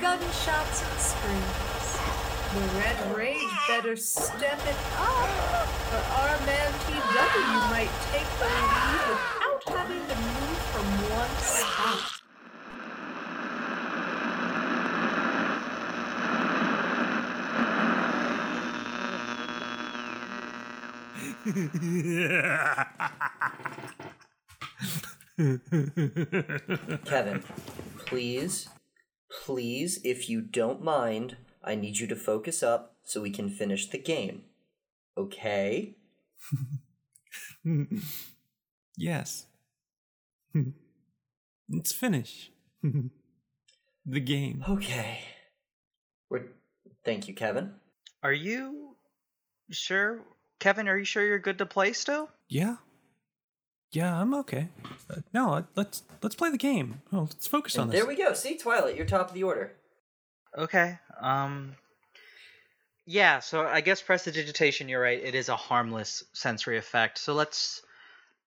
gunshots 0.00 0.82
and 0.82 1.00
screams. 1.00 1.96
The 2.52 2.60
Red 2.78 3.16
Rage 3.16 3.54
better 3.66 3.96
step 3.96 4.60
it 4.66 4.76
up, 4.98 5.68
or 5.92 6.02
our 6.20 6.36
man 6.46 6.72
TW 6.86 7.70
might 7.70 7.90
take 8.12 8.28
the 8.38 8.44
lead 8.44 9.08
without 9.08 9.62
having 9.68 10.04
to 10.06 10.16
move 10.16 10.58
from 10.72 10.86
one 11.10 11.34
spot. 11.40 12.12
Kevin, 25.36 25.60
please, 28.06 28.68
please, 29.44 30.00
if 30.02 30.30
you 30.30 30.40
don't 30.40 30.82
mind, 30.82 31.36
I 31.62 31.74
need 31.74 31.98
you 31.98 32.06
to 32.06 32.16
focus 32.16 32.62
up 32.62 32.96
so 33.04 33.20
we 33.20 33.30
can 33.30 33.50
finish 33.50 33.88
the 33.88 33.98
game. 33.98 34.44
Okay? 35.16 35.96
yes. 38.96 39.46
Let's 41.68 41.92
finish 41.92 42.50
the 44.06 44.20
game. 44.20 44.64
Okay. 44.68 45.20
We're... 46.30 46.46
Thank 47.04 47.28
you, 47.28 47.34
Kevin. 47.34 47.72
Are 48.22 48.32
you 48.32 48.96
sure, 49.70 50.22
Kevin? 50.60 50.88
Are 50.88 50.96
you 50.96 51.04
sure 51.04 51.24
you're 51.24 51.38
good 51.38 51.58
to 51.58 51.66
play 51.66 51.92
still? 51.92 52.30
Yeah. 52.48 52.76
Yeah, 53.92 54.20
I'm 54.20 54.34
okay. 54.34 54.68
Uh, 55.10 55.16
no, 55.32 55.64
let's 55.74 56.02
let's 56.22 56.34
play 56.34 56.50
the 56.50 56.58
game. 56.58 57.00
Oh, 57.12 57.20
let's 57.22 57.46
focus 57.46 57.76
on 57.78 57.84
And 57.84 57.92
this. 57.92 58.00
there 58.00 58.06
we 58.08 58.16
go. 58.16 58.32
See, 58.34 58.58
Twilight, 58.58 58.96
you're 58.96 59.06
top 59.06 59.28
of 59.28 59.34
the 59.34 59.44
order. 59.44 59.72
Okay. 60.56 60.98
Um. 61.20 61.74
Yeah. 63.06 63.40
So 63.40 63.66
I 63.66 63.80
guess 63.80 64.02
prestidigitation. 64.02 64.88
You're 64.88 65.00
right. 65.02 65.22
It 65.22 65.34
is 65.34 65.48
a 65.48 65.56
harmless 65.56 66.24
sensory 66.32 66.78
effect. 66.78 67.18
So 67.18 67.34
let's 67.34 67.82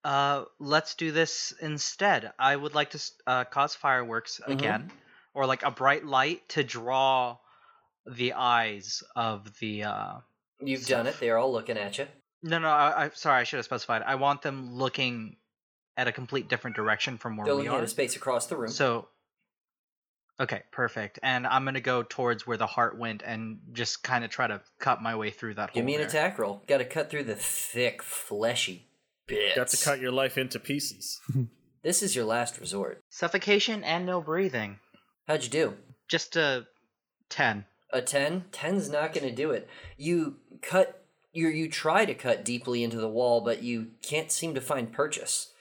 uh 0.04 0.44
let's 0.60 0.96
do 0.96 1.12
this 1.12 1.54
instead. 1.62 2.32
I 2.38 2.56
would 2.56 2.76
like 2.76 2.92
to 2.92 3.02
uh, 3.28 3.44
cause 3.46 3.76
fireworks 3.76 4.40
Mhm. 4.48 4.54
again, 4.54 4.92
or 5.34 5.46
like 5.46 5.64
a 5.64 5.72
bright 5.72 6.06
light 6.06 6.48
to 6.50 6.64
draw 6.64 7.38
the 8.06 8.34
eyes 8.34 9.04
of 9.16 9.58
the. 9.60 9.84
uh 9.86 10.14
You've 10.62 10.86
done 10.86 11.08
it. 11.08 11.16
They're 11.20 11.38
all 11.38 11.54
looking 11.54 11.78
at 11.78 11.98
you. 11.98 12.08
No, 12.44 12.60
no. 12.60 12.70
I, 12.70 13.06
I 13.06 13.10
sorry. 13.14 13.42
I 13.42 13.44
should 13.44 13.58
have 13.58 13.66
specified. 13.66 14.02
I 14.06 14.16
want 14.16 14.42
them 14.42 14.74
looking 14.76 15.36
at 15.98 16.08
a 16.08 16.12
complete 16.12 16.48
different 16.48 16.76
direction 16.76 17.18
from 17.18 17.36
where 17.38 17.46
They're 17.46 17.56
we 17.56 17.64
looking 17.64 17.76
at 17.76 17.82
are. 17.82 17.84
a 17.84 17.88
space 17.88 18.16
across 18.16 18.48
the 18.48 18.56
room. 18.56 18.70
So, 18.72 19.10
okay, 20.40 20.62
perfect. 20.72 21.20
And 21.22 21.46
I'm 21.46 21.66
gonna 21.66 21.82
go 21.82 22.04
towards 22.04 22.48
where 22.48 22.58
the 22.58 22.66
heart 22.68 22.98
went 22.98 23.22
and 23.26 23.60
just 23.74 24.04
kind 24.04 24.24
of 24.24 24.30
try 24.30 24.48
to 24.48 24.62
cut 24.80 25.02
my 25.02 25.16
way 25.16 25.32
through 25.32 25.56
that. 25.56 25.74
Give 25.74 25.82
hole 25.84 25.86
me 25.88 25.96
an 25.96 26.00
there. 26.02 26.08
attack 26.08 26.40
roll. 26.40 26.64
Got 26.68 26.78
to 26.78 26.86
cut 26.86 27.10
through 27.10 27.26
the 27.26 27.36
thick, 27.36 28.02
fleshy 28.02 28.88
bits. 29.28 29.56
Got 29.56 29.68
to 29.70 29.84
cut 29.84 30.00
your 30.00 30.12
life 30.12 30.38
into 30.38 30.60
pieces. 30.60 31.20
This 31.82 32.04
is 32.04 32.14
your 32.14 32.26
last 32.26 32.60
resort. 32.60 33.02
Suffocation 33.10 33.86
and 33.86 34.06
no 34.06 34.20
breathing. 34.20 34.80
How'd 35.30 35.44
you 35.46 35.50
do? 35.50 35.74
Just 36.10 36.36
a 36.36 36.68
ten. 37.30 37.64
A 37.94 38.02
10? 38.02 38.44
10's 38.52 38.90
not 38.90 39.14
going 39.14 39.26
to 39.30 39.34
do 39.34 39.52
it. 39.52 39.70
You 39.96 40.36
cut 40.62 41.06
you 41.40 41.48
you 41.50 41.70
try 41.70 42.06
to 42.06 42.14
cut 42.14 42.46
deeply 42.46 42.84
into 42.84 42.98
the 42.98 43.10
wall, 43.10 43.42
but 43.42 43.64
you 43.64 43.88
can't 44.02 44.32
seem 44.32 44.54
to 44.56 44.62
find 44.62 44.92
purchase. 44.92 45.52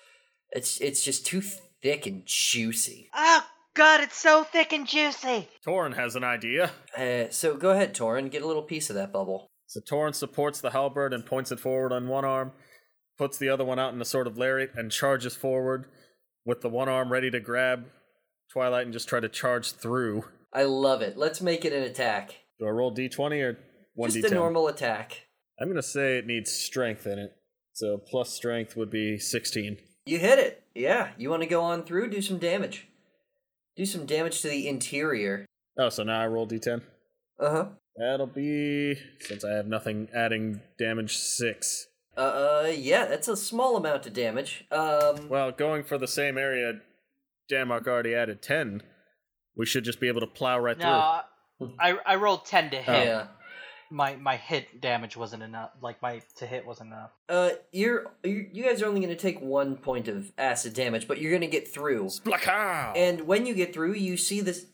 It's 0.50 0.80
it's 0.80 1.02
just 1.02 1.26
too 1.26 1.42
thick 1.82 2.06
and 2.06 2.24
juicy. 2.26 3.08
Oh 3.14 3.44
God, 3.74 4.00
it's 4.00 4.18
so 4.18 4.44
thick 4.44 4.72
and 4.72 4.86
juicy. 4.86 5.48
Torin 5.66 5.94
has 5.94 6.16
an 6.16 6.24
idea. 6.24 6.72
Uh, 6.96 7.30
so 7.30 7.56
go 7.56 7.70
ahead, 7.70 7.94
Torin, 7.94 8.30
get 8.30 8.42
a 8.42 8.46
little 8.46 8.62
piece 8.62 8.90
of 8.90 8.96
that 8.96 9.12
bubble. 9.12 9.46
So 9.66 9.80
Torin 9.80 10.14
supports 10.14 10.60
the 10.60 10.70
halberd 10.70 11.12
and 11.12 11.24
points 11.24 11.52
it 11.52 11.60
forward 11.60 11.92
on 11.92 12.08
one 12.08 12.24
arm, 12.24 12.52
puts 13.18 13.38
the 13.38 13.50
other 13.50 13.64
one 13.64 13.78
out 13.78 13.92
in 13.92 14.00
a 14.00 14.04
sort 14.04 14.26
of 14.26 14.38
lariat, 14.38 14.70
and 14.74 14.90
charges 14.90 15.36
forward 15.36 15.84
with 16.44 16.62
the 16.62 16.70
one 16.70 16.88
arm 16.88 17.12
ready 17.12 17.30
to 17.30 17.40
grab 17.40 17.84
Twilight 18.50 18.86
and 18.86 18.92
just 18.92 19.08
try 19.08 19.20
to 19.20 19.28
charge 19.28 19.72
through. 19.72 20.24
I 20.52 20.62
love 20.62 21.02
it. 21.02 21.18
Let's 21.18 21.42
make 21.42 21.64
it 21.64 21.74
an 21.74 21.82
attack. 21.82 22.34
Do 22.58 22.66
I 22.66 22.70
roll 22.70 22.94
d20 22.94 23.42
or 23.42 23.58
1d10? 23.98 24.12
Just 24.12 24.32
a 24.32 24.34
normal 24.34 24.68
attack. 24.68 25.27
I'm 25.60 25.68
going 25.68 25.76
to 25.76 25.82
say 25.82 26.18
it 26.18 26.26
needs 26.26 26.52
strength 26.52 27.06
in 27.06 27.18
it. 27.18 27.32
So 27.72 27.98
plus 27.98 28.30
strength 28.30 28.76
would 28.76 28.90
be 28.90 29.18
16. 29.18 29.78
You 30.06 30.18
hit 30.18 30.38
it. 30.38 30.62
Yeah. 30.74 31.10
You 31.16 31.30
want 31.30 31.42
to 31.42 31.48
go 31.48 31.62
on 31.62 31.84
through? 31.84 32.10
Do 32.10 32.22
some 32.22 32.38
damage. 32.38 32.88
Do 33.76 33.84
some 33.86 34.06
damage 34.06 34.40
to 34.42 34.48
the 34.48 34.68
interior. 34.68 35.46
Oh, 35.78 35.88
so 35.88 36.02
now 36.02 36.20
I 36.20 36.26
roll 36.26 36.46
d10? 36.48 36.82
Uh 37.38 37.50
huh. 37.50 37.66
That'll 37.96 38.26
be, 38.26 38.96
since 39.20 39.44
I 39.44 39.52
have 39.52 39.66
nothing 39.66 40.08
adding 40.14 40.60
damage, 40.78 41.16
6. 41.16 41.86
Uh, 42.16 42.20
uh, 42.20 42.72
yeah, 42.74 43.06
that's 43.06 43.28
a 43.28 43.36
small 43.36 43.76
amount 43.76 44.06
of 44.06 44.12
damage. 44.12 44.64
Um, 44.70 45.28
Well, 45.28 45.52
going 45.52 45.84
for 45.84 45.98
the 45.98 46.08
same 46.08 46.38
area, 46.38 46.80
Denmark 47.48 47.86
already 47.86 48.14
added 48.14 48.42
10. 48.42 48.82
We 49.56 49.66
should 49.66 49.84
just 49.84 50.00
be 50.00 50.08
able 50.08 50.20
to 50.20 50.26
plow 50.28 50.58
right 50.58 50.76
through. 50.76 50.86
No, 50.90 51.20
I 51.80 51.98
I 52.06 52.14
rolled 52.14 52.44
ten 52.46 52.70
to 52.70 52.76
hit. 52.76 53.06
yeah. 53.06 53.26
My 53.90 54.16
my 54.16 54.36
hit 54.36 54.80
damage 54.80 55.16
wasn't 55.16 55.42
enough. 55.42 55.70
Like 55.80 56.00
my 56.02 56.22
to 56.36 56.46
hit 56.46 56.66
wasn't 56.66 56.92
enough. 56.92 57.10
Uh, 57.28 57.50
you're, 57.72 58.10
you 58.22 58.48
you 58.52 58.64
guys 58.64 58.82
are 58.82 58.86
only 58.86 59.00
going 59.00 59.14
to 59.14 59.20
take 59.20 59.40
one 59.40 59.76
point 59.76 60.08
of 60.08 60.32
acid 60.36 60.74
damage, 60.74 61.08
but 61.08 61.20
you're 61.20 61.30
going 61.30 61.40
to 61.40 61.46
get 61.46 61.66
through. 61.66 62.10
through. 62.10 62.32
Splakaw! 62.32 62.96
And 62.96 63.22
when 63.22 63.46
you 63.46 63.54
get 63.54 63.72
through, 63.72 63.94
you 63.94 64.16
see 64.16 64.40
this. 64.40 64.66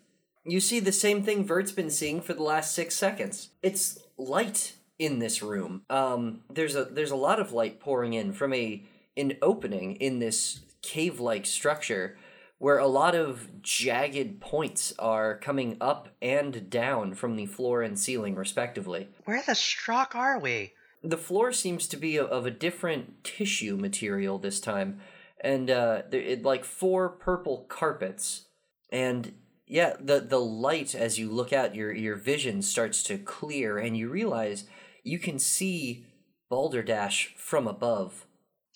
You 0.45 0.61
see 0.61 0.81
the 0.81 0.93
same 0.93 1.23
thing 1.23 1.45
Vert's 1.45 1.73
been 1.73 1.91
seeing 1.91 2.21
for 2.21 2.35
the 2.35 2.43
last 2.43 2.75
six 2.75 2.95
seconds. 2.95 3.51
It's 3.63 3.99
light 4.19 4.75
in 4.99 5.19
this 5.19 5.43
room. 5.43 5.83
Um, 5.91 6.41
there's 6.51 6.77
a 6.77 6.85
there's 6.85 7.11
a 7.11 7.17
lot 7.17 7.41
of 7.41 7.53
light 7.53 7.81
pouring 7.81 8.15
in 8.15 8.33
from 8.33 8.53
a 8.53 8.83
an 9.17 9.37
opening 9.43 9.97
in 9.97 10.19
this 10.19 10.61
cave-like 10.83 11.47
structure, 11.47 12.17
where 12.59 12.79
a 12.79 12.87
lot 12.87 13.15
of 13.15 13.63
jagged 13.63 14.41
points 14.41 14.93
are 14.99 15.37
coming 15.37 15.77
up 15.81 16.09
and 16.23 16.71
down 16.71 17.15
from 17.15 17.37
the 17.37 17.47
floor 17.47 17.83
and 17.83 17.99
ceiling, 17.99 18.35
respectively. 18.35 19.09
Where 19.25 19.43
the 19.47 19.55
struck 19.55 20.15
are 20.15 20.39
we? 20.39 20.73
The 21.03 21.19
floor 21.19 21.53
seems 21.53 21.87
to 21.89 21.97
be 21.97 22.19
of 22.19 22.47
a 22.47 22.51
different 22.51 23.25
tissue 23.25 23.77
material 23.77 24.39
this 24.39 24.61
time, 24.61 25.01
and 25.41 25.71
uh, 25.71 26.03
there 26.11 26.21
it 26.21 26.43
like 26.43 26.65
four 26.65 27.11
purple 27.11 27.67
carpets, 27.69 28.47
and 28.91 29.35
yeah, 29.67 29.95
the 30.01 30.21
the 30.21 30.41
light 30.41 30.95
as 30.95 31.19
you 31.19 31.31
look 31.31 31.53
out, 31.53 31.75
your 31.75 31.93
your 31.93 32.17
vision 32.17 32.63
starts 32.63 33.03
to 33.05 33.19
clear, 33.19 33.77
and 33.77 33.97
you 33.97 34.09
realize 34.09 34.65
you 35.03 35.19
can 35.19 35.39
see 35.39 36.07
Balderdash 36.49 37.35
from 37.37 37.67
above. 37.67 38.27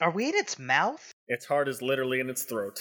Are 0.00 0.10
we 0.10 0.28
in 0.28 0.34
its 0.34 0.58
mouth? 0.58 1.12
Its 1.26 1.46
heart 1.46 1.68
is 1.68 1.80
literally 1.80 2.20
in 2.20 2.28
its 2.28 2.42
throat. 2.42 2.80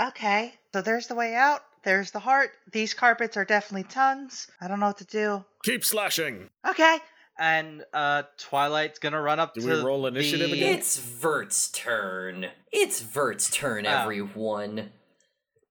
Okay, 0.00 0.54
so 0.72 0.82
there's 0.82 1.06
the 1.06 1.14
way 1.14 1.34
out. 1.34 1.60
There's 1.84 2.10
the 2.10 2.18
heart. 2.18 2.50
These 2.72 2.94
carpets 2.94 3.36
are 3.36 3.44
definitely 3.44 3.88
tongues. 3.88 4.48
I 4.60 4.68
don't 4.68 4.80
know 4.80 4.86
what 4.88 4.98
to 4.98 5.04
do. 5.06 5.44
Keep 5.64 5.84
slashing! 5.84 6.50
Okay. 6.68 6.98
And 7.38 7.84
uh 7.92 8.22
Twilight's 8.38 8.98
gonna 8.98 9.20
run 9.20 9.38
up 9.38 9.54
to 9.54 9.60
Do 9.60 9.68
to 9.68 9.76
we 9.76 9.82
roll 9.82 10.06
initiative 10.06 10.50
the- 10.50 10.56
again? 10.56 10.78
It's 10.78 10.98
Vert's 10.98 11.70
turn. 11.70 12.46
It's 12.72 13.00
Vert's 13.00 13.50
turn, 13.50 13.86
Oh. 13.86 13.90
everyone. 14.02 14.90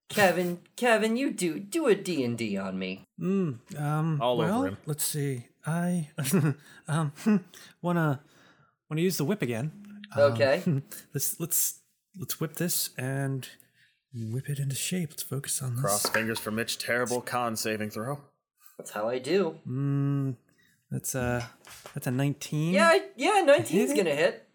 Kevin, 0.10 0.60
Kevin, 0.76 1.18
you 1.18 1.32
do 1.32 1.60
do 1.60 1.88
a 1.88 1.96
D 1.96 2.24
and 2.24 2.38
D 2.38 2.56
on 2.58 2.78
me. 2.78 3.04
Mm, 3.20 3.60
um, 3.80 4.22
All 4.22 4.40
over 4.42 4.50
well, 4.50 4.64
him. 4.66 4.78
let's 4.86 5.04
see. 5.04 5.48
I 5.66 6.10
um 6.88 7.12
wanna 7.82 8.22
wanna 8.90 9.02
use 9.02 9.18
the 9.18 9.26
whip 9.26 9.42
again. 9.42 9.72
Um, 10.16 10.22
Okay. 10.34 10.64
let's 11.14 11.40
let's 11.40 11.80
let's 12.18 12.40
whip 12.40 12.56
this 12.56 12.92
and 12.98 13.50
whip 14.16 14.50
it 14.50 14.60
into 14.60 14.76
shape. 14.76 15.10
Let's 15.12 15.24
focus 15.24 15.62
on 15.62 15.76
this. 15.76 15.82
Cross 15.82 16.10
fingers 16.10 16.40
for 16.40 16.52
Mitch. 16.52 16.78
Terrible 16.78 17.22
con 17.22 17.56
saving 17.56 17.90
throw. 17.90 18.22
That's 18.78 18.92
how 18.92 19.08
I 19.10 19.20
do. 19.20 19.60
Mm, 19.68 20.36
that's 20.92 21.16
a 21.16 21.50
that's 21.94 22.08
a 22.08 22.12
nineteen. 22.12 22.74
Yeah, 22.74 22.88
I- 22.90 23.10
yeah, 23.16 23.44
19's 23.48 23.70
hit 23.70 23.98
gonna 23.98 24.16
hit. 24.16 24.48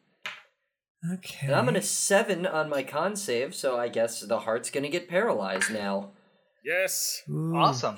Okay. 1.14 1.46
And 1.46 1.54
I'm 1.56 1.68
at 1.70 1.76
a 1.76 1.82
seven 1.82 2.44
on 2.46 2.68
my 2.68 2.82
con 2.82 3.16
save, 3.16 3.54
so 3.54 3.78
I 3.78 3.88
guess 3.88 4.20
the 4.20 4.40
heart's 4.40 4.70
gonna 4.70 4.90
get 4.90 5.08
paralyzed 5.08 5.70
now. 5.72 6.10
Yes. 6.64 7.22
Ooh, 7.30 7.56
Awesome. 7.56 7.96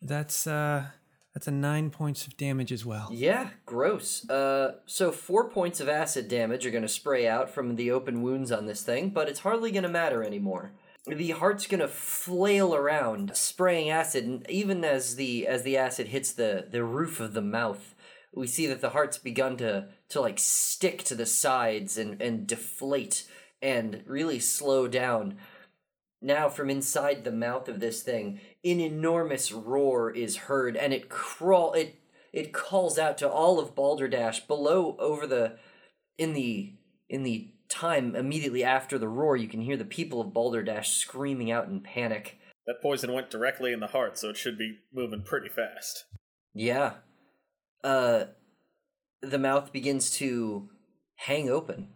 That's 0.00 0.46
uh 0.46 0.86
That's 1.34 1.48
a 1.48 1.52
nine 1.52 1.90
points 1.90 2.26
of 2.26 2.36
damage 2.36 2.72
as 2.72 2.84
well. 2.84 3.08
Yeah, 3.10 3.50
gross. 3.64 4.28
Uh, 4.28 4.76
so 4.84 5.10
four 5.10 5.48
points 5.48 5.80
of 5.80 5.88
acid 5.88 6.28
damage 6.28 6.66
are 6.66 6.70
going 6.70 6.82
to 6.82 6.88
spray 6.88 7.26
out 7.26 7.48
from 7.48 7.76
the 7.76 7.90
open 7.90 8.22
wounds 8.22 8.52
on 8.52 8.66
this 8.66 8.82
thing, 8.82 9.10
but 9.10 9.28
it's 9.28 9.40
hardly 9.40 9.70
going 9.70 9.84
to 9.84 9.88
matter 9.88 10.22
anymore. 10.22 10.72
The 11.06 11.30
heart's 11.30 11.66
going 11.66 11.80
to 11.80 11.88
flail 11.88 12.74
around, 12.74 13.34
spraying 13.34 13.90
acid, 13.90 14.24
and 14.24 14.48
even 14.48 14.84
as 14.84 15.16
the 15.16 15.48
as 15.48 15.64
the 15.64 15.76
acid 15.76 16.08
hits 16.08 16.32
the 16.32 16.68
the 16.70 16.84
roof 16.84 17.18
of 17.18 17.32
the 17.32 17.42
mouth, 17.42 17.94
we 18.34 18.46
see 18.46 18.66
that 18.68 18.80
the 18.80 18.90
heart's 18.90 19.18
begun 19.18 19.56
to 19.56 19.88
to 20.10 20.20
like 20.20 20.38
stick 20.38 21.02
to 21.04 21.16
the 21.16 21.26
sides 21.26 21.98
and 21.98 22.22
and 22.22 22.46
deflate 22.46 23.24
and 23.60 24.02
really 24.06 24.38
slow 24.38 24.86
down. 24.86 25.38
Now, 26.20 26.48
from 26.48 26.70
inside 26.70 27.24
the 27.24 27.32
mouth 27.32 27.68
of 27.68 27.80
this 27.80 28.04
thing, 28.04 28.38
an 28.64 28.80
enormous 28.80 29.52
roar 29.52 30.10
is 30.10 30.36
heard, 30.36 30.76
and 30.76 30.92
it 30.92 31.08
crawl 31.08 31.72
it 31.72 31.96
it 32.32 32.52
calls 32.52 32.98
out 32.98 33.18
to 33.18 33.28
all 33.28 33.58
of 33.58 33.74
Balderdash 33.74 34.46
below 34.46 34.96
over 34.98 35.26
the 35.26 35.58
in 36.16 36.32
the 36.32 36.74
in 37.08 37.22
the 37.22 37.52
time 37.68 38.14
immediately 38.14 38.64
after 38.64 38.98
the 38.98 39.08
roar. 39.08 39.36
You 39.36 39.48
can 39.48 39.60
hear 39.60 39.76
the 39.76 39.84
people 39.84 40.20
of 40.20 40.32
Balderdash 40.32 40.92
screaming 40.96 41.50
out 41.50 41.68
in 41.68 41.80
panic. 41.80 42.38
That 42.66 42.80
poison 42.80 43.12
went 43.12 43.30
directly 43.30 43.72
in 43.72 43.80
the 43.80 43.88
heart, 43.88 44.18
so 44.18 44.30
it 44.30 44.36
should 44.36 44.56
be 44.56 44.78
moving 44.92 45.22
pretty 45.22 45.48
fast. 45.48 46.04
Yeah. 46.54 46.94
Uh 47.82 48.24
the 49.20 49.38
mouth 49.38 49.72
begins 49.72 50.10
to 50.10 50.68
hang 51.16 51.48
open. 51.48 51.88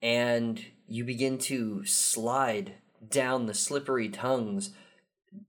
And 0.00 0.64
you 0.88 1.04
begin 1.04 1.38
to 1.38 1.84
slide 1.84 2.74
down 3.08 3.46
the 3.46 3.54
slippery 3.54 4.08
tongues 4.08 4.70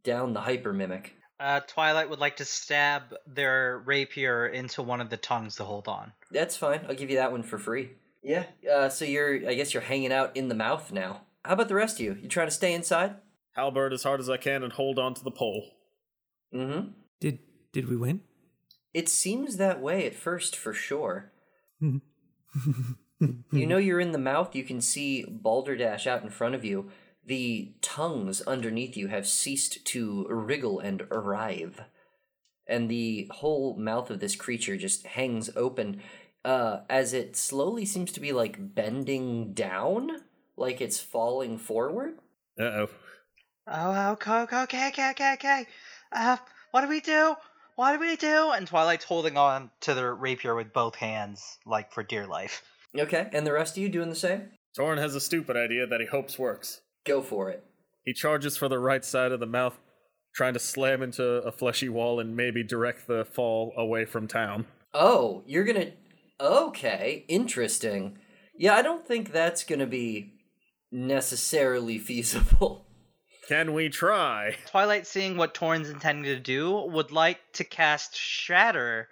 down 0.04 0.34
the 0.34 0.42
hyper 0.42 0.74
mimic. 0.74 1.16
Uh, 1.40 1.60
Twilight 1.62 2.10
would 2.10 2.20
like 2.20 2.38
to 2.38 2.46
stab 2.46 3.16
their 3.28 3.82
rapier 3.86 4.48
into 4.48 4.82
one 4.82 5.02
of 5.02 5.10
the 5.10 5.18
tongues 5.18 5.56
to 5.58 5.64
hold 5.64 5.88
on. 5.88 6.14
That's 6.32 6.56
fine. 6.56 6.82
I'll 6.88 6.96
give 6.96 7.10
you 7.10 7.18
that 7.18 7.32
one 7.32 7.44
for 7.44 7.58
free. 7.58 7.92
Yeah. 8.22 8.46
Uh, 8.72 8.90
so 8.90 9.04
you're 9.06 9.50
I 9.50 9.54
guess 9.54 9.74
you're 9.74 9.84
hanging 9.84 10.14
out 10.14 10.36
in 10.38 10.48
the 10.48 10.56
mouth 10.56 10.92
now. 10.92 11.22
How 11.44 11.54
about 11.54 11.68
the 11.68 11.76
rest 11.76 12.00
of 12.00 12.06
you? 12.06 12.18
You 12.22 12.30
trying 12.30 12.48
to 12.48 12.52
stay 12.52 12.74
inside? 12.74 13.16
Halberd 13.54 13.94
as 13.94 14.04
hard 14.04 14.20
as 14.20 14.30
I 14.30 14.38
can 14.38 14.64
and 14.64 14.72
hold 14.72 14.98
on 14.98 15.14
to 15.16 15.24
the 15.24 15.32
pole. 15.32 15.72
Mm-hmm. 16.54 16.90
Did 17.20 17.40
did 17.74 17.90
we 17.90 17.98
win? 17.98 18.22
It 18.94 19.10
seems 19.10 19.58
that 19.58 19.82
way 19.82 20.06
at 20.06 20.16
first 20.16 20.56
for 20.56 20.74
sure. 20.74 21.32
You 23.52 23.68
know 23.68 23.78
you're 23.78 24.00
in 24.00 24.12
the 24.12 24.18
mouth, 24.18 24.56
you 24.56 24.64
can 24.64 24.82
see 24.82 25.24
Balderdash 25.24 26.08
out 26.08 26.24
in 26.24 26.30
front 26.30 26.56
of 26.56 26.66
you. 26.66 26.92
The 27.26 27.74
tongues 27.82 28.42
underneath 28.42 28.98
you 28.98 29.08
have 29.08 29.28
ceased 29.28 29.86
to 29.86 30.28
wriggle 30.30 30.80
and 30.80 31.04
arrive. 31.10 31.82
And 32.68 32.90
the 32.90 33.30
whole 33.32 33.78
mouth 33.78 34.10
of 34.10 34.20
this 34.20 34.36
creature 34.36 34.78
just 34.78 35.06
hangs 35.08 35.50
open 35.56 36.02
uh, 36.46 36.80
as 36.90 37.14
it 37.14 37.36
slowly 37.36 37.86
seems 37.86 38.12
to 38.12 38.20
be 38.20 38.32
like 38.32 38.76
bending 38.76 39.54
down, 39.54 40.12
like 40.58 40.82
it's 40.82 41.00
falling 41.00 41.58
forward. 41.58 42.20
Uh 42.60 42.64
oh. 42.64 42.90
Oh, 43.66 44.12
okay, 44.12 44.42
okay, 44.42 44.88
okay, 44.90 45.10
okay, 45.12 45.34
okay. 45.34 45.66
Uh, 46.12 46.38
what 46.72 46.82
do 46.82 46.90
we 46.90 47.00
do? 47.00 47.36
What 47.76 47.94
do 47.94 48.00
we 48.00 48.16
do? 48.18 48.52
And 48.52 48.68
Twilight's 48.68 49.06
holding 49.06 49.38
on 49.38 49.72
to 49.82 49.94
the 49.94 50.12
rapier 50.12 50.54
with 50.54 50.74
both 50.74 50.96
hands, 50.96 51.58
like 51.66 51.92
for 51.92 52.04
dear 52.04 52.28
life. 52.28 52.62
Okay, 52.98 53.30
and 53.32 53.48
the 53.48 53.54
rest 53.54 53.78
of 53.78 53.82
you 53.82 53.90
doing 53.90 54.10
the 54.10 54.16
same? 54.16 54.52
Torin 54.78 55.00
has 55.00 55.16
a 55.16 55.22
stupid 55.22 55.56
idea 55.56 55.88
that 55.88 56.02
he 56.02 56.06
hopes 56.06 56.38
works. 56.38 56.82
Go 57.06 57.22
for 57.22 57.50
it. 57.50 57.64
He 58.06 58.14
charges 58.14 58.58
for 58.58 58.68
the 58.68 58.80
right 58.80 59.04
side 59.04 59.32
of 59.32 59.40
the 59.40 59.46
mouth, 59.46 59.80
trying 60.36 60.54
to 60.54 60.60
slam 60.60 61.02
into 61.02 61.24
a 61.24 61.52
fleshy 61.52 61.90
wall 61.90 62.20
and 62.20 62.36
maybe 62.36 62.64
direct 62.64 63.08
the 63.08 63.26
fall 63.26 63.74
away 63.78 64.06
from 64.06 64.28
town. 64.28 64.66
Oh, 64.94 65.44
you're 65.46 65.64
gonna. 65.64 65.92
Okay, 66.40 67.26
interesting. 67.28 68.18
Yeah, 68.58 68.76
I 68.76 68.82
don't 68.82 69.08
think 69.08 69.32
that's 69.32 69.64
gonna 69.64 69.88
be 69.88 70.34
necessarily 70.92 71.98
feasible. 72.00 72.86
Can 73.48 73.74
we 73.74 73.90
try? 73.90 74.56
Twilight, 74.68 75.06
seeing 75.06 75.36
what 75.36 75.54
Torin's 75.54 75.90
intending 75.90 76.24
to 76.26 76.40
do, 76.40 76.72
would 76.88 77.12
like 77.12 77.40
to 77.54 77.66
cast 77.66 78.16
Shatter 78.16 79.10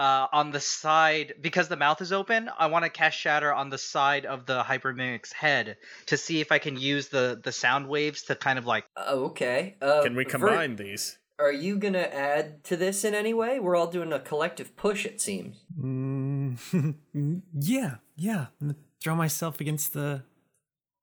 uh, 0.00 0.26
on 0.32 0.50
the 0.50 0.60
side 0.60 1.34
because 1.42 1.68
the 1.68 1.76
mouth 1.76 2.00
is 2.00 2.10
open. 2.10 2.48
I 2.58 2.68
want 2.68 2.86
to 2.86 2.90
cast 2.90 3.18
Shatter 3.18 3.52
on 3.52 3.68
the 3.68 3.76
side 3.76 4.24
of 4.24 4.46
the 4.46 4.62
hypermimic's 4.62 5.30
head 5.30 5.76
to 6.06 6.16
see 6.16 6.40
if 6.40 6.50
I 6.50 6.58
can 6.58 6.78
use 6.78 7.08
the 7.08 7.38
the 7.44 7.52
sound 7.52 7.86
waves 7.86 8.22
to 8.24 8.34
kind 8.34 8.58
of 8.58 8.64
like. 8.64 8.86
Oh, 8.96 9.26
okay. 9.26 9.76
Uh, 9.82 10.02
Can 10.02 10.16
we 10.16 10.24
Vert, 10.24 10.30
combine 10.30 10.76
these? 10.76 11.18
are 11.38 11.52
you 11.52 11.76
gonna 11.76 11.98
add 11.98 12.64
to 12.64 12.76
this 12.78 13.04
in 13.04 13.14
any 13.14 13.34
way? 13.34 13.60
We're 13.60 13.76
all 13.76 13.88
doing 13.88 14.10
a 14.12 14.20
collective 14.20 14.74
push, 14.74 15.04
it 15.04 15.20
seems. 15.20 15.64
Mm, 15.78 16.94
yeah, 17.60 17.96
yeah. 18.16 18.46
I'm 18.58 18.68
gonna 18.68 18.76
throw 19.02 19.14
myself 19.14 19.60
against 19.60 19.92
the 19.92 20.22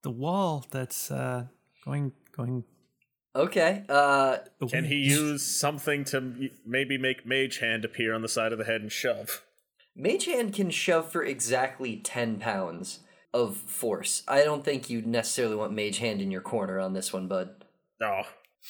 the 0.02 0.12
wall 0.12 0.66
that's 0.72 1.12
uh, 1.12 1.46
going 1.86 2.14
going. 2.36 2.64
Okay. 3.36 3.84
Uh, 3.88 4.38
Can 4.70 4.86
he 4.86 4.96
use 4.96 5.46
something 5.46 6.04
to 6.06 6.50
maybe 6.66 6.98
make 6.98 7.26
Mage 7.26 7.60
Hand 7.60 7.86
appear 7.86 8.14
on 8.14 8.22
the 8.22 8.28
side 8.28 8.52
of 8.52 8.58
the 8.58 8.66
head 8.66 8.82
and 8.82 8.92
shove? 8.92 9.44
Mage 9.96 10.26
Hand 10.26 10.54
can 10.54 10.70
shove 10.70 11.12
for 11.12 11.24
exactly 11.24 11.98
10 11.98 12.40
pounds 12.40 13.00
of 13.34 13.58
force. 13.58 14.24
I 14.28 14.44
don't 14.44 14.64
think 14.64 14.90
you 14.90 15.02
necessarily 15.02 15.56
want 15.56 15.74
Mage 15.74 16.00
Hand 16.00 16.22
in 16.22 16.32
your 16.32 16.42
corner 16.42 16.80
on 16.80 16.94
this 16.94 17.14
one, 17.14 17.28
bud. 17.28 17.66
No. 18.00 18.24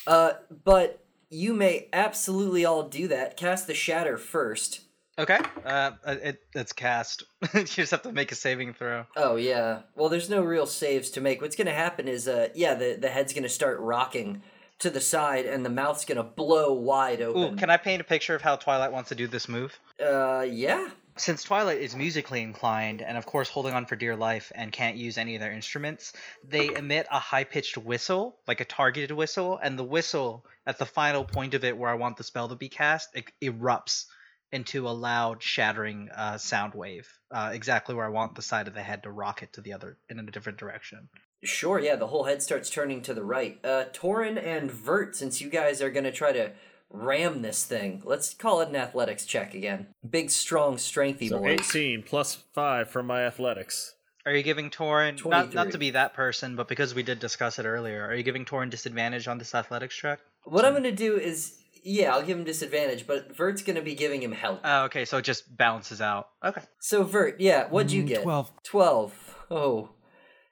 Uh, 0.06 0.34
but 0.64 1.06
you 1.30 1.54
may 1.54 1.88
absolutely 1.94 2.66
all 2.66 2.84
do 2.84 3.08
that. 3.08 3.38
Cast 3.38 3.68
the 3.68 3.74
Shatter 3.74 4.18
first. 4.18 4.82
Okay. 5.20 5.40
Uh, 5.66 5.92
it 6.06 6.44
it's 6.54 6.74
cast. 6.74 7.24
you 7.54 7.64
just 7.64 7.92
have 7.92 8.04
to 8.04 8.12
make 8.12 8.32
a 8.32 8.36
saving 8.36 8.74
throw. 8.74 9.06
Oh 9.16 9.36
yeah. 9.36 9.82
Well, 9.96 10.10
there's 10.10 10.30
no 10.30 10.44
real 10.44 10.68
saves 10.68 11.10
to 11.12 11.22
make. 11.22 11.42
What's 11.42 11.56
gonna 11.56 11.74
happen 11.74 12.08
is, 12.08 12.28
uh, 12.28 12.50
yeah, 12.54 12.76
the 12.76 12.98
the 13.00 13.10
head's 13.10 13.34
gonna 13.34 13.50
start 13.50 13.80
rocking 13.80 14.44
to 14.80 14.92
the 14.92 15.02
side, 15.02 15.48
and 15.48 15.66
the 15.66 15.72
mouth's 15.72 16.06
gonna 16.06 16.24
blow 16.24 16.74
wide 16.74 17.22
Ooh, 17.22 17.34
open. 17.34 17.58
can 17.58 17.72
I 17.72 17.78
paint 17.78 18.00
a 18.00 18.04
picture 18.04 18.36
of 18.36 18.44
how 18.44 18.58
Twilight 18.58 18.92
wants 18.92 19.10
to 19.10 19.16
do 19.16 19.28
this 19.28 19.50
move? 19.50 19.80
Uh, 20.00 20.46
yeah. 20.48 20.88
Since 21.16 21.42
Twilight 21.42 21.82
is 21.82 21.96
musically 21.96 22.44
inclined 22.44 23.02
and, 23.02 23.18
of 23.18 23.26
course, 23.26 23.50
holding 23.50 23.74
on 23.74 23.88
for 23.88 23.96
dear 23.96 24.16
life 24.16 24.52
and 24.54 24.72
can't 24.72 24.98
use 24.98 25.18
any 25.18 25.34
of 25.34 25.42
their 25.42 25.52
instruments, 25.52 26.14
they 26.48 26.72
emit 26.76 27.08
a 27.12 27.18
high 27.18 27.44
pitched 27.44 27.76
whistle, 27.76 28.38
like 28.48 28.62
a 28.62 28.66
targeted 28.66 29.12
whistle, 29.12 29.60
and 29.64 29.80
the 29.80 29.84
whistle, 29.84 30.46
at 30.68 30.78
the 30.78 30.86
final 30.86 31.26
point 31.26 31.56
of 31.56 31.64
it 31.64 31.76
where 31.76 31.90
I 31.90 31.96
want 31.96 32.18
the 32.18 32.24
spell 32.24 32.50
to 32.50 32.56
be 32.56 32.70
cast, 32.70 33.18
erupts 33.42 34.06
into 34.52 34.88
a 34.88 34.92
loud, 34.92 35.44
shattering 35.44 36.10
uh, 36.16 36.38
sound 36.38 36.74
wave, 36.74 37.08
uh, 37.32 37.52
exactly 37.54 37.96
where 37.96 38.06
I 38.06 38.10
want 38.10 38.36
the 38.36 38.42
side 38.42 38.68
of 38.68 38.74
the 38.74 38.82
head 38.82 39.04
to 39.04 39.12
rocket 39.12 39.54
to 39.54 39.62
the 39.62 39.74
other 39.74 39.98
in 40.10 40.20
a 40.20 40.24
different 40.24 40.58
direction. 40.58 41.10
Sure, 41.44 41.80
yeah, 41.80 41.96
the 41.96 42.08
whole 42.08 42.24
head 42.24 42.42
starts 42.42 42.70
turning 42.70 43.02
to 43.04 43.14
the 43.14 43.24
right. 43.24 43.60
Uh, 43.64 43.86
Torin 43.94 44.44
and 44.44 44.72
Vert, 44.72 45.16
since 45.16 45.40
you 45.40 45.50
guys 45.50 45.82
are 45.82 45.92
gonna 45.92 46.12
try 46.12 46.32
to 46.32 46.52
ram 46.90 47.42
this 47.42 47.66
thing, 47.66 48.02
let's 48.06 48.34
call 48.34 48.62
it 48.62 48.70
an 48.70 48.76
athletics 48.76 49.26
check 49.26 49.54
again. 49.54 49.88
Big, 50.10 50.32
strong, 50.32 50.78
strengthy 50.78 51.28
So 51.28 51.40
boys. 51.40 51.60
18 51.76 52.04
plus 52.04 52.44
5 52.54 52.90
from 52.90 53.06
my 53.06 53.26
athletics. 53.26 53.94
Are 54.26 54.34
you 54.34 54.44
giving 54.44 54.70
Torin 54.70 55.24
not 55.26 55.54
not 55.54 55.72
to 55.72 55.78
be 55.78 55.92
that 55.92 56.14
person, 56.14 56.58
but 56.58 56.68
because 56.68 56.94
we 56.94 57.02
did 57.02 57.20
discuss 57.20 57.60
it 57.60 57.66
earlier? 57.66 58.06
Are 58.06 58.14
you 58.14 58.24
giving 58.24 58.44
Torin 58.44 58.70
disadvantage 58.70 59.28
on 59.28 59.38
this 59.38 59.56
athletics 59.56 59.96
check? 59.96 60.20
What 60.44 60.66
I'm 60.66 60.74
gonna 60.74 60.92
do 60.92 61.18
is, 61.18 61.60
yeah, 61.88 62.14
I'll 62.14 62.22
give 62.24 62.38
him 62.38 62.44
disadvantage, 62.44 63.08
but 63.08 63.36
Vert's 63.36 63.62
gonna 63.64 63.82
be 63.82 63.96
giving 63.96 64.22
him 64.22 64.32
help. 64.32 64.60
Oh, 64.64 64.84
okay, 64.86 65.06
so 65.06 65.18
it 65.18 65.24
just 65.24 65.56
balances 65.58 66.02
out. 66.02 66.28
Okay. 66.44 66.62
So 66.82 67.04
Vert, 67.04 67.40
yeah, 67.40 67.68
what'd 67.70 67.92
you 67.92 68.04
Mm, 68.04 68.08
get? 68.08 68.24
12. 68.24 68.52
Twelve. 68.64 69.14
Oh. 69.50 69.90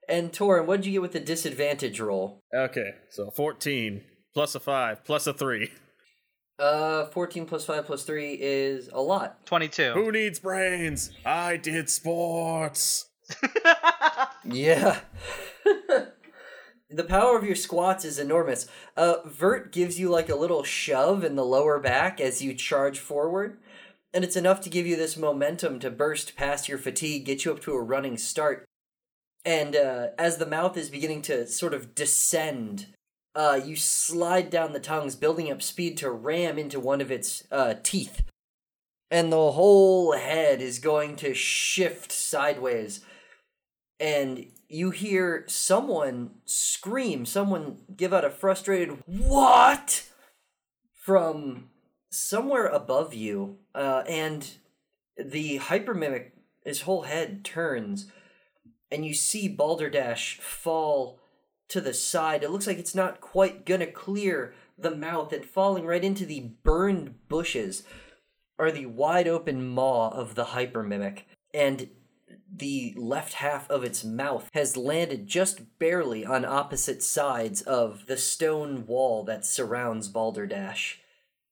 And 0.08 0.32
Torin, 0.32 0.66
what'd 0.66 0.86
you 0.86 0.92
get 0.94 1.02
with 1.02 1.14
the 1.14 1.20
disadvantage 1.20 2.00
roll? 2.00 2.40
Okay, 2.56 2.92
so 3.10 3.32
14 3.32 4.04
plus 4.34 4.56
a 4.56 4.60
5 4.60 5.04
plus 5.04 5.28
a 5.28 5.34
3. 5.34 5.72
Uh, 6.58 7.08
14 7.08 7.46
plus 7.46 7.66
5 7.66 7.86
plus 7.86 8.04
3 8.04 8.38
is 8.40 8.88
a 8.94 9.02
lot. 9.02 9.46
22. 9.46 9.92
Who 9.94 10.12
needs 10.12 10.40
brains? 10.40 11.12
I 11.26 11.58
did 11.58 11.90
sports. 11.90 13.10
Yeah. 14.48 15.00
the 16.96 17.04
power 17.04 17.38
of 17.38 17.44
your 17.44 17.56
squats 17.56 18.06
is 18.06 18.20
enormous. 18.20 18.68
Uh, 18.96 19.16
Vert 19.26 19.72
gives 19.72 20.00
you 20.00 20.10
like 20.10 20.30
a 20.30 20.36
little 20.36 20.64
shove 20.64 21.24
in 21.24 21.36
the 21.36 21.46
lower 21.46 21.80
back 21.80 22.22
as 22.22 22.42
you 22.42 22.54
charge 22.54 23.00
forward, 23.00 23.58
and 24.14 24.24
it's 24.24 24.36
enough 24.36 24.62
to 24.62 24.70
give 24.70 24.88
you 24.88 24.96
this 24.96 25.18
momentum 25.18 25.80
to 25.80 25.92
burst 25.92 26.36
past 26.36 26.70
your 26.70 26.78
fatigue, 26.78 27.26
get 27.26 27.44
you 27.44 27.52
up 27.52 27.60
to 27.62 27.74
a 27.74 27.82
running 27.82 28.18
start. 28.18 28.66
And 29.44 29.76
uh, 29.76 30.08
as 30.18 30.38
the 30.38 30.46
mouth 30.46 30.78
is 30.78 30.90
beginning 30.90 31.22
to 31.24 31.46
sort 31.48 31.74
of 31.74 31.94
descend, 31.94 32.88
uh, 33.36 33.60
you 33.64 33.76
slide 33.76 34.50
down 34.50 34.74
the 34.74 34.80
tongues, 34.80 35.16
building 35.16 35.52
up 35.52 35.62
speed 35.62 35.98
to 35.98 36.10
ram 36.10 36.58
into 36.58 36.80
one 36.80 37.02
of 37.02 37.12
its 37.12 37.44
uh, 37.52 37.76
teeth. 37.84 38.24
And 39.12 39.32
the 39.32 39.52
whole 39.52 40.14
head 40.14 40.62
is 40.62 40.80
going 40.80 41.16
to 41.18 41.34
shift 41.34 42.12
sideways 42.12 43.02
and 44.00 44.48
you 44.68 44.92
hear 44.92 45.46
someone 45.48 46.32
scream, 46.46 47.26
someone 47.26 47.78
give 47.96 48.14
out 48.14 48.26
a 48.26 48.30
frustrated 48.30 49.04
"What?" 49.06 50.10
from 50.94 51.70
somewhere 52.10 52.68
above 52.68 53.14
you, 53.14 53.58
uh, 53.74 54.04
and 54.08 54.50
the 55.18 55.60
hypermimic, 55.60 56.32
his 56.64 56.82
whole 56.82 57.04
head 57.04 57.46
turns, 57.46 58.12
and 58.92 59.06
you 59.06 59.14
see 59.14 59.48
Balderdash 59.48 60.40
fall 60.40 61.20
to 61.70 61.82
the 61.82 61.94
side. 61.94 62.44
It 62.44 62.52
looks 62.52 62.68
like 62.68 62.80
it's 62.80 62.96
not 62.96 63.22
quite 63.22 63.66
gonna 63.66 63.88
clear 63.88 64.54
the 64.78 64.96
mouth, 64.96 65.32
and 65.32 65.46
falling 65.46 65.86
right 65.86 66.04
into 66.04 66.26
the 66.26 66.52
burned 66.64 67.28
bushes 67.28 67.84
are 68.58 68.72
the 68.72 68.86
wide 68.86 69.28
open 69.28 69.68
maw 69.68 70.10
of 70.10 70.36
the 70.36 70.46
hypermimic, 70.46 71.24
and 71.54 71.90
the 72.52 72.94
left 72.98 73.34
half 73.34 73.70
of 73.70 73.84
its 73.84 74.04
mouth 74.04 74.50
has 74.54 74.78
landed 74.78 75.28
just 75.28 75.80
barely 75.80 76.26
on 76.26 76.46
opposite 76.46 77.04
sides 77.04 77.62
of 77.62 78.06
the 78.08 78.18
stone 78.18 78.86
wall 78.86 79.24
that 79.26 79.46
surrounds 79.46 80.08
Balderdash. 80.08 81.00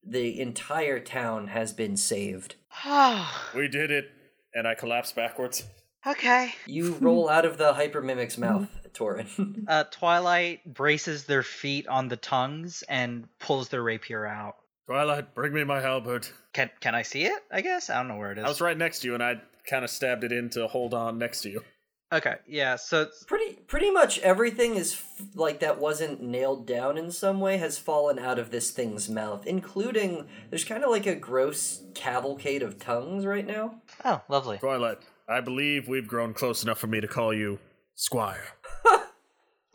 The 0.06 0.40
entire 0.40 1.00
town 1.00 1.48
has 1.48 1.72
been 1.72 1.96
saved. 1.96 2.56
we 3.56 3.68
did 3.68 3.92
it, 3.92 4.12
and 4.54 4.68
I 4.68 4.76
collapse 4.76 5.12
backwards. 5.12 5.64
Okay. 6.06 6.54
You 6.66 6.94
roll 7.00 7.30
out 7.30 7.46
of 7.46 7.58
the 7.58 7.74
hypermimic's 7.74 8.38
mouth, 8.38 8.68
Torin. 8.94 9.66
Uh, 9.68 9.86
Twilight 9.86 10.74
braces 10.74 11.24
their 11.24 11.44
feet 11.44 11.88
on 11.88 12.10
the 12.10 12.18
tongues 12.18 12.84
and 12.90 13.28
pulls 13.40 13.70
their 13.70 13.82
rapier 13.82 14.26
out. 14.26 14.58
Twilight, 14.86 15.34
bring 15.34 15.54
me 15.54 15.64
my 15.64 15.80
halberd. 15.80 16.28
Can 16.52 16.70
can 16.82 16.94
I 16.94 17.04
see 17.04 17.24
it? 17.24 17.42
I 17.50 17.62
guess 17.62 17.90
I 17.90 17.96
don't 17.96 18.10
know 18.10 18.18
where 18.18 18.34
it 18.34 18.38
is. 18.38 18.44
I 18.44 18.50
was 18.50 18.60
right 18.60 18.78
next 18.78 19.00
to 19.00 19.08
you, 19.08 19.14
and 19.14 19.24
I 19.24 19.36
kind 19.70 19.84
of 19.84 19.90
stabbed 19.90 20.24
it 20.24 20.32
in 20.32 20.50
to 20.52 20.68
hold 20.68 20.94
on 20.94 21.18
next 21.18 21.42
to 21.42 21.50
you. 21.50 21.64
Okay, 22.12 22.36
yeah. 22.48 22.76
So 22.76 23.02
it's 23.02 23.24
pretty 23.24 23.56
pretty 23.66 23.90
much 23.90 24.20
everything 24.20 24.76
is 24.76 24.94
f- 24.94 25.36
like 25.36 25.60
that 25.62 25.80
wasn't 25.80 26.22
nailed 26.22 26.68
down 26.68 26.96
in 26.96 27.12
some 27.12 27.40
way 27.40 27.58
has 27.58 27.80
fallen 27.80 28.20
out 28.20 28.38
of 28.38 28.52
this 28.52 28.70
thing's 28.70 29.10
mouth, 29.10 29.48
including 29.48 30.28
there's 30.52 30.64
kind 30.64 30.84
of 30.84 30.92
like 30.92 31.08
a 31.08 31.16
gross 31.16 31.82
cavalcade 31.96 32.62
of 32.62 32.78
tongues 32.78 33.26
right 33.26 33.48
now. 33.48 33.82
Oh, 34.06 34.22
lovely. 34.30 34.60
Twilight, 34.60 35.00
I 35.28 35.42
believe 35.42 35.88
we've 35.88 36.08
grown 36.08 36.36
close 36.36 36.62
enough 36.62 36.78
for 36.78 36.88
me 36.88 37.02
to 37.02 37.08
call 37.08 37.34
you 37.34 37.58
Squire. 37.96 38.46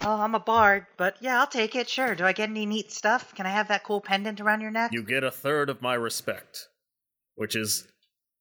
Oh, 0.00 0.20
I'm 0.20 0.36
a 0.36 0.40
bard, 0.40 0.86
but 0.96 1.16
yeah, 1.20 1.40
I'll 1.40 1.48
take 1.48 1.74
it. 1.74 1.88
Sure. 1.88 2.14
Do 2.14 2.24
I 2.24 2.32
get 2.32 2.48
any 2.48 2.66
neat 2.66 2.92
stuff? 2.92 3.34
Can 3.34 3.46
I 3.46 3.50
have 3.50 3.66
that 3.68 3.82
cool 3.82 4.00
pendant 4.00 4.40
around 4.40 4.60
your 4.60 4.70
neck? 4.70 4.92
You 4.92 5.02
get 5.02 5.24
a 5.24 5.30
third 5.30 5.68
of 5.68 5.82
my 5.82 5.94
respect, 5.94 6.68
which 7.34 7.56
is 7.56 7.88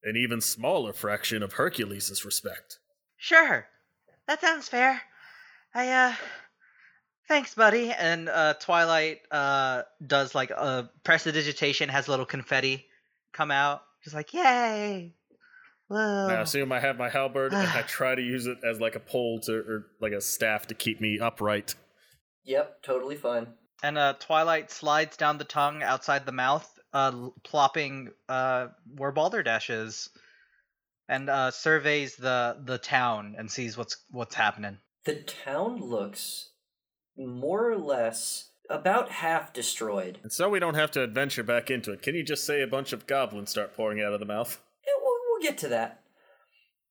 an 0.03 0.15
even 0.15 0.41
smaller 0.41 0.93
fraction 0.93 1.43
of 1.43 1.53
Hercules' 1.53 2.23
respect. 2.23 2.79
Sure. 3.17 3.67
That 4.27 4.41
sounds 4.41 4.67
fair. 4.67 5.01
I 5.73 5.89
uh 5.89 6.13
thanks, 7.27 7.53
buddy. 7.55 7.91
And 7.91 8.29
uh 8.29 8.55
Twilight 8.55 9.21
uh 9.31 9.83
does 10.05 10.35
like 10.35 10.51
a 10.51 10.89
prestidigitation, 11.03 11.89
has 11.89 12.07
a 12.07 12.11
little 12.11 12.25
confetti 12.25 12.85
come 13.31 13.51
out. 13.51 13.81
She's 14.01 14.13
like, 14.13 14.33
Yay! 14.33 15.13
Whoa. 15.87 16.27
I 16.29 16.41
assume 16.41 16.73
I 16.73 16.81
have 16.81 16.97
my 16.97 17.07
halberd, 17.09 17.53
and 17.53 17.67
I 17.67 17.81
try 17.87 18.13
to 18.13 18.21
use 18.21 18.45
it 18.45 18.57
as 18.69 18.81
like 18.81 18.95
a 18.95 18.99
pole 18.99 19.39
to, 19.45 19.53
or 19.53 19.87
like 20.01 20.11
a 20.11 20.19
staff 20.19 20.67
to 20.67 20.75
keep 20.75 20.99
me 20.99 21.19
upright. 21.19 21.75
Yep, 22.43 22.83
totally 22.83 23.15
fine. 23.15 23.47
And 23.83 23.97
uh 23.97 24.13
Twilight 24.19 24.71
slides 24.71 25.17
down 25.17 25.37
the 25.37 25.43
tongue 25.45 25.83
outside 25.83 26.25
the 26.25 26.31
mouth, 26.31 26.76
uh 26.93 27.29
plopping 27.43 28.09
uh 28.29 28.67
where 28.95 29.11
Balderdash 29.11 29.69
is. 29.69 30.09
And 31.09 31.29
uh 31.29 31.51
surveys 31.51 32.15
the 32.15 32.57
the 32.63 32.77
town 32.77 33.35
and 33.37 33.49
sees 33.49 33.77
what's 33.77 33.97
what's 34.11 34.35
happening. 34.35 34.77
The 35.05 35.15
town 35.15 35.81
looks 35.81 36.49
more 37.17 37.71
or 37.71 37.77
less 37.77 38.49
about 38.69 39.09
half 39.09 39.53
destroyed. 39.53 40.19
And 40.23 40.31
so 40.31 40.49
we 40.49 40.59
don't 40.59 40.75
have 40.75 40.91
to 40.91 41.01
adventure 41.03 41.43
back 41.43 41.71
into 41.71 41.91
it. 41.93 42.01
Can 42.01 42.15
you 42.15 42.23
just 42.23 42.45
say 42.45 42.61
a 42.61 42.67
bunch 42.67 42.91
of 42.93 43.07
goblins 43.07 43.49
start 43.49 43.75
pouring 43.75 44.01
out 44.01 44.13
of 44.13 44.19
the 44.19 44.25
mouth? 44.25 44.61
Yeah, 44.85 44.93
we'll, 45.03 45.17
we'll 45.29 45.41
get 45.41 45.57
to 45.57 45.67
that. 45.67 46.01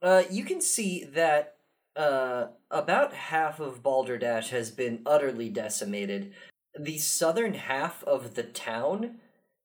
Uh, 0.03 0.23
you 0.31 0.45
can 0.45 0.61
see 0.61 1.03
that 1.05 1.55
uh, 1.97 2.49
about 2.71 3.15
half 3.15 3.59
of 3.59 3.83
Balderdash 3.83 4.51
has 4.51 4.71
been 4.71 5.01
utterly 5.07 5.49
decimated. 5.49 6.35
The 6.79 6.99
southern 6.99 7.55
half 7.55 8.05
of 8.05 8.35
the 8.35 8.43
town 8.43 9.17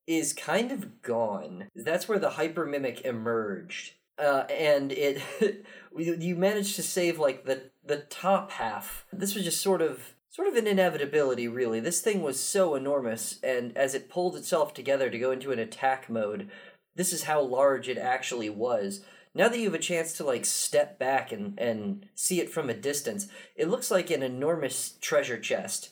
is 0.07 0.33
kind 0.33 0.71
of 0.71 1.01
gone. 1.01 1.67
That's 1.75 2.07
where 2.07 2.19
the 2.19 2.31
hypermimic 2.31 3.01
emerged. 3.01 3.93
Uh, 4.17 4.45
and 4.49 4.91
it 4.91 5.21
you 5.97 6.35
managed 6.35 6.75
to 6.75 6.83
save 6.83 7.17
like 7.19 7.45
the 7.45 7.71
the 7.83 7.97
top 7.97 8.51
half. 8.51 9.05
This 9.11 9.35
was 9.35 9.43
just 9.43 9.61
sort 9.61 9.81
of 9.81 10.15
sort 10.29 10.47
of 10.47 10.55
an 10.55 10.67
inevitability 10.67 11.47
really. 11.47 11.79
This 11.79 12.01
thing 12.01 12.21
was 12.21 12.39
so 12.39 12.75
enormous 12.75 13.39
and 13.41 13.75
as 13.77 13.95
it 13.95 14.09
pulled 14.09 14.35
itself 14.35 14.73
together 14.73 15.09
to 15.09 15.19
go 15.19 15.31
into 15.31 15.51
an 15.51 15.59
attack 15.59 16.09
mode, 16.09 16.49
this 16.95 17.13
is 17.13 17.23
how 17.23 17.41
large 17.41 17.89
it 17.89 17.97
actually 17.97 18.49
was. 18.49 19.01
Now 19.33 19.47
that 19.47 19.57
you 19.57 19.65
have 19.65 19.73
a 19.73 19.79
chance 19.79 20.13
to 20.13 20.25
like 20.25 20.45
step 20.45 20.99
back 20.99 21.31
and 21.31 21.57
and 21.57 22.05
see 22.13 22.39
it 22.41 22.49
from 22.49 22.69
a 22.69 22.75
distance, 22.75 23.27
it 23.55 23.69
looks 23.69 23.89
like 23.89 24.11
an 24.11 24.23
enormous 24.23 24.91
treasure 25.01 25.39
chest 25.39 25.89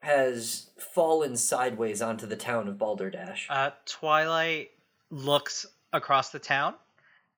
has 0.00 0.70
fallen 0.78 1.36
sideways 1.36 2.02
onto 2.02 2.26
the 2.26 2.36
town 2.36 2.68
of 2.68 2.78
Balderdash. 2.78 3.46
Uh, 3.48 3.70
Twilight 3.86 4.70
looks 5.10 5.66
across 5.92 6.30
the 6.30 6.38
town 6.38 6.74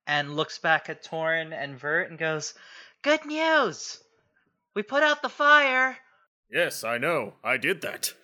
and 0.06 0.36
looks 0.36 0.58
back 0.58 0.88
at 0.88 1.04
Torin 1.04 1.52
and 1.52 1.78
Vert 1.78 2.10
and 2.10 2.18
goes, 2.18 2.54
Good 3.02 3.24
news! 3.26 4.02
We 4.74 4.82
put 4.82 5.02
out 5.02 5.22
the 5.22 5.28
fire. 5.28 5.98
Yes, 6.50 6.84
I 6.84 6.98
know. 6.98 7.34
I 7.42 7.56
did 7.56 7.82
that. 7.82 8.14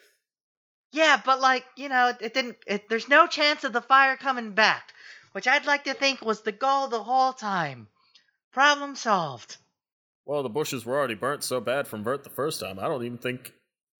Yeah, 0.92 1.20
but 1.22 1.40
like, 1.40 1.66
you 1.76 1.88
know, 1.88 2.12
it 2.20 2.32
didn't, 2.32 2.56
it, 2.66 2.88
there's 2.88 3.08
no 3.08 3.26
chance 3.26 3.64
of 3.64 3.72
the 3.72 3.82
fire 3.82 4.16
coming 4.16 4.52
back, 4.52 4.94
which 5.32 5.46
I'd 5.46 5.66
like 5.66 5.84
to 5.84 5.94
think 5.94 6.22
was 6.22 6.42
the 6.42 6.52
goal 6.52 6.88
the 6.88 7.02
whole 7.02 7.32
time. 7.32 7.88
Problem 8.52 8.96
solved. 8.96 9.56
Well, 10.24 10.42
the 10.42 10.48
bushes 10.48 10.86
were 10.86 10.96
already 10.96 11.14
burnt 11.14 11.42
so 11.42 11.60
bad 11.60 11.86
from 11.86 12.04
Vert 12.04 12.24
the 12.24 12.30
first 12.30 12.60
time. 12.60 12.78
I 12.78 12.88
don't 12.88 13.04
even 13.04 13.18
think 13.18 13.52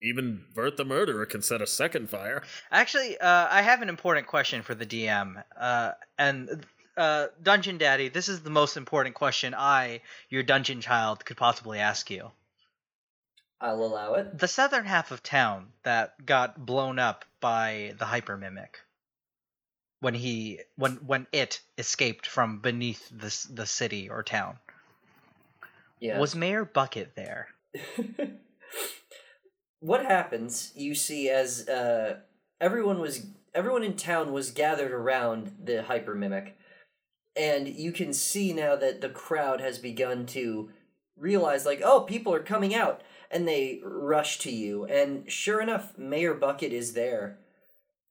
even 0.03 0.45
Vert 0.55 0.77
the 0.77 0.85
murderer 0.85 1.27
can 1.27 1.43
set 1.43 1.63
a 1.63 1.67
second 1.67 2.09
fire. 2.11 2.43
Actually, 2.71 3.19
uh, 3.19 3.49
I 3.51 3.63
have 3.63 3.83
an 3.83 3.89
important 3.89 4.27
question 4.27 4.63
for 4.63 4.75
the 4.75 4.87
DM. 4.87 5.43
Uh, 5.57 5.93
and 6.19 6.65
uh, 6.97 7.27
Dungeon 7.43 7.79
Daddy, 7.79 8.09
this 8.09 8.29
is 8.29 8.43
the 8.43 8.51
most 8.51 8.77
important 8.77 9.15
question 9.15 9.55
I, 9.57 10.01
your 10.29 10.43
dungeon 10.43 10.81
child, 10.81 11.25
could 11.25 11.37
possibly 11.37 11.79
ask 11.79 12.11
you. 12.11 12.31
I'll 13.61 13.83
allow 13.83 14.15
it. 14.15 14.39
The 14.39 14.49
southern 14.49 14.85
half 14.85 15.11
of 15.11 15.23
town 15.23 15.69
that 15.83 16.25
got 16.25 16.65
blown 16.65 16.99
up 16.99 17.25
by 17.41 17.95
the 17.99 18.05
hypermimic 18.05 18.77
when 20.01 20.15
he 20.15 20.61
when 20.77 20.93
when 21.07 21.27
it 21.33 21.61
escaped 21.77 22.27
from 22.27 22.61
beneath 22.61 23.09
the 23.11 23.47
the 23.53 23.67
city 23.67 24.09
or 24.09 24.23
town. 24.23 24.59
Yeah. 25.99 26.21
Was 26.21 26.37
Mayor 26.37 26.65
Bucket 26.65 27.17
there? 27.17 27.49
what 29.81 30.05
happens 30.05 30.72
you 30.74 30.95
see 30.95 31.29
as 31.29 31.68
uh, 31.68 32.16
everyone 32.61 33.01
was 33.01 33.26
everyone 33.55 33.85
in 33.85 33.95
town 33.95 34.33
was 34.33 34.51
gathered 34.51 34.93
around 34.93 35.53
the 35.62 35.83
hyper 35.85 36.14
mimic 36.14 36.57
and 37.37 37.68
you 37.68 37.93
can 37.93 38.12
see 38.12 38.53
now 38.53 38.74
that 38.74 39.01
the 39.01 39.09
crowd 39.09 39.61
has 39.61 39.79
begun 39.79 40.26
to 40.26 40.70
realize 41.16 41.64
like 41.64 41.81
oh 41.85 42.01
people 42.01 42.33
are 42.33 42.41
coming 42.41 42.74
out 42.74 43.03
and 43.31 43.47
they 43.47 43.81
rush 43.85 44.39
to 44.39 44.51
you 44.51 44.85
and 44.87 45.31
sure 45.31 45.61
enough 45.61 45.97
mayor 45.97 46.35
bucket 46.35 46.72
is 46.72 46.93
there 46.93 47.39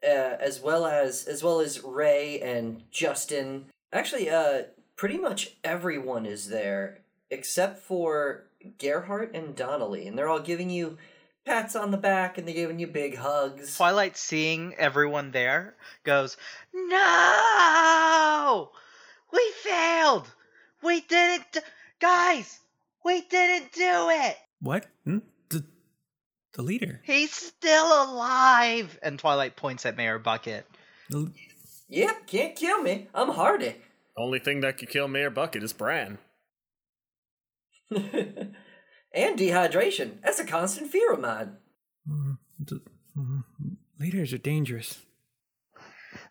uh, 0.04 0.38
as 0.40 0.62
well 0.62 0.86
as 0.86 1.26
as 1.26 1.44
well 1.44 1.60
as 1.60 1.84
ray 1.84 2.40
and 2.40 2.84
justin. 2.92 3.66
Actually 3.92 4.30
uh 4.30 4.64
pretty 4.96 5.18
much 5.18 5.56
everyone 5.64 6.26
is 6.26 6.50
there 6.50 7.00
except 7.30 7.80
for 7.80 8.46
gerhardt 8.80 9.36
and 9.36 9.56
donnelly 9.56 10.08
and 10.08 10.18
they're 10.18 10.30
all 10.30 10.40
giving 10.40 10.70
you 10.70 10.98
pats 11.48 11.76
on 11.76 11.92
the 11.92 11.98
back 11.98 12.38
and 12.38 12.48
they're 12.48 12.54
giving 12.54 12.78
you 12.80 12.88
big 12.88 13.16
hugs 13.16 13.76
Twilight, 13.78 14.18
seeing 14.18 14.76
everyone 14.78 15.32
there, 15.32 15.76
goes, 16.04 16.38
"No, 16.74 18.72
we 19.32 19.52
failed. 19.64 20.28
We 20.84 21.02
didn't, 21.02 21.46
d- 21.54 21.60
guys. 22.00 22.60
We 23.04 23.22
didn't 23.22 23.72
do 23.72 24.10
it. 24.10 24.38
What? 24.62 24.86
Hmm? 25.06 25.20
The, 25.50 25.64
the 26.54 26.62
leader. 26.62 27.02
He's 27.04 27.34
still 27.34 27.86
alive." 27.86 29.00
And 29.02 29.18
Twilight 29.18 29.56
points 29.56 29.86
at 29.86 29.98
Mayor 29.98 30.20
Bucket. 30.20 30.66
The, 31.10 31.32
yep 31.90 32.28
can't 32.28 32.54
kill 32.54 32.82
me 32.82 33.08
i'm 33.16 33.30
hardy 33.30 33.74
Only 34.18 34.40
thing 34.40 34.60
that 34.60 34.78
could 34.78 34.90
kill 34.90 35.08
Mayor 35.08 35.30
Bucket 35.30 35.64
is 35.64 35.72
Bran. 35.72 36.18
and 39.18 39.38
dehydration 39.40 40.22
that's 40.24 40.40
a 40.40 40.46
constant 40.46 40.90
fear 40.92 41.12
of 41.12 41.20
mine 41.20 41.58
mm, 42.10 42.38
the 42.60 42.82
mm, 43.18 43.44
leaders 44.00 44.32
are 44.34 44.38
dangerous. 44.38 45.04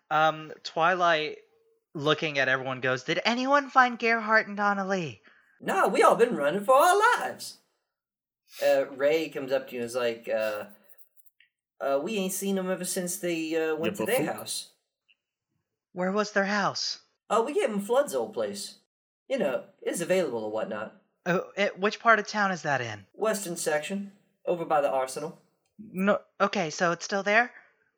Um, 0.09 0.53
Twilight, 0.63 1.37
looking 1.93 2.39
at 2.39 2.47
everyone, 2.47 2.79
goes, 2.79 3.03
"Did 3.03 3.19
anyone 3.25 3.69
find 3.69 3.99
Gerhardt 3.99 4.47
and 4.47 4.55
Donnelly?" 4.55 5.21
No, 5.59 5.87
we 5.89 6.01
all 6.01 6.15
been 6.15 6.35
running 6.35 6.63
for 6.63 6.75
our 6.75 6.97
lives. 7.19 7.57
Uh, 8.65 8.85
Ray 8.95 9.27
comes 9.29 9.51
up 9.51 9.67
to 9.69 9.75
you 9.75 9.81
and 9.81 9.85
is 9.89 9.95
like, 9.95 10.29
uh, 10.33 10.65
uh, 11.81 11.99
we 12.01 12.15
ain't 12.15 12.31
seen 12.31 12.55
them 12.55 12.71
ever 12.71 12.85
since 12.85 13.17
they 13.17 13.53
uh, 13.55 13.75
went 13.75 13.95
Yeah, 13.99 14.05
to 14.05 14.05
their 14.05 14.19
before- 14.21 14.33
house. 14.35 14.69
Where 15.91 16.11
was 16.11 16.31
their 16.31 16.45
house? 16.45 16.99
Oh, 17.29 17.43
we 17.43 17.53
gave 17.53 17.69
him 17.69 17.81
Flood's 17.81 18.15
old 18.15 18.33
place. 18.33 18.77
You 19.27 19.39
know, 19.39 19.65
is 19.85 19.99
available 19.99 20.45
or 20.45 20.51
whatnot. 20.51 20.95
It, 21.55 21.79
which 21.79 21.99
part 21.99 22.19
of 22.19 22.27
town 22.27 22.51
is 22.51 22.61
that 22.63 22.81
in? 22.81 23.05
Western 23.13 23.57
section, 23.57 24.11
over 24.45 24.65
by 24.65 24.81
the 24.81 24.89
arsenal. 24.89 25.37
No. 25.79 26.19
Okay, 26.39 26.69
so 26.69 26.91
it's 26.91 27.05
still 27.05 27.23
there. 27.23 27.51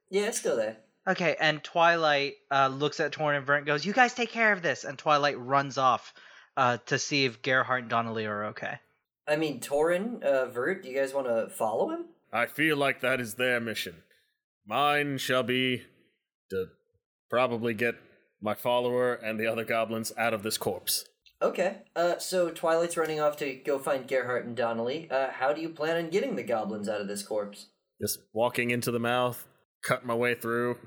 Yeah, 0.10 0.24
it's 0.24 0.40
still 0.40 0.58
there. 0.58 0.78
Okay, 1.08 1.36
and 1.40 1.64
Twilight 1.64 2.36
uh, 2.52 2.68
looks 2.68 3.00
at 3.00 3.14
Torin 3.14 3.38
and 3.38 3.46
Vert 3.46 3.66
goes, 3.66 3.86
"You 3.86 3.94
guys 3.94 4.14
take 4.14 4.32
care 4.32 4.52
of 4.52 4.62
this." 4.62 4.84
And 4.84 4.98
Twilight 4.98 5.40
runs 5.40 5.78
off 5.78 6.14
uh, 6.58 6.78
to 6.88 7.00
see 7.00 7.26
if 7.26 7.42
Gerhardt 7.42 7.84
and 7.84 7.90
Donnelly 7.90 8.26
are 8.26 8.46
okay. 8.48 8.80
I 9.28 9.36
mean, 9.36 9.60
Torin, 9.60 10.22
uh, 10.24 10.48
Vert, 10.48 10.84
do 10.84 10.90
you 10.90 10.98
guys 10.98 11.14
want 11.14 11.28
to 11.28 11.50
follow 11.50 11.90
him? 11.92 12.06
I 12.34 12.48
feel 12.48 12.78
like 12.78 13.02
that 13.02 13.20
is 13.22 13.36
their 13.36 13.60
mission. 13.60 13.96
Mine 14.66 15.18
shall 15.18 15.44
be 15.44 15.84
to 16.50 16.68
probably 17.30 17.74
get 17.74 17.96
my 18.42 18.54
follower 18.54 19.14
and 19.14 19.40
the 19.40 19.48
other 19.48 19.64
goblins 19.64 20.12
out 20.18 20.34
of 20.34 20.44
this 20.44 20.58
corpse. 20.58 21.06
Okay. 21.42 21.78
Uh, 21.96 22.18
so 22.18 22.50
Twilight's 22.50 22.98
running 22.98 23.20
off 23.20 23.38
to 23.38 23.54
go 23.54 23.80
find 23.80 24.08
Gerhardt 24.08 24.46
and 24.46 24.56
Donnelly. 24.56 25.10
Uh, 25.10 25.30
how 25.32 25.54
do 25.54 25.62
you 25.62 25.70
plan 25.70 25.98
on 25.98 26.10
getting 26.10 26.36
the 26.36 26.44
goblins 26.44 26.90
out 26.90 27.02
of 27.02 27.08
this 27.08 27.24
corpse? 27.24 27.68
Just 28.02 28.20
walking 28.34 28.72
into 28.72 28.92
the 28.92 29.00
mouth, 29.00 29.48
cutting 29.84 30.08
my 30.08 30.16
way 30.16 30.36
through, 30.36 30.78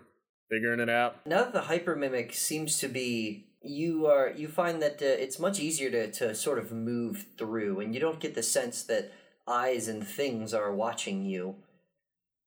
figuring 0.50 0.80
it 0.80 0.90
out. 0.90 1.26
Now 1.26 1.44
that 1.44 1.52
the 1.52 1.62
hyper 1.62 1.96
mimic 1.96 2.34
seems 2.34 2.78
to 2.78 2.88
be, 2.88 3.46
you 3.62 4.06
are 4.06 4.30
you 4.30 4.48
find 4.48 4.82
that 4.82 5.00
uh, 5.00 5.06
it's 5.06 5.38
much 5.38 5.60
easier 5.60 5.90
to 5.90 6.10
to 6.10 6.34
sort 6.34 6.58
of 6.58 6.72
move 6.72 7.26
through, 7.38 7.80
and 7.80 7.94
you 7.94 8.00
don't 8.00 8.20
get 8.20 8.34
the 8.34 8.42
sense 8.42 8.82
that 8.84 9.12
eyes 9.46 9.88
and 9.88 10.06
things 10.06 10.52
are 10.54 10.74
watching 10.74 11.24
you. 11.24 11.56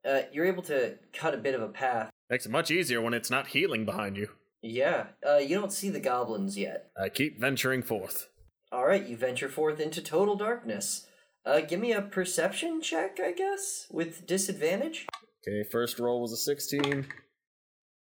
Uh, 0.08 0.22
you're 0.32 0.46
able 0.46 0.64
to 0.64 0.96
cut 1.14 1.34
a 1.34 1.38
bit 1.38 1.56
of 1.56 1.62
a 1.62 1.70
path. 1.70 2.10
Makes 2.30 2.46
it 2.46 2.52
much 2.52 2.72
easier 2.72 3.02
when 3.02 3.14
it's 3.14 3.30
not 3.30 3.48
healing 3.48 3.86
behind 3.86 4.18
you. 4.18 4.30
Yeah. 4.66 5.08
Uh, 5.26 5.38
you 5.38 5.56
don't 5.60 5.72
see 5.72 5.90
the 5.90 6.00
goblins 6.00 6.58
yet. 6.58 6.90
I 7.00 7.10
keep 7.10 7.40
venturing 7.40 7.84
forth. 7.84 8.30
All 8.72 8.88
right, 8.88 9.08
you 9.08 9.16
venture 9.16 9.48
forth 9.48 9.80
into 9.80 10.02
total 10.02 10.36
darkness. 10.36 11.06
Uh, 11.46 11.62
give 11.62 11.80
me 11.80 11.92
a 11.92 12.02
perception 12.02 12.82
check, 12.82 13.20
I 13.24 13.32
guess, 13.32 13.86
with 13.92 14.26
disadvantage. 14.26 15.06
Okay, 15.48 15.64
first 15.72 16.00
roll 16.00 16.20
was 16.20 16.32
a 16.32 16.38
16. 16.38 17.06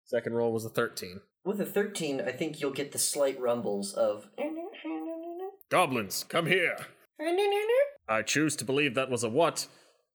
Second 0.05 0.34
roll 0.34 0.53
was 0.53 0.66
a 0.66 0.68
13. 0.68 1.20
With 1.42 1.59
a 1.59 1.64
13, 1.64 2.20
I 2.20 2.32
think 2.32 2.61
you'll 2.61 2.70
get 2.70 2.92
the 2.92 2.98
slight 2.98 3.40
rumbles 3.40 3.94
of. 3.94 4.28
Goblins, 5.70 6.24
come 6.28 6.46
here! 6.46 6.76
I 8.09 8.20
choose 8.20 8.57
to 8.57 8.64
believe 8.66 8.94
that 8.94 9.11
was 9.11 9.24
a 9.24 9.30
what, 9.30 9.68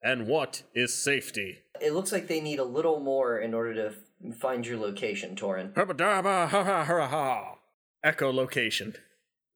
and 0.04 0.28
what 0.28 0.62
is 0.76 0.94
safety? 0.94 1.64
It 1.82 1.94
looks 1.94 2.12
like 2.12 2.28
they 2.28 2.42
need 2.42 2.60
a 2.60 2.64
little 2.64 3.00
more 3.00 3.40
in 3.40 3.56
order 3.56 3.74
to 3.74 3.96
find 4.40 4.66
your 4.66 4.78
location, 4.78 5.36
Torin. 5.36 5.74
Echolocation. 8.06 8.96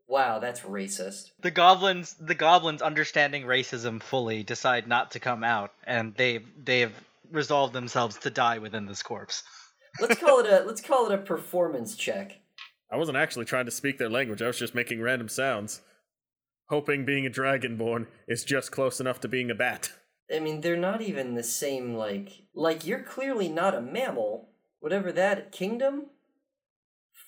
Wow, 0.08 0.40
that's 0.40 0.62
racist. 0.62 1.32
The 1.42 1.52
goblins, 1.52 2.16
the 2.20 2.36
goblins, 2.36 2.82
understanding 2.82 3.44
racism 3.44 4.04
fully, 4.04 4.44
decide 4.44 4.88
not 4.88 5.12
to 5.12 5.20
come 5.20 5.44
out, 5.44 5.72
and 5.86 6.14
they 6.16 6.40
they've 6.62 6.94
resolved 7.32 7.74
themselves 7.74 8.18
to 8.18 8.30
die 8.30 8.58
within 8.58 8.86
this 8.86 9.04
corpse. 9.04 9.44
Let's 10.02 10.20
call 10.20 10.40
it 10.40 10.48
a 10.48 10.64
let's 10.68 10.82
call 10.82 11.10
it 11.10 11.14
a 11.14 11.18
performance 11.18 11.96
check. 11.96 12.40
I 12.92 12.98
wasn't 12.98 13.18
actually 13.18 13.46
trying 13.46 13.66
to 13.66 13.72
speak 13.72 13.98
their 13.98 14.10
language, 14.10 14.42
I 14.42 14.48
was 14.48 14.60
just 14.60 14.76
making 14.76 15.02
random 15.02 15.30
sounds. 15.30 15.82
Hoping 16.70 17.06
being 17.06 17.26
a 17.26 17.30
dragonborn 17.30 18.08
is 18.28 18.44
just 18.44 18.72
close 18.72 19.00
enough 19.00 19.20
to 19.22 19.28
being 19.28 19.50
a 19.50 19.56
bat. 19.56 19.92
I 20.34 20.40
mean, 20.40 20.62
they're 20.62 20.78
not 20.78 21.02
even 21.02 21.36
the 21.36 21.44
same. 21.44 21.96
Like, 21.96 22.44
like 22.54 22.86
you're 22.86 23.04
clearly 23.04 23.50
not 23.50 23.76
a 23.76 23.82
mammal. 23.82 24.50
Whatever 24.82 25.12
that 25.14 25.52
kingdom, 25.52 26.08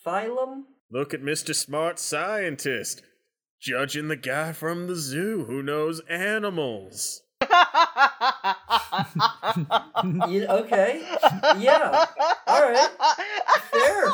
phylum. 0.06 0.64
Look 0.92 1.14
at 1.14 1.22
Mr. 1.22 1.56
Smart 1.56 2.00
Scientist, 2.00 3.04
judging 3.62 4.08
the 4.10 4.16
guy 4.16 4.52
from 4.52 4.88
the 4.88 4.96
zoo 4.96 5.46
who 5.46 5.64
knows 5.64 6.02
animals. 6.10 7.22
You, 10.28 10.46
okay. 10.48 11.06
Yeah. 11.60 12.06
All 12.48 12.62
right. 12.62 12.90
Fair. 13.72 14.10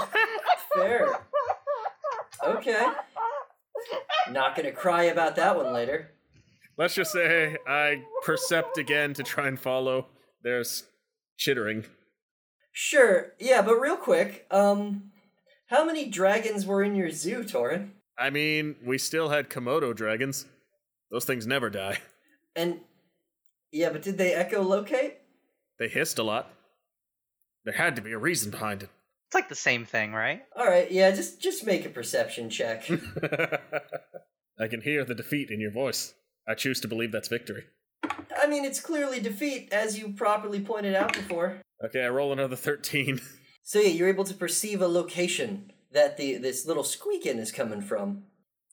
Fair. 0.76 1.20
Okay. 2.46 2.86
Not 4.32 4.56
gonna 4.56 4.72
cry 4.72 5.04
about 5.04 5.36
that 5.38 5.56
one 5.56 5.74
later. 5.74 6.12
Let's 6.78 6.96
just 6.96 7.12
say 7.12 7.58
I 7.68 8.04
percept 8.24 8.78
again 8.78 9.14
to 9.16 9.24
try 9.24 9.48
and 9.48 9.60
follow. 9.60 10.08
There's 10.44 10.84
chittering. 11.38 11.86
Sure. 12.82 13.34
Yeah, 13.40 13.62
but 13.62 13.76
real 13.76 13.98
quick, 13.98 14.48
um, 14.52 15.12
how 15.68 15.84
many 15.84 16.06
dragons 16.06 16.66
were 16.66 16.82
in 16.82 16.96
your 16.96 17.12
zoo, 17.12 17.44
Torin? 17.44 17.90
I 18.18 18.30
mean, 18.30 18.78
we 18.86 18.98
still 18.98 19.28
had 19.28 19.50
Komodo 19.50 19.94
dragons. 19.94 20.46
Those 21.12 21.26
things 21.26 21.46
never 21.46 21.70
die. 21.70 21.98
And 22.56 22.80
yeah, 23.74 23.90
but 23.90 24.02
did 24.02 24.18
they 24.18 24.32
echolocate? 24.32 25.16
They 25.78 25.90
hissed 25.90 26.20
a 26.20 26.24
lot. 26.24 26.54
There 27.66 27.74
had 27.74 27.98
to 27.98 28.02
be 28.02 28.14
a 28.14 28.18
reason 28.18 28.50
behind 28.50 28.84
it. 28.84 28.90
It's 29.28 29.36
like 29.36 29.50
the 29.50 29.56
same 29.56 29.84
thing, 29.84 30.14
right? 30.14 30.44
All 30.56 30.66
right. 30.66 30.90
Yeah, 30.90 31.12
just 31.12 31.42
just 31.42 31.66
make 31.66 31.86
a 31.86 31.90
perception 31.90 32.50
check. 32.50 32.90
I 34.60 34.68
can 34.70 34.82
hear 34.82 35.04
the 35.04 35.16
defeat 35.16 35.52
in 35.52 35.60
your 35.60 35.72
voice. 35.72 36.14
I 36.48 36.54
choose 36.56 36.80
to 36.80 36.88
believe 36.88 37.12
that's 37.12 37.28
victory. 37.28 37.66
I 38.50 38.52
mean, 38.52 38.66
it's 38.66 38.80
clearly 38.80 39.20
defeat, 39.20 39.72
as 39.72 40.00
you 40.00 40.12
properly 40.14 40.60
pointed 40.60 40.96
out 40.96 41.14
before. 41.14 41.62
Okay, 41.86 42.04
I 42.04 42.10
roll 42.10 42.34
another 42.34 42.56
13. 42.56 43.22
So 43.62 43.78
yeah, 43.80 43.90
you're 43.90 44.10
able 44.10 44.24
to 44.24 44.34
perceive 44.34 44.82
a 44.82 44.88
location 44.88 45.72
that 45.92 46.18
the 46.18 46.38
this 46.40 46.66
little 46.66 46.84
squeaking 46.84 47.38
is 47.38 47.52
coming 47.52 47.82
from, 47.82 48.24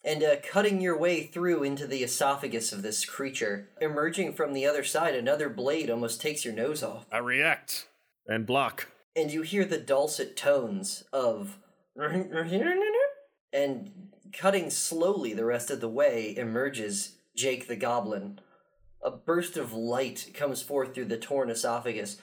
and 0.02 0.22
uh, 0.22 0.36
cutting 0.50 0.80
your 0.80 0.98
way 0.98 1.24
through 1.24 1.64
into 1.64 1.86
the 1.86 2.02
esophagus 2.02 2.72
of 2.72 2.80
this 2.80 3.04
creature. 3.04 3.68
Emerging 3.78 4.32
from 4.32 4.54
the 4.54 4.64
other 4.64 4.82
side, 4.82 5.14
another 5.14 5.50
blade 5.50 5.90
almost 5.90 6.22
takes 6.22 6.46
your 6.46 6.54
nose 6.54 6.82
off, 6.82 7.04
I 7.12 7.18
react 7.18 7.88
and 8.26 8.46
block. 8.46 8.88
and 9.14 9.30
you 9.30 9.42
hear 9.42 9.66
the 9.66 9.76
dulcet 9.76 10.34
tones 10.34 11.04
of. 11.12 11.58
And 13.52 13.90
cutting 14.32 14.70
slowly 14.70 15.34
the 15.34 15.44
rest 15.44 15.70
of 15.70 15.82
the 15.82 15.90
way 15.90 16.34
emerges 16.38 17.16
Jake 17.36 17.68
the 17.68 17.76
Goblin. 17.76 18.40
A 19.06 19.10
burst 19.12 19.56
of 19.56 19.72
light 19.72 20.32
comes 20.34 20.62
forth 20.62 20.92
through 20.92 21.04
the 21.04 21.16
torn 21.16 21.48
esophagus, 21.48 22.20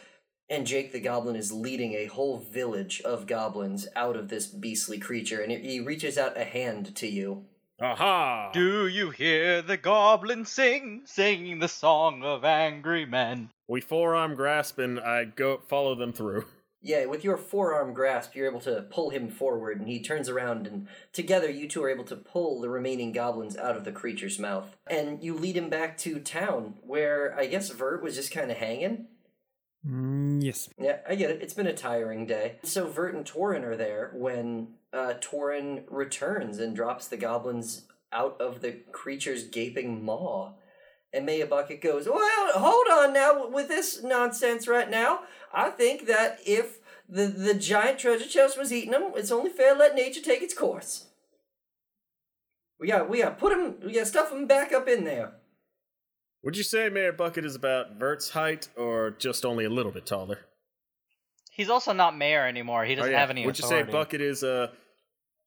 and 0.49 0.67
Jake 0.67 0.91
the 0.91 0.99
Goblin 0.99 1.37
is 1.37 1.53
leading 1.53 1.93
a 1.93 2.07
whole 2.07 2.39
village 2.39 3.01
of 3.05 3.25
goblins 3.25 3.87
out 3.95 4.17
of 4.17 4.27
this 4.27 4.47
beastly 4.47 4.99
creature, 4.99 5.41
and 5.41 5.49
he 5.49 5.79
reaches 5.79 6.17
out 6.17 6.37
a 6.37 6.43
hand 6.43 6.93
to 6.97 7.07
you. 7.07 7.45
Aha! 7.79 8.51
Do 8.51 8.85
you 8.85 9.11
hear 9.11 9.61
the 9.61 9.77
goblin 9.77 10.43
sing, 10.43 11.03
singing 11.05 11.59
the 11.59 11.69
song 11.69 12.21
of 12.21 12.43
angry 12.43 13.05
men? 13.05 13.51
We 13.65 13.79
forearm 13.79 14.35
grasp 14.35 14.77
and 14.77 14.99
I 14.99 15.23
go 15.23 15.61
follow 15.69 15.95
them 15.95 16.11
through. 16.11 16.43
Yeah, 16.85 17.05
with 17.05 17.23
your 17.23 17.37
forearm 17.37 17.93
grasp, 17.93 18.35
you're 18.35 18.49
able 18.49 18.59
to 18.61 18.85
pull 18.89 19.09
him 19.09 19.29
forward, 19.29 19.79
and 19.79 19.87
he 19.87 20.01
turns 20.01 20.27
around, 20.27 20.67
and 20.67 20.87
together 21.13 21.49
you 21.49 21.65
two 21.67 21.81
are 21.81 21.89
able 21.89 22.03
to 22.03 22.17
pull 22.17 22.59
the 22.59 22.69
remaining 22.69 23.13
goblins 23.13 23.55
out 23.55 23.77
of 23.77 23.85
the 23.85 23.91
creature's 23.93 24.37
mouth. 24.37 24.75
And 24.87 25.23
you 25.23 25.33
lead 25.33 25.55
him 25.55 25.69
back 25.69 25.97
to 25.99 26.19
town, 26.19 26.75
where 26.81 27.33
I 27.39 27.45
guess 27.45 27.69
Vert 27.69 28.03
was 28.03 28.15
just 28.15 28.33
kind 28.33 28.51
of 28.51 28.57
hanging. 28.57 29.07
Mm, 29.87 30.43
yes. 30.43 30.69
Yeah, 30.77 30.97
I 31.07 31.15
get 31.15 31.31
it. 31.31 31.41
It's 31.41 31.53
been 31.53 31.67
a 31.67 31.73
tiring 31.73 32.25
day. 32.25 32.57
So 32.63 32.87
Vert 32.87 33.15
and 33.15 33.25
Torin 33.25 33.63
are 33.63 33.77
there 33.77 34.11
when 34.13 34.73
uh, 34.91 35.13
Torin 35.21 35.83
returns 35.89 36.59
and 36.59 36.75
drops 36.75 37.07
the 37.07 37.17
goblins 37.17 37.83
out 38.11 38.39
of 38.39 38.61
the 38.61 38.73
creature's 38.91 39.45
gaping 39.45 40.03
maw. 40.03 40.53
And 41.13 41.25
Mayor 41.27 41.45
Bucket 41.45 41.79
goes, 41.81 42.07
Well, 42.07 42.51
hold 42.55 42.87
on 42.91 43.13
now 43.13 43.47
with 43.47 43.67
this 43.67 44.01
nonsense 44.03 44.67
right 44.67 44.89
now. 44.89 45.19
I 45.53 45.69
think 45.69 46.07
that 46.07 46.39
if 46.45 46.79
the, 47.07 47.27
the 47.27 47.53
giant 47.53 47.99
treasure 47.99 48.27
chest 48.27 48.57
was 48.57 48.73
eating 48.73 48.91
them, 48.91 49.11
it's 49.15 49.31
only 49.31 49.51
fair 49.51 49.73
to 49.73 49.79
let 49.79 49.93
nature 49.95 50.21
take 50.21 50.41
its 50.41 50.53
course. 50.57 51.05
We 52.79 52.87
got 52.87 53.09
we 53.09 53.21
got 53.21 53.37
put 53.37 53.51
them 53.51 53.75
we 53.85 53.93
got 53.93 54.07
stuff 54.07 54.29
them 54.31 54.47
back 54.47 54.73
up 54.73 54.87
in 54.87 55.03
there. 55.05 55.33
Would 56.43 56.57
you 56.57 56.63
say 56.63 56.89
Mayor 56.89 57.13
Bucket 57.13 57.45
is 57.45 57.55
about 57.55 57.97
Vert's 57.97 58.31
height 58.31 58.67
or 58.75 59.11
just 59.11 59.45
only 59.45 59.63
a 59.63 59.69
little 59.69 59.91
bit 59.91 60.05
taller? 60.05 60.39
He's 61.51 61.69
also 61.69 61.93
not 61.93 62.17
mayor 62.17 62.45
anymore. 62.47 62.83
He 62.83 62.93
Oh, 62.93 62.97
doesn't 62.97 63.11
yeah. 63.11 63.19
have 63.19 63.29
any 63.29 63.45
Would 63.45 63.59
you 63.59 63.67
say 63.67 63.83
Bucket 63.83 64.19
is 64.19 64.43
uh 64.43 64.67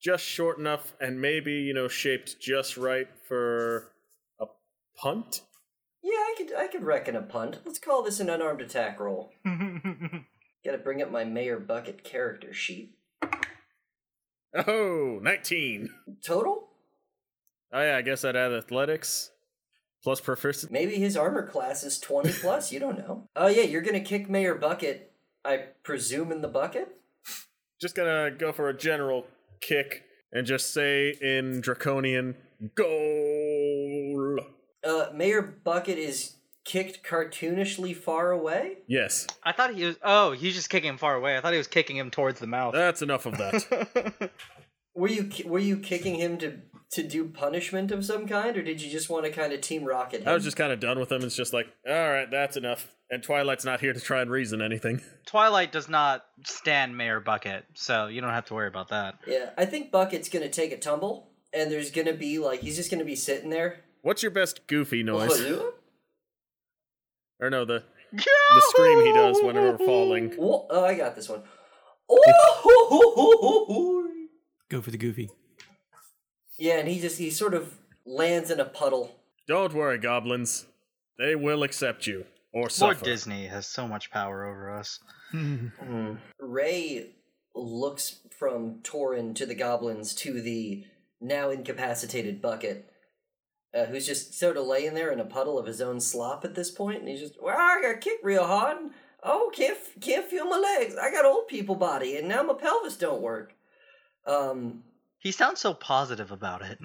just 0.01 0.25
short 0.25 0.59
enough 0.59 0.95
and 1.01 1.21
maybe, 1.21 1.53
you 1.55 1.75
know, 1.75 1.89
shaped 1.89 2.41
just 2.41 2.77
right 2.77 3.09
for 3.27 3.91
a 4.41 4.47
punt? 4.97 5.43
Yeah, 6.07 6.13
I 6.13 6.35
could 6.39 6.55
I 6.55 6.67
could 6.69 6.85
reckon 6.85 7.17
a 7.17 7.23
punt. 7.23 7.59
Let's 7.65 7.81
call 7.81 8.05
this 8.05 8.21
an 8.21 8.31
unarmed 8.31 8.61
attack 8.61 9.01
roll. 9.01 9.33
Gotta 9.45 10.79
bring 10.79 11.03
up 11.03 11.11
my 11.11 11.25
Mayor 11.25 11.59
Bucket 11.59 12.05
character 12.05 12.53
sheet. 12.53 12.95
Oh, 14.55 15.19
19. 15.21 15.91
Total? 16.25 16.69
Oh 17.73 17.83
yeah, 17.83 17.97
I 17.97 18.03
guess 18.03 18.25
I'd 18.25 18.37
add 18.37 18.53
athletics 18.53 19.33
plus 20.05 20.21
proficiency. 20.21 20.73
Maybe 20.73 20.95
his 20.95 21.17
armor 21.17 21.45
class 21.45 21.83
is 21.83 21.99
20 21.99 22.33
plus, 22.35 22.71
you 22.71 22.79
don't 22.79 22.99
know. 22.99 23.29
Oh 23.35 23.49
yeah, 23.49 23.65
you're 23.65 23.83
gonna 23.83 23.99
kick 23.99 24.31
Mayor 24.31 24.55
Bucket, 24.55 25.13
I 25.45 25.57
presume 25.83 26.31
in 26.31 26.41
the 26.41 26.47
bucket? 26.47 26.89
Just 27.81 27.97
gonna 27.97 28.31
go 28.31 28.53
for 28.53 28.69
a 28.69 28.77
general 28.77 29.27
kick 29.61 30.05
and 30.33 30.47
just 30.47 30.73
say 30.73 31.17
in 31.21 31.61
Draconian, 31.61 32.37
goal. 32.77 33.26
Uh, 34.87 35.11
Mayor 35.13 35.43
Bucket 35.43 35.99
is 35.99 36.37
kicked 36.65 37.05
cartoonishly 37.05 37.97
far 37.97 38.31
away. 38.31 38.79
Yes, 38.87 39.27
I 39.43 39.53
thought 39.53 39.75
he 39.75 39.85
was. 39.85 39.97
Oh, 40.03 40.33
he's 40.33 40.55
just 40.55 40.71
kicking 40.71 40.91
him 40.91 40.99
far 40.99 41.15
away. 41.15 41.37
I 41.37 41.41
thought 41.41 41.53
he 41.53 41.59
was 41.59 41.67
kicking 41.67 41.97
him 41.97 42.11
towards 42.11 42.41
the 42.41 42.47
mouth. 42.47 42.75
that's 42.75 43.03
enough 43.03 43.27
of 43.27 43.37
that. 43.39 44.31
Were 44.95 45.09
you 45.09 45.31
were 45.45 45.59
you 45.59 45.77
kicking 45.77 46.15
him 46.15 46.39
to 46.39 46.59
to 46.93 47.03
do 47.03 47.27
punishment 47.29 47.91
of 47.93 48.03
some 48.03 48.27
kind, 48.27 48.57
or 48.57 48.63
did 48.63 48.81
you 48.81 48.91
just 48.91 49.11
want 49.11 49.27
to 49.27 49.31
kind 49.31 49.53
of 49.53 49.61
team 49.61 49.85
rocket 49.85 50.23
him? 50.23 50.29
I 50.29 50.33
was 50.33 50.43
just 50.43 50.57
kind 50.57 50.73
of 50.73 50.81
done 50.81 50.99
with 50.99 51.13
him. 51.13 51.23
It's 51.23 51.37
just 51.37 51.53
like, 51.53 51.67
all 51.87 51.93
right, 51.93 52.31
that's 52.31 52.57
enough. 52.57 52.89
And 53.11 53.23
Twilight's 53.23 53.67
not 53.67 53.81
here 53.81 53.93
to 53.93 54.01
try 54.01 54.23
and 54.23 54.31
reason 54.31 54.63
anything. 54.63 55.03
Twilight 55.27 55.71
does 55.71 55.91
not 55.91 56.25
stand 56.47 56.97
Mayor 56.97 57.21
Bucket, 57.21 57.67
so 57.75 58.07
you 58.07 58.23
don't 58.23 58.31
have 58.31 58.47
to 58.47 58.55
worry 58.55 58.69
about 58.69 58.89
that. 58.89 59.17
Yeah, 59.27 59.51
I 59.59 59.67
think 59.67 59.93
Bucket's 59.93 60.31
gonna 60.31 60.49
take 60.49 60.73
a 60.73 60.79
tumble, 60.79 61.29
and 61.53 61.71
there's 61.71 61.91
gonna 61.91 62.15
be 62.15 62.39
like 62.39 62.61
he's 62.61 62.77
just 62.77 62.91
gonna 62.91 63.05
be 63.05 63.17
sitting 63.17 63.51
there. 63.51 63.85
What's 64.07 64.23
your 64.23 64.31
best 64.31 64.69
goofy 64.69 65.03
noise? 65.03 65.41
Or 67.41 67.51
no, 67.51 67.65
the 67.65 67.83
the 68.13 68.63
scream 68.69 69.05
he 69.05 69.13
does 69.13 69.43
whenever 69.43 69.73
we're 69.73 69.85
falling. 69.85 70.33
Oh, 70.39 70.85
I 70.85 70.95
got 70.95 71.17
this 71.17 71.29
one. 71.29 71.43
Go 74.69 74.81
for 74.81 74.93
the 74.93 74.97
goofy. 74.97 75.29
yeah, 76.57 76.79
and 76.79 76.87
he 76.87 77.01
just 77.01 77.19
he 77.19 77.31
sort 77.31 77.53
of 77.53 77.79
lands 78.07 78.53
in 78.53 78.61
a 78.61 78.65
puddle. 78.65 79.11
Don't 79.49 79.75
worry, 79.75 79.99
goblins. 79.99 80.67
They 81.19 81.35
will 81.35 81.65
accept 81.65 82.07
you 82.07 82.27
or 82.53 82.61
Lord 82.61 82.73
suffer. 82.73 83.05
Disney 83.05 83.49
has 83.49 83.67
so 83.67 83.89
much 83.89 84.13
power 84.13 84.45
over 84.47 84.71
us. 84.79 85.01
Hmm. 85.33 86.13
Ray 86.39 87.11
looks 87.57 88.21
from 88.39 88.83
Torin 88.85 89.35
to 89.35 89.47
the 89.47 89.57
goblins 89.57 90.15
to 90.15 90.41
the 90.41 90.85
now 91.21 91.51
incapacitated 91.51 92.41
Bucket, 92.41 92.89
uh, 93.77 93.85
who's 93.85 94.07
just 94.07 94.39
sort 94.39 94.57
of 94.57 94.67
laying 94.67 94.95
there 94.95 95.13
in 95.13 95.21
a 95.21 95.25
puddle 95.25 95.59
of 95.59 95.67
his 95.67 95.81
own 95.81 96.01
slop 96.01 96.45
at 96.45 96.55
this 96.55 96.71
point, 96.71 97.01
and 97.01 97.09
he's 97.09 97.21
just, 97.21 97.43
well, 97.43 97.57
I 97.57 97.81
got 97.83 98.01
kicked 98.01 98.25
real 98.25 98.47
hard. 98.47 98.79
and, 98.79 98.91
Oh, 99.29 99.51
can't 99.53 99.77
can't 100.01 100.27
feel 100.27 100.45
my 100.45 100.57
legs. 100.57 100.95
I 100.95 101.11
got 101.11 101.25
old 101.25 101.49
people 101.49 101.75
body, 101.75 102.17
and 102.17 102.29
now 102.29 102.45
my 102.45 102.55
pelvis 102.55 102.97
don't 102.97 103.21
work. 103.21 103.55
Um, 104.25 104.85
He 105.19 105.33
sounds 105.33 105.61
so 105.61 105.75
positive 105.75 106.31
about 106.31 106.63
it. 106.63 106.79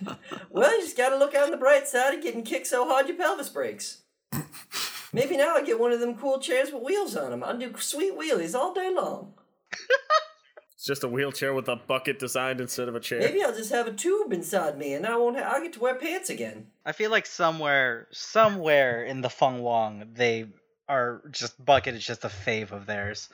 well, 0.50 0.74
you 0.74 0.82
just 0.82 0.96
gotta 0.96 1.18
look 1.18 1.34
on 1.34 1.50
the 1.50 1.58
bright 1.58 1.86
side 1.86 2.14
of 2.14 2.22
getting 2.22 2.44
kicked 2.44 2.66
so 2.66 2.88
hard 2.88 3.08
your 3.08 3.16
pelvis 3.18 3.50
breaks. 3.50 4.02
Maybe 5.12 5.36
now 5.36 5.54
I 5.54 5.62
get 5.62 5.78
one 5.78 5.92
of 5.92 6.00
them 6.00 6.16
cool 6.16 6.38
chairs 6.38 6.72
with 6.72 6.82
wheels 6.82 7.14
on 7.14 7.30
them. 7.30 7.44
I'll 7.44 7.58
do 7.58 7.74
sweet 7.78 8.16
wheelies 8.16 8.54
all 8.54 8.72
day 8.72 8.90
long. 8.94 9.34
It's 10.80 10.86
just 10.86 11.04
a 11.04 11.08
wheelchair 11.08 11.52
with 11.52 11.68
a 11.68 11.76
bucket 11.76 12.18
designed 12.18 12.58
instead 12.58 12.88
of 12.88 12.94
a 12.94 13.00
chair. 13.00 13.18
Maybe 13.20 13.42
I'll 13.44 13.54
just 13.54 13.70
have 13.70 13.86
a 13.86 13.92
tube 13.92 14.32
inside 14.32 14.78
me, 14.78 14.94
and 14.94 15.04
I 15.04 15.14
won't. 15.14 15.36
Ha- 15.36 15.44
I'll 15.46 15.60
get 15.62 15.74
to 15.74 15.80
wear 15.80 15.94
pants 15.96 16.30
again. 16.30 16.68
I 16.86 16.92
feel 16.92 17.10
like 17.10 17.26
somewhere, 17.26 18.08
somewhere 18.12 19.04
in 19.04 19.20
the 19.20 19.28
Feng 19.28 19.60
Wong, 19.60 20.04
they 20.14 20.46
are 20.88 21.20
just 21.30 21.62
Bucket 21.62 21.96
is 21.96 22.02
just 22.06 22.24
a 22.24 22.28
fave 22.28 22.72
of 22.72 22.86
theirs. 22.86 23.28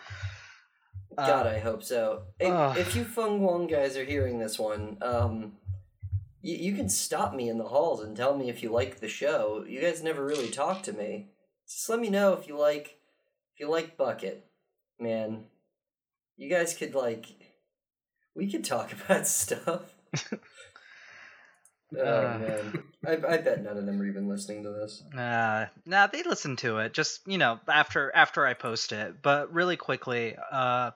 God, 1.16 1.47
Uh, 1.47 1.51
I 1.51 1.61
hope 1.61 1.84
so. 1.84 2.22
Hey, 2.40 2.51
ugh. 2.51 2.76
if 2.78 2.97
you 2.97 3.05
Feng 3.05 3.40
Wong 3.40 3.68
guys 3.68 3.97
are 3.97 4.03
hearing 4.05 4.40
this 4.40 4.59
one, 4.59 4.99
um, 5.01 5.53
you, 6.42 6.57
you 6.57 6.72
can 6.74 6.88
stop 6.88 7.32
me 7.32 7.49
in 7.49 7.59
the 7.59 7.68
halls 7.68 8.03
and 8.03 8.16
tell 8.16 8.36
me 8.36 8.49
if 8.51 8.61
you 8.61 8.70
like 8.72 8.99
the 8.99 9.07
show. 9.09 9.64
You 9.68 9.80
guys 9.80 10.03
never 10.03 10.26
really 10.26 10.49
talk 10.51 10.82
to 10.82 10.92
me. 10.92 11.28
Just 11.68 11.88
let 11.88 12.01
me 12.01 12.11
know 12.11 12.32
if 12.32 12.49
you 12.49 12.59
like, 12.59 12.97
if 13.55 13.61
you 13.61 13.70
like 13.70 13.97
Bucket, 13.97 14.44
man. 14.99 15.44
You 16.37 16.51
guys 16.51 16.74
could 16.74 16.95
like, 16.95 17.26
we 18.34 18.51
could 18.51 18.64
talk 18.64 18.93
about 19.05 19.26
stuff. 19.26 19.95
oh 21.97 22.26
Uh. 22.26 22.39
man, 22.39 22.82
I, 23.07 23.12
I 23.34 23.37
bet 23.39 23.62
none 23.62 23.76
of 23.78 23.87
them 23.87 24.01
are 24.01 24.07
even 24.07 24.28
listening 24.28 24.64
to 24.64 24.70
this. 24.70 25.03
Uh, 25.16 25.66
nah, 25.84 26.07
they 26.09 26.22
listen 26.22 26.57
to 26.57 26.78
it. 26.78 26.93
Just 26.93 27.20
you 27.26 27.39
know, 27.39 27.61
after 27.68 28.14
after 28.14 28.47
I 28.47 28.55
post 28.55 28.93
it. 28.93 29.22
But 29.22 29.53
really 29.53 29.76
quickly, 29.76 30.37
uh, 30.53 30.91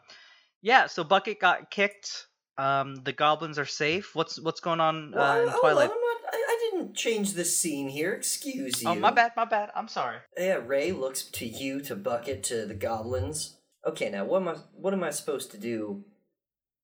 yeah. 0.63 0.87
So 0.89 1.05
Bucket 1.05 1.41
got 1.41 1.71
kicked. 1.71 2.27
Um, 2.59 2.97
the 2.97 3.13
goblins 3.13 3.59
are 3.59 3.65
safe. 3.67 4.15
What's 4.15 4.39
what's 4.41 4.61
going 4.61 4.81
on 4.81 5.13
Well, 5.15 5.23
uh, 5.39 5.43
in 5.43 5.49
oh, 5.55 5.61
Twilight? 5.61 5.91
I'm 5.91 5.97
not, 5.97 6.35
I, 6.35 6.37
I 6.37 6.71
didn't 6.71 6.95
change 6.95 7.33
the 7.33 7.45
scene 7.45 7.89
here. 7.89 8.13
Excuse 8.13 8.83
you. 8.83 8.91
Oh, 8.91 8.95
my 8.97 9.11
bad, 9.11 9.33
my 9.37 9.47
bad. 9.47 9.71
I'm 9.75 9.89
sorry. 9.89 10.19
Yeah, 10.37 10.59
Ray 10.67 10.93
looks 10.93 11.23
to 11.23 11.47
you, 11.47 11.81
to 11.83 11.97
Bucket, 11.97 12.43
to 12.45 12.67
the 12.67 12.75
goblins. 12.75 13.57
Okay, 13.87 14.11
now 14.11 14.25
what 14.25 14.43
am 14.43 14.49
I? 14.49 14.57
What 14.75 14.93
am 14.93 15.03
I 15.03 15.11
supposed 15.11 15.51
to 15.53 15.59
do 15.59 16.05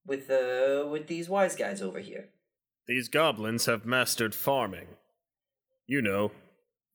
with 0.06 0.30
uh 0.30 0.86
with 0.90 1.06
these 1.06 1.28
wise 1.28 1.54
guys 1.56 1.82
over 1.82 2.00
here? 2.00 2.28
These 2.86 3.08
goblins 3.08 3.66
have 3.66 3.84
mastered 3.84 4.34
farming. 4.34 4.86
You 5.86 6.02
know, 6.02 6.32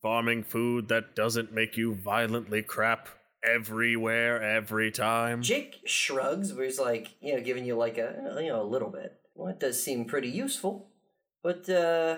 farming 0.01 0.43
food 0.43 0.87
that 0.89 1.15
doesn't 1.15 1.53
make 1.53 1.77
you 1.77 1.93
violently 1.93 2.61
crap 2.63 3.09
everywhere, 3.43 4.41
every 4.41 4.91
time. 4.91 5.41
Jake 5.41 5.81
shrugs, 5.85 6.53
where 6.53 6.65
he's 6.65 6.79
like, 6.79 7.15
you 7.21 7.35
know, 7.35 7.41
giving 7.41 7.65
you 7.65 7.75
like 7.75 7.97
a 7.97 8.37
you 8.41 8.47
know 8.47 8.61
a 8.61 8.63
little 8.63 8.89
bit. 8.89 9.13
Well, 9.35 9.49
it 9.49 9.59
does 9.59 9.81
seem 9.81 10.05
pretty 10.05 10.29
useful, 10.29 10.89
but 11.43 11.69
uh, 11.69 12.17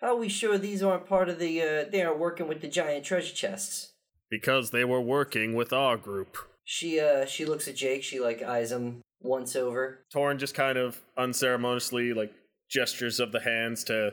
how 0.00 0.08
are 0.08 0.16
we 0.16 0.28
sure 0.28 0.58
these 0.58 0.82
aren't 0.82 1.06
part 1.08 1.28
of 1.28 1.38
the? 1.38 1.62
uh 1.62 1.84
They 1.90 2.02
aren't 2.02 2.20
working 2.20 2.46
with 2.46 2.60
the 2.60 2.68
giant 2.68 3.04
treasure 3.04 3.34
chests. 3.34 3.92
Because 4.30 4.70
they 4.70 4.84
were 4.84 5.00
working 5.00 5.54
with 5.54 5.72
our 5.72 5.96
group. 5.96 6.36
She 6.70 7.00
uh 7.00 7.24
she 7.24 7.46
looks 7.46 7.66
at 7.66 7.76
Jake. 7.76 8.02
She 8.02 8.20
like 8.20 8.42
eyes 8.42 8.72
him 8.72 9.00
once 9.22 9.56
over. 9.56 10.04
Torin 10.14 10.36
just 10.36 10.54
kind 10.54 10.76
of 10.76 11.00
unceremoniously, 11.16 12.12
like, 12.12 12.30
gestures 12.68 13.20
of 13.20 13.32
the 13.32 13.40
hands 13.40 13.84
to 13.84 14.12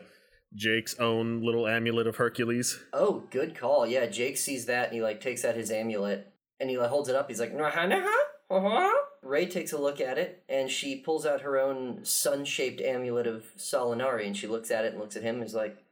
Jake's 0.54 0.98
own 0.98 1.44
little 1.44 1.68
amulet 1.68 2.08
of 2.08 2.16
Hercules. 2.16 2.80
Oh, 2.94 3.26
good 3.30 3.60
call. 3.60 3.86
Yeah, 3.86 4.06
Jake 4.06 4.38
sees 4.38 4.68
that 4.68 4.86
and 4.86 4.96
he 4.96 5.02
like 5.02 5.20
takes 5.20 5.44
out 5.44 5.56
his 5.56 5.70
amulet 5.70 6.32
and 6.58 6.70
he 6.70 6.78
like 6.78 6.92
holds 6.92 7.10
it 7.10 7.16
up. 7.18 7.28
He's 7.28 7.42
like, 7.42 7.54
"Nah, 7.54 7.86
nah, 7.88 8.08
uh-huh." 8.50 8.94
Ray 9.22 9.48
takes 9.48 9.74
a 9.74 9.78
look 9.78 10.00
at 10.00 10.18
it 10.18 10.42
and 10.48 10.72
she 10.72 10.96
pulls 10.96 11.26
out 11.26 11.42
her 11.42 11.60
own 11.60 12.06
sun-shaped 12.06 12.80
amulet 12.80 13.28
of 13.28 13.54
Solinari 13.58 14.26
and 14.28 14.38
she 14.38 14.48
looks 14.48 14.72
at 14.72 14.86
it 14.86 14.94
and 14.94 15.02
looks 15.02 15.18
at 15.18 15.24
him 15.24 15.36
and 15.36 15.44
is 15.44 15.54
like, 15.54 15.84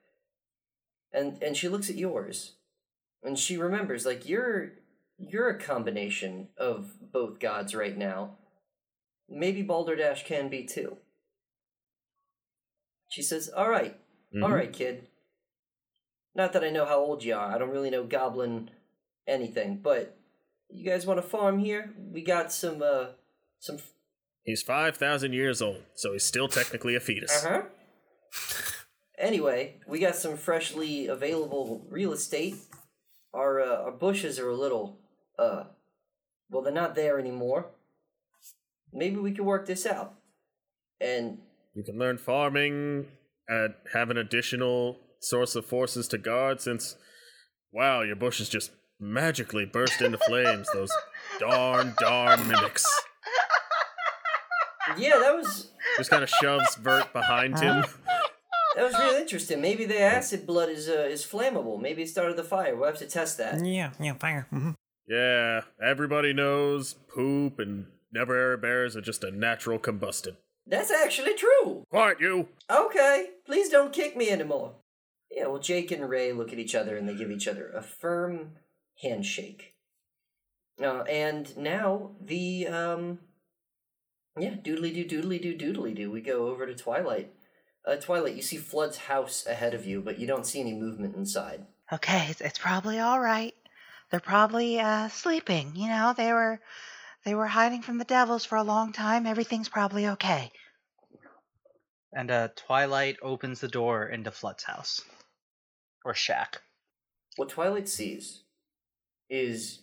and 1.12 1.44
and 1.44 1.58
she 1.58 1.68
looks 1.68 1.90
at 1.90 1.98
yours, 1.98 2.54
and 3.22 3.38
she 3.38 3.58
remembers 3.58 4.06
like 4.06 4.30
you're 4.30 4.72
you're 5.18 5.50
a 5.50 5.60
combination 5.60 6.50
of 6.58 7.12
both 7.12 7.40
gods 7.40 7.74
right 7.76 7.98
now. 7.98 8.38
Maybe 9.30 9.62
Balderdash 9.62 10.26
can 10.26 10.50
be 10.50 10.66
too. 10.66 10.98
She 13.10 13.22
says, 13.22 13.50
"All 13.50 13.70
right, 13.70 13.96
all 14.36 14.50
Mhm. 14.50 14.54
right, 14.56 14.74
kid. 14.74 15.08
Not 16.36 16.54
that 16.54 16.64
I 16.64 16.70
know 16.72 16.86
how 16.86 17.00
old 17.00 17.24
you 17.24 17.36
are. 17.36 17.52
I 17.54 17.58
don't 17.58 17.70
really 17.70 17.92
know 17.92 18.04
goblin 18.06 18.72
anything, 19.28 19.78
but 19.82 20.18
you 20.68 20.84
guys 20.84 21.06
want 21.06 21.20
to 21.22 21.28
farm 21.28 21.60
here? 21.60 21.94
We 22.12 22.22
got 22.24 22.52
some 22.52 22.82
uh 22.82 23.14
some 23.60 23.78
He's 24.46 24.62
5,000 24.62 25.32
years 25.32 25.62
old, 25.62 25.84
so 25.96 26.12
he's 26.12 26.26
still 26.26 26.50
technically 26.50 26.96
a 26.96 27.00
fetus. 27.00 27.46
uh-huh. 27.46 27.64
Anyway, 29.18 29.80
we 29.88 30.00
got 30.00 30.16
some 30.18 30.36
freshly 30.36 31.08
available 31.08 31.86
real 31.90 32.12
estate. 32.12 32.56
Our 33.34 33.62
uh, 33.62 33.84
our 33.84 33.92
bushes 33.92 34.40
are 34.40 34.50
a 34.50 34.56
little 34.56 35.00
uh 35.40 35.64
well, 36.50 36.62
they're 36.62 36.74
not 36.74 36.94
there 36.96 37.18
anymore. 37.20 37.68
Maybe 38.92 39.16
we 39.18 39.32
can 39.32 39.46
work 39.46 39.66
this 39.66 39.86
out. 39.86 40.14
And 41.02 41.40
You 41.74 41.84
can 41.84 41.98
learn 41.98 42.18
farming 42.20 43.08
and 43.48 43.74
have 43.94 44.10
an 44.12 44.18
additional 44.18 45.00
source 45.20 45.56
of 45.56 45.66
forces 45.66 46.08
to 46.10 46.18
guard 46.20 46.62
since, 46.62 46.96
wow, 47.72 48.02
your 48.02 48.16
bushes 48.16 48.50
just 48.50 48.70
magically 49.00 49.66
burst 49.66 50.02
into 50.02 50.20
flames. 50.20 50.68
Those 50.74 50.92
darn, 51.40 51.96
darn 52.00 52.48
mimics. 52.48 52.86
yeah, 54.98 55.18
that 55.18 55.36
was 55.36 55.72
Just 55.98 56.10
kind 56.12 56.24
of 56.24 56.30
shoves 56.30 56.76
Vert 56.76 57.12
behind 57.14 57.58
him. 57.60 57.84
that 58.76 58.84
was 58.84 58.94
really 59.00 59.22
interesting. 59.22 59.60
Maybe 59.62 59.86
the 59.86 60.00
acid 60.00 60.46
blood 60.46 60.70
is 60.70 60.88
uh, 60.88 61.08
is 61.10 61.26
flammable. 61.26 61.82
Maybe 61.82 62.04
it 62.04 62.10
started 62.10 62.38
the 62.38 62.44
fire. 62.44 62.76
We'll 62.76 62.88
have 62.90 63.00
to 63.00 63.08
test 63.08 63.38
that. 63.40 63.66
Yeah, 63.66 63.92
yeah, 64.00 64.14
fire. 64.14 64.46
hmm 64.52 64.72
Yeah, 65.08 65.62
everybody 65.82 66.34
knows 66.34 66.94
poop 66.94 67.60
and 67.60 67.88
never 68.12 68.38
air 68.38 68.58
bears 68.58 68.96
are 68.96 69.02
just 69.02 69.24
a 69.24 69.32
natural 69.32 69.80
combustion. 69.80 70.38
That's 70.66 70.92
actually 70.92 71.36
true. 71.36 71.86
Quiet, 71.90 72.22
you! 72.22 72.48
Okay, 72.70 73.28
please 73.46 73.70
don't 73.70 73.92
kick 73.92 74.16
me 74.16 74.30
anymore. 74.30 74.76
Yeah, 75.30 75.48
well, 75.48 75.60
Jake 75.60 75.92
and 75.92 76.10
Ray 76.10 76.32
look 76.32 76.54
at 76.54 76.60
each 76.60 76.76
other 76.76 76.96
and 76.96 77.10
they 77.10 77.16
give 77.16 77.32
each 77.32 77.48
other 77.48 77.70
a 77.70 77.82
firm 77.82 78.52
handshake. 79.02 79.74
Uh, 80.82 81.02
and 81.02 81.56
now 81.58 82.12
the 82.22 82.68
um, 82.68 83.20
yeah, 84.40 84.52
doodly 84.52 84.94
doo, 84.94 85.06
doodly 85.06 85.42
doo, 85.42 85.56
doodly 85.56 85.96
doo. 85.96 86.12
We 86.12 86.22
go 86.22 86.48
over 86.48 86.66
to 86.66 86.74
Twilight. 86.74 87.34
Uh, 87.86 87.96
Twilight, 87.96 88.36
you 88.36 88.42
see 88.42 88.58
Flood's 88.58 88.98
house 88.98 89.46
ahead 89.46 89.74
of 89.74 89.86
you, 89.86 90.02
but 90.02 90.18
you 90.18 90.26
don't 90.26 90.46
see 90.46 90.62
any 90.62 90.74
movement 90.74 91.16
inside. 91.16 91.66
Okay, 91.92 92.28
it's, 92.30 92.42
it's 92.42 92.58
probably 92.58 93.00
all 93.00 93.20
right. 93.20 93.54
They're 94.14 94.20
probably 94.20 94.80
uh, 94.80 95.10
sleeping. 95.10 95.72
You 95.76 95.88
know, 95.88 96.14
they 96.16 96.32
were 96.32 96.60
They 97.26 97.34
were 97.34 97.48
hiding 97.48 97.82
from 97.82 97.98
the 97.98 98.06
devils 98.06 98.46
for 98.46 98.58
a 98.58 98.64
long 98.64 98.94
time. 98.94 99.26
Everything's 99.26 99.70
probably 99.70 100.08
okay. 100.08 100.52
And 102.12 102.30
uh, 102.30 102.50
Twilight 102.56 103.18
opens 103.24 103.60
the 103.60 103.68
door 103.68 104.06
into 104.08 104.30
Flood's 104.30 104.66
house 104.66 105.02
or 106.06 106.14
shack. 106.14 106.62
What 107.38 107.50
Twilight 107.50 107.90
sees 107.90 108.44
is 109.32 109.82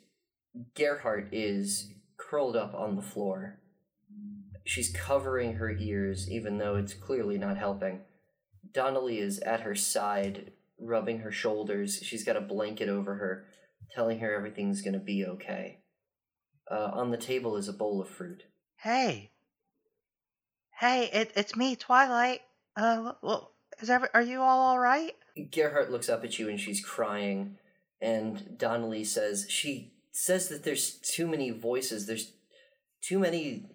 Gerhardt 0.76 1.31
is 1.33 1.93
curled 2.16 2.55
up 2.55 2.72
on 2.72 2.95
the 2.95 3.03
floor. 3.03 3.59
She's 4.64 4.95
covering 4.95 5.55
her 5.55 5.72
ears, 5.72 6.31
even 6.31 6.59
though 6.59 6.76
it's 6.76 6.95
clearly 6.95 7.37
not 7.37 7.57
helping. 7.57 8.03
Donnelly 8.72 9.18
is 9.18 9.41
at 9.41 9.62
her 9.62 9.74
side, 9.74 10.53
rubbing 10.78 11.20
her 11.20 11.33
shoulders. 11.33 11.99
She's 12.05 12.22
got 12.22 12.37
a 12.37 12.41
blanket 12.41 12.89
over 12.89 13.16
her, 13.16 13.47
telling 13.95 14.20
her 14.20 14.34
everything's 14.34 14.82
gonna 14.82 14.99
be 14.99 15.24
okay. 15.24 15.78
Uh, 16.70 16.91
on 16.93 17.11
the 17.11 17.16
table 17.16 17.57
is 17.57 17.68
a 17.68 17.72
bowl 17.72 18.01
of 18.01 18.09
fruit. 18.09 18.45
Hey. 18.76 19.30
Hey, 20.78 21.11
it, 21.12 21.32
it's 21.34 21.57
me, 21.57 21.76
Twilight. 21.76 22.41
Uh, 22.76 23.12
well, 23.22 23.53
is 23.80 23.91
ever, 23.91 24.09
are 24.14 24.22
you 24.22 24.41
all 24.41 24.72
alright? 24.72 25.14
Gerhardt 25.51 25.91
looks 25.91 26.09
up 26.09 26.24
at 26.24 26.38
you 26.38 26.49
and 26.49 26.61
she's 26.61 26.84
crying, 26.84 27.59
and 28.01 28.59
Donnelly 28.59 29.05
says 29.05 29.47
she 29.49 29.93
says 30.12 30.49
that 30.49 30.64
there's 30.64 30.95
too 30.95 31.26
many 31.26 31.51
voices. 31.51 32.07
There's 32.07 32.32
too 33.03 33.18
many 33.18 33.66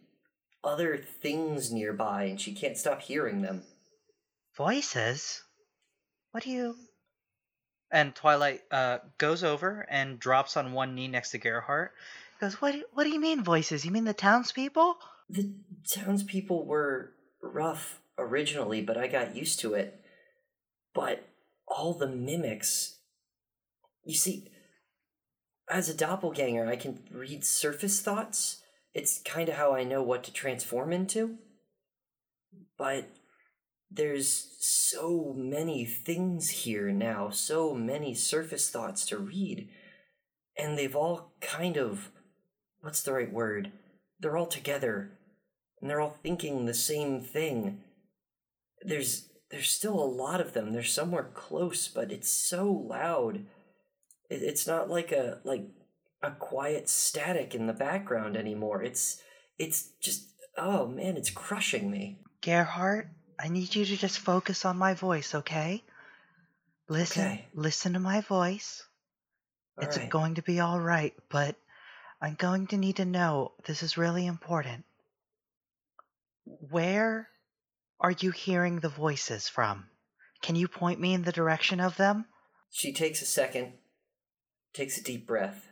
other 0.64 0.98
things 0.98 1.72
nearby, 1.72 2.24
and 2.24 2.42
she 2.42 2.54
can't 2.54 2.78
stop 2.78 3.02
hearing 3.02 3.42
them. 3.42 3.64
Voices? 4.58 5.44
What 6.32 6.44
do 6.44 6.50
you. 6.50 6.76
And 7.92 8.16
Twilight 8.16 8.62
uh, 8.72 9.00
goes 9.18 9.44
over 9.44 9.86
and 9.90 10.20
drops 10.20 10.58
on 10.58 10.74
one 10.74 10.96
knee 10.96 11.08
next 11.08 11.32
to 11.32 11.38
Gerhardt. 11.38 11.92
Goes, 12.42 12.62
what, 12.62 12.76
what 12.94 13.04
do 13.04 13.10
you 13.10 13.20
mean, 13.20 13.44
voices? 13.44 13.86
You 13.86 13.92
mean 13.92 14.04
the 14.04 14.14
townspeople? 14.14 14.98
The 15.30 15.54
townspeople 15.90 16.66
were 16.66 17.14
rough 17.42 18.02
originally, 18.18 18.82
but 18.82 18.98
I 18.98 19.08
got 19.08 19.36
used 19.36 19.60
to 19.62 19.74
it. 19.74 20.02
But 20.94 21.26
all 21.68 21.94
the 21.94 22.08
mimics. 22.08 23.00
You 24.04 24.16
see, 24.16 24.50
as 25.70 25.90
a 25.90 25.94
doppelganger, 25.94 26.68
I 26.68 26.76
can 26.76 27.00
read 27.12 27.44
surface 27.44 28.02
thoughts. 28.02 28.62
It's 28.94 29.22
kind 29.22 29.50
of 29.50 29.56
how 29.56 29.74
I 29.74 29.84
know 29.84 30.02
what 30.02 30.24
to 30.26 30.34
transform 30.34 30.94
into. 30.94 31.38
But 32.78 33.10
there's 33.96 34.56
so 34.60 35.34
many 35.36 35.86
things 35.86 36.50
here 36.50 36.92
now, 36.92 37.30
so 37.30 37.74
many 37.74 38.14
surface 38.14 38.70
thoughts 38.70 39.06
to 39.08 39.18
read. 39.18 39.70
And 40.58 40.78
they've 40.78 40.96
all 40.96 41.34
kind 41.42 41.78
of. 41.78 42.12
What's 42.82 43.02
the 43.02 43.14
right 43.14 43.32
word? 43.32 43.72
They're 44.20 44.38
all 44.38 44.46
together. 44.46 45.18
And 45.82 45.90
they're 45.90 46.02
all 46.02 46.18
thinking 46.24 46.66
the 46.66 46.74
same 46.74 47.22
thing. 47.22 47.82
There's 48.82 49.30
there's 49.52 49.70
still 49.70 49.94
a 49.94 50.06
lot 50.06 50.42
of 50.42 50.54
them. 50.54 50.74
They're 50.74 50.84
somewhere 50.84 51.32
close, 51.34 51.88
but 51.88 52.12
it's 52.12 52.30
so 52.30 52.70
loud. 52.70 53.46
It, 54.30 54.42
it's 54.42 54.68
not 54.68 54.90
like 54.90 55.12
a 55.12 55.40
like 55.44 55.66
a 56.22 56.32
quiet 56.32 56.90
static 56.90 57.54
in 57.54 57.68
the 57.68 57.74
background 57.74 58.36
anymore. 58.36 58.82
It's 58.84 59.22
it's 59.58 59.90
just 60.02 60.34
oh 60.58 60.88
man, 60.88 61.18
it's 61.18 61.30
crushing 61.30 61.92
me. 61.92 62.20
Gerhardt, 62.42 63.10
I 63.40 63.50
need 63.50 63.76
you 63.76 63.86
to 63.86 63.98
just 63.98 64.20
focus 64.20 64.66
on 64.66 64.78
my 64.78 64.94
voice, 64.94 65.36
okay? 65.36 65.84
Listen, 66.88 67.26
Okay. 67.26 67.48
listen 67.54 67.94
to 67.94 68.00
my 68.00 68.22
voice. 68.22 68.84
it's 69.82 69.98
Alright. 69.98 70.10
going 70.12 70.36
to 70.36 70.42
be 70.42 70.60
all 70.62 70.80
right, 70.80 71.14
but 71.30 71.56
I'm 72.22 72.36
going 72.36 72.68
to 72.68 72.78
need 72.78 72.98
to 72.98 73.06
know 73.06 73.52
this 73.66 73.84
is 73.84 73.98
really 73.98 74.26
important. 74.26 74.86
Where 76.46 77.28
are 78.00 78.12
you 78.12 78.32
hearing 78.32 78.80
the 78.80 78.90
voices 78.90 79.50
from? 79.50 79.90
Can 80.42 80.56
you 80.56 80.68
point 80.68 81.00
me 81.02 81.14
in 81.14 81.24
the 81.24 81.32
direction 81.34 81.80
of 81.80 81.98
them? 81.98 82.26
She 82.72 82.94
takes 82.94 83.22
a 83.22 83.26
second, 83.26 83.74
takes 84.74 84.98
a 84.98 85.04
deep 85.04 85.28
breath, 85.28 85.66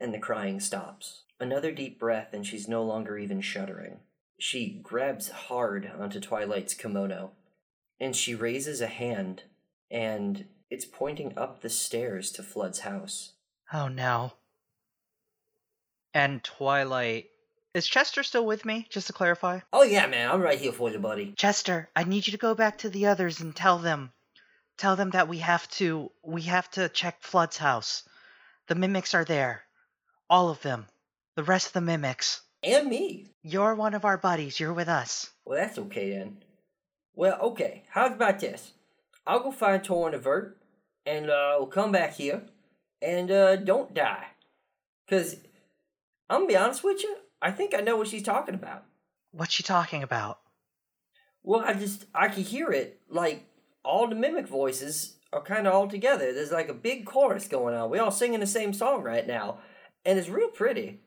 and 0.00 0.14
the 0.14 0.18
crying 0.18 0.60
stops. 0.60 1.24
Another 1.38 1.72
deep 1.72 1.98
breath, 1.98 2.32
and 2.32 2.46
she's 2.46 2.68
no 2.68 2.82
longer 2.82 3.18
even 3.18 3.40
shuddering. 3.40 4.00
She 4.38 4.80
grabs 4.82 5.28
hard 5.30 5.90
onto 5.98 6.20
Twilight's 6.20 6.74
kimono, 6.74 7.32
and 7.98 8.14
she 8.14 8.34
raises 8.34 8.80
a 8.80 8.86
hand, 8.86 9.44
and 9.90 10.46
it's 10.70 10.84
pointing 10.84 11.36
up 11.38 11.60
the 11.60 11.70
stairs 11.70 12.30
to 12.32 12.42
Flood's 12.42 12.80
house. 12.80 13.32
Oh 13.72 13.88
no. 13.88 14.32
And 16.12 16.42
Twilight. 16.42 17.30
Is 17.74 17.86
Chester 17.86 18.22
still 18.22 18.46
with 18.46 18.64
me? 18.64 18.86
Just 18.90 19.06
to 19.06 19.12
clarify. 19.12 19.60
Oh 19.72 19.82
yeah, 19.82 20.06
man, 20.06 20.30
I'm 20.30 20.40
right 20.40 20.58
here 20.58 20.72
for 20.72 20.90
you, 20.90 20.98
buddy. 20.98 21.32
Chester, 21.36 21.88
I 21.94 22.04
need 22.04 22.26
you 22.26 22.30
to 22.32 22.38
go 22.38 22.54
back 22.54 22.78
to 22.78 22.90
the 22.90 23.06
others 23.06 23.40
and 23.40 23.54
tell 23.54 23.78
them 23.78 24.12
tell 24.76 24.96
them 24.96 25.10
that 25.10 25.28
we 25.28 25.38
have 25.38 25.68
to 25.70 26.10
we 26.22 26.42
have 26.42 26.70
to 26.72 26.88
check 26.88 27.22
Flood's 27.22 27.56
house. 27.56 28.02
The 28.66 28.74
mimics 28.74 29.14
are 29.14 29.24
there. 29.24 29.62
All 30.28 30.50
of 30.50 30.60
them. 30.62 30.86
The 31.34 31.44
rest 31.44 31.68
of 31.68 31.72
the 31.74 31.80
mimics. 31.80 32.42
And 32.62 32.88
me. 32.88 33.30
You're 33.42 33.74
one 33.74 33.94
of 33.94 34.04
our 34.04 34.18
buddies. 34.18 34.58
You're 34.58 34.72
with 34.72 34.88
us. 34.88 35.30
Well, 35.44 35.58
that's 35.58 35.78
okay 35.78 36.10
then. 36.10 36.38
Well, 37.14 37.38
okay. 37.40 37.84
How's 37.90 38.12
about 38.12 38.40
this? 38.40 38.72
I'll 39.26 39.40
go 39.40 39.50
find 39.50 39.82
Torin 39.82 40.14
and 40.14 40.22
Vert, 40.22 40.56
and 41.04 41.30
uh, 41.30 41.56
we'll 41.58 41.66
come 41.66 41.92
back 41.92 42.14
here, 42.14 42.42
and 43.02 43.30
uh, 43.30 43.56
don't 43.56 43.94
die. 43.94 44.26
Cause 45.08 45.36
I'm 46.28 46.40
gonna 46.40 46.48
be 46.48 46.56
honest 46.56 46.82
with 46.82 47.02
you. 47.02 47.16
I 47.40 47.50
think 47.50 47.74
I 47.74 47.80
know 47.80 47.96
what 47.96 48.08
she's 48.08 48.22
talking 48.22 48.54
about. 48.54 48.84
What's 49.32 49.54
she 49.54 49.62
talking 49.62 50.02
about? 50.02 50.40
Well, 51.42 51.62
I 51.64 51.74
just 51.74 52.06
I 52.14 52.28
can 52.28 52.42
hear 52.42 52.70
it. 52.70 53.00
Like 53.08 53.46
all 53.84 54.08
the 54.08 54.14
mimic 54.16 54.48
voices 54.48 55.16
are 55.32 55.42
kind 55.42 55.66
of 55.66 55.74
all 55.74 55.88
together. 55.88 56.32
There's 56.32 56.50
like 56.50 56.68
a 56.68 56.74
big 56.74 57.06
chorus 57.06 57.46
going 57.46 57.74
on. 57.74 57.90
We 57.90 57.98
all 57.98 58.10
singing 58.10 58.40
the 58.40 58.46
same 58.46 58.72
song 58.72 59.02
right 59.02 59.26
now, 59.26 59.58
and 60.04 60.18
it's 60.18 60.28
real 60.28 60.48
pretty. 60.48 61.00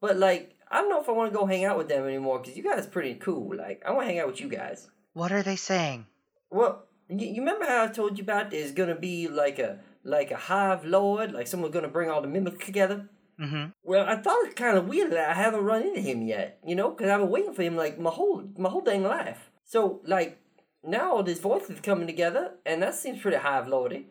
But 0.00 0.16
like, 0.16 0.51
I 0.72 0.78
don't 0.78 0.88
know 0.88 1.00
if 1.00 1.08
I 1.08 1.12
want 1.12 1.32
to 1.32 1.38
go 1.38 1.46
hang 1.46 1.64
out 1.64 1.76
with 1.76 1.88
them 1.88 2.06
anymore 2.06 2.38
because 2.40 2.56
you 2.56 2.62
guys 2.62 2.86
are 2.86 2.90
pretty 2.90 3.14
cool. 3.16 3.54
Like, 3.54 3.82
I 3.86 3.90
want 3.92 4.04
to 4.04 4.06
hang 4.06 4.20
out 4.20 4.28
with 4.28 4.40
you 4.40 4.48
guys. 4.48 4.88
What 5.12 5.30
are 5.30 5.42
they 5.42 5.56
saying? 5.56 6.06
Well, 6.50 6.86
you, 7.08 7.28
you 7.28 7.40
remember 7.42 7.66
how 7.66 7.84
I 7.84 7.88
told 7.88 8.16
you 8.16 8.24
about 8.24 8.50
there's 8.50 8.72
gonna 8.72 8.94
be 8.94 9.28
like 9.28 9.58
a 9.58 9.78
like 10.04 10.30
a 10.30 10.36
hive 10.36 10.84
lord, 10.84 11.32
like 11.32 11.46
someone's 11.46 11.74
gonna 11.74 11.88
bring 11.88 12.10
all 12.10 12.22
the 12.22 12.28
mimics 12.28 12.64
together. 12.64 13.08
Mm-hmm. 13.40 13.70
Well, 13.82 14.06
I 14.08 14.16
thought 14.16 14.44
it's 14.44 14.54
kind 14.54 14.76
of 14.76 14.86
weird 14.88 15.12
that 15.12 15.30
I 15.30 15.34
haven't 15.34 15.64
run 15.64 15.82
into 15.82 16.00
him 16.00 16.26
yet, 16.26 16.58
you 16.66 16.74
know, 16.74 16.90
because 16.90 17.10
I've 17.10 17.20
been 17.20 17.30
waiting 17.30 17.54
for 17.54 17.62
him 17.62 17.76
like 17.76 17.98
my 17.98 18.10
whole 18.10 18.42
my 18.56 18.68
whole 18.68 18.82
dang 18.82 19.02
life. 19.02 19.50
So 19.64 20.00
like 20.06 20.38
now 20.84 21.12
all 21.12 21.22
these 21.22 21.40
voices 21.40 21.80
coming 21.80 22.06
together, 22.06 22.52
and 22.64 22.82
that 22.82 22.94
seems 22.94 23.20
pretty 23.20 23.38
hive 23.38 23.68
lordy. 23.68 24.06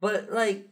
But 0.00 0.30
like 0.30 0.68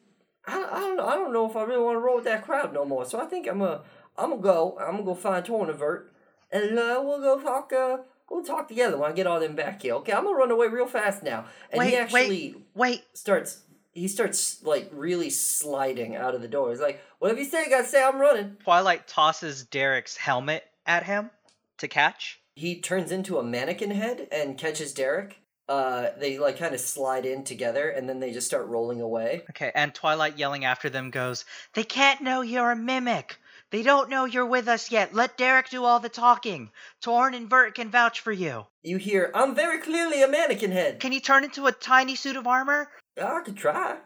I, 0.46 0.64
I 0.70 0.80
don't 0.80 0.96
know 0.96 1.06
I 1.06 1.14
don't 1.14 1.32
know 1.32 1.48
if 1.48 1.56
I 1.56 1.62
really 1.62 1.82
want 1.82 1.96
to 1.96 2.00
roll 2.00 2.16
with 2.16 2.24
that 2.24 2.44
crowd 2.44 2.72
no 2.72 2.84
more. 2.84 3.04
So 3.04 3.20
I 3.20 3.26
think 3.26 3.48
I'm 3.48 3.58
gonna 3.58 3.82
I'm 4.16 4.30
gonna 4.30 4.42
go 4.42 4.78
I'm 4.80 4.92
gonna 4.92 5.04
go 5.04 5.14
find 5.14 5.44
Torin 5.44 5.70
and 5.70 5.78
Vert, 5.78 6.12
and 6.50 6.78
uh, 6.78 7.00
we'll 7.04 7.20
go 7.20 7.40
talk 7.40 7.72
uh 7.72 7.98
we'll 8.30 8.44
talk 8.44 8.68
together 8.68 8.96
when 8.96 9.10
I 9.10 9.14
get 9.14 9.26
all 9.26 9.40
them 9.40 9.54
back 9.54 9.82
here. 9.82 9.94
Okay, 9.94 10.12
I'm 10.12 10.24
gonna 10.24 10.36
run 10.36 10.50
away 10.50 10.68
real 10.68 10.86
fast 10.86 11.22
now. 11.22 11.46
And 11.70 11.78
wait, 11.78 11.90
he 11.90 11.96
actually 11.96 12.28
wait, 12.28 12.56
wait. 12.74 13.04
starts 13.14 13.62
he 13.92 14.08
starts 14.08 14.62
like 14.64 14.90
really 14.92 15.30
sliding 15.30 16.16
out 16.16 16.34
of 16.34 16.42
the 16.42 16.48
door. 16.48 16.70
He's 16.70 16.80
like, 16.80 17.02
"Whatever 17.18 17.40
you 17.40 17.46
say, 17.46 17.64
I 17.64 17.68
gotta 17.68 17.86
say 17.86 18.02
I'm 18.02 18.18
running." 18.18 18.56
Twilight 18.62 19.06
tosses 19.06 19.64
Derek's 19.64 20.16
helmet 20.16 20.64
at 20.86 21.04
him 21.04 21.30
to 21.78 21.88
catch. 21.88 22.40
He 22.56 22.80
turns 22.80 23.10
into 23.10 23.38
a 23.38 23.42
mannequin 23.42 23.90
head 23.90 24.28
and 24.30 24.56
catches 24.56 24.92
Derek. 24.92 25.40
Uh, 25.68 26.10
they 26.18 26.38
like 26.38 26.58
kind 26.58 26.74
of 26.74 26.80
slide 26.80 27.24
in 27.24 27.42
together, 27.42 27.88
and 27.88 28.08
then 28.08 28.20
they 28.20 28.32
just 28.32 28.46
start 28.46 28.66
rolling 28.66 29.00
away. 29.00 29.42
Okay, 29.50 29.72
and 29.74 29.94
Twilight 29.94 30.38
yelling 30.38 30.64
after 30.64 30.90
them 30.90 31.10
goes, 31.10 31.44
They 31.72 31.84
can't 31.84 32.20
know 32.20 32.42
you're 32.42 32.70
a 32.70 32.76
mimic. 32.76 33.38
They 33.70 33.82
don't 33.82 34.10
know 34.10 34.24
you're 34.24 34.46
with 34.46 34.68
us 34.68 34.90
yet. 34.92 35.14
Let 35.14 35.36
Derek 35.36 35.68
do 35.68 35.84
all 35.84 35.98
the 36.00 36.08
talking. 36.08 36.70
Torin 37.02 37.34
and 37.34 37.50
Vert 37.50 37.74
can 37.74 37.90
vouch 37.90 38.20
for 38.20 38.32
you. 38.32 38.66
You 38.82 38.98
hear, 38.98 39.30
"I'm 39.34 39.54
very 39.54 39.80
clearly 39.80 40.22
a 40.22 40.28
mannequin 40.28 40.70
head." 40.70 41.00
Can 41.00 41.12
you 41.12 41.20
turn 41.20 41.44
into 41.44 41.66
a 41.66 41.72
tiny 41.72 42.14
suit 42.14 42.36
of 42.36 42.46
armor? 42.46 42.90
I 43.20 43.40
could 43.40 43.56
try. 43.56 43.98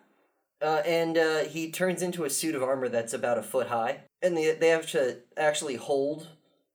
Uh, 0.60 0.82
and 0.84 1.16
uh, 1.16 1.38
he 1.44 1.70
turns 1.70 2.02
into 2.02 2.24
a 2.24 2.30
suit 2.30 2.54
of 2.54 2.62
armor 2.62 2.88
that's 2.88 3.12
about 3.12 3.38
a 3.38 3.42
foot 3.42 3.68
high, 3.68 4.00
and 4.22 4.36
they 4.36 4.52
they 4.54 4.68
have 4.68 4.90
to 4.90 5.18
actually 5.36 5.76
hold 5.76 6.28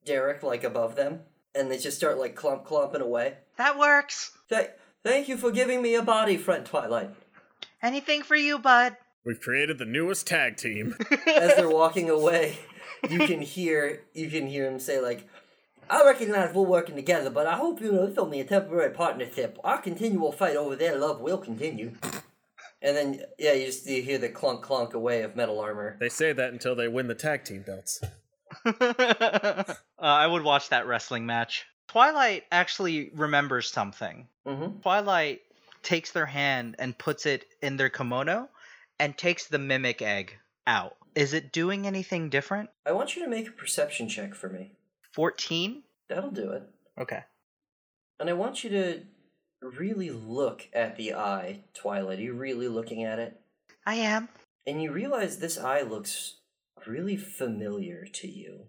Derek 0.06 0.44
like 0.44 0.64
above 0.64 0.96
them, 0.96 1.22
and 1.56 1.70
they 1.72 1.78
just 1.78 1.98
start 1.98 2.18
like 2.18 2.36
clump 2.36 2.64
clumping 2.64 3.02
away. 3.02 3.36
That 3.58 3.78
works. 3.78 4.32
Th- 4.50 4.70
thank 5.04 5.28
you 5.28 5.38
for 5.38 5.52
giving 5.52 5.82
me 5.82 5.96
a 5.96 6.02
body, 6.02 6.38
friend 6.38 6.66
Twilight. 6.66 7.10
Anything 7.82 8.24
for 8.24 8.36
you, 8.36 8.60
bud. 8.60 8.96
We've 9.26 9.40
created 9.40 9.78
the 9.78 9.86
newest 9.86 10.28
tag 10.28 10.58
team. 10.58 10.96
As 11.28 11.56
they're 11.56 11.70
walking 11.70 12.10
away, 12.10 12.58
you 13.10 13.20
can 13.20 13.42
hear 13.56 14.04
you 14.14 14.30
can 14.30 14.48
hear 14.48 14.68
him 14.68 14.80
say 14.80 15.00
like, 15.00 15.28
"I 15.90 16.04
recognize 16.06 16.54
we're 16.54 16.64
working 16.64 16.96
together, 16.96 17.30
but 17.30 17.48
I 17.48 17.56
hope 17.56 17.82
you 17.82 17.92
know 17.92 18.06
this 18.06 18.14
is 18.14 18.18
only 18.18 18.40
a 18.40 18.46
temporary 18.46 18.92
partnership. 18.92 19.58
Our 19.64 19.80
continual 19.82 20.32
fight 20.32 20.56
over 20.56 20.76
their 20.76 20.98
love 20.98 21.20
will 21.22 21.38
continue." 21.38 21.94
And 22.82 22.98
then 22.98 23.22
yeah, 23.40 23.54
you 23.54 23.66
just 23.66 23.88
you 23.88 24.02
hear 24.02 24.18
the 24.18 24.30
clunk 24.30 24.62
clunk 24.62 24.94
away 24.94 25.24
of 25.24 25.36
metal 25.36 25.60
armor. 25.60 25.96
they 26.00 26.10
say 26.10 26.34
that 26.34 26.52
until 26.52 26.76
they 26.76 26.90
win 26.90 27.08
the 27.08 27.16
tag 27.16 27.46
team 27.46 27.64
belts. 27.66 28.02
uh, 28.66 29.76
I 29.98 30.28
would 30.28 30.44
watch 30.44 30.70
that 30.70 30.86
wrestling 30.86 31.26
match. 31.26 31.66
Twilight 31.88 32.44
actually 32.52 33.10
remembers 33.16 33.70
something. 33.70 34.28
Mm-hmm. 34.46 34.82
Twilight 34.82 35.42
takes 35.82 36.12
their 36.12 36.26
hand 36.26 36.76
and 36.80 36.98
puts 36.98 37.26
it 37.26 37.46
in 37.62 37.78
their 37.78 37.90
kimono 37.90 38.50
and 39.00 39.18
takes 39.18 39.48
the 39.48 39.60
mimic 39.60 40.02
egg 40.02 40.38
out. 40.68 40.96
Is 41.16 41.34
it 41.34 41.52
doing 41.52 41.86
anything 41.86 42.30
different? 42.30 42.70
I 42.86 42.92
want 42.92 43.16
you 43.16 43.24
to 43.24 43.30
make 43.30 43.48
a 43.48 43.52
perception 43.52 44.10
check 44.10 44.34
for 44.34 44.50
me. 44.50 44.72
14? 45.12 45.84
That'll 46.10 46.32
do 46.32 46.52
it. 46.52 46.64
Okay. 47.00 47.24
And 48.20 48.30
I 48.30 48.34
want 48.34 48.64
you 48.64 48.70
to 48.72 49.02
really 49.62 50.10
look 50.10 50.68
at 50.74 50.98
the 50.98 51.14
eye, 51.14 51.62
Twilight. 51.74 52.20
Are 52.20 52.24
you 52.24 52.34
really 52.34 52.68
looking 52.68 53.04
at 53.04 53.20
it? 53.20 53.40
I 53.86 53.96
am. 53.96 54.30
And 54.66 54.82
you 54.82 54.92
realize 54.92 55.38
this 55.38 55.58
eye 55.58 55.82
looks 55.82 56.36
really 56.88 57.18
familiar 57.18 58.06
to 58.06 58.28
you. 58.28 58.68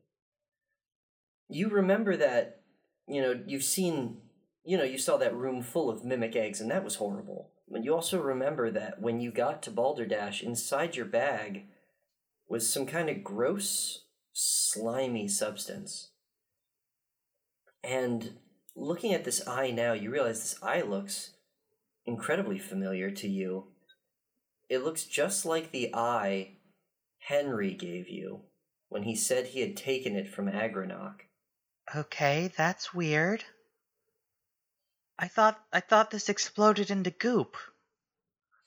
You 1.49 1.69
remember 1.69 2.17
that, 2.17 2.61
you 3.07 3.21
know, 3.21 3.41
you've 3.47 3.65
seen, 3.65 4.19
you 4.65 4.77
know, 4.77 4.85
you 4.85 4.99
saw 4.99 5.17
that 5.19 5.35
room 5.35 5.63
full 5.63 5.91
of 5.91 6.05
mimic 6.05 6.37
eggs, 6.37 6.61
and 6.61 6.71
that 6.71 6.85
was 6.85 6.97
horrible. 6.97 7.51
But 7.71 7.85
you 7.85 7.95
also 7.95 8.21
remember 8.21 8.71
that 8.71 9.01
when 9.01 9.21
you 9.21 9.31
got 9.31 9.63
to 9.63 9.71
Balderdash, 9.71 10.43
inside 10.43 10.97
your 10.97 11.07
bag 11.07 11.67
was 12.49 12.73
some 12.73 12.87
kind 12.87 13.09
of 13.09 13.25
gross, 13.25 14.05
slimy 14.33 15.29
substance. 15.29 16.11
And 17.83 18.39
looking 18.75 19.13
at 19.13 19.25
this 19.25 19.47
eye 19.47 19.71
now, 19.71 19.93
you 19.93 20.11
realize 20.11 20.41
this 20.41 20.63
eye 20.63 20.83
looks 20.83 21.31
incredibly 22.07 22.59
familiar 22.59 23.11
to 23.11 23.29
you. 23.29 23.69
It 24.69 24.79
looks 24.79 25.05
just 25.05 25.45
like 25.45 25.71
the 25.71 25.95
eye 25.95 26.57
Henry 27.19 27.75
gave 27.75 28.09
you 28.09 28.43
when 28.89 29.03
he 29.03 29.15
said 29.15 29.47
he 29.47 29.61
had 29.61 29.77
taken 29.77 30.17
it 30.17 30.29
from 30.33 30.47
Agronach. 30.51 31.21
Okay, 31.95 32.51
that's 32.57 32.95
weird. 32.95 33.45
I 35.19 35.29
thought 35.29 35.63
I 35.73 35.81
thought 35.81 36.11
this 36.11 36.29
exploded 36.29 36.91
into 36.91 37.11
goop. 37.11 37.57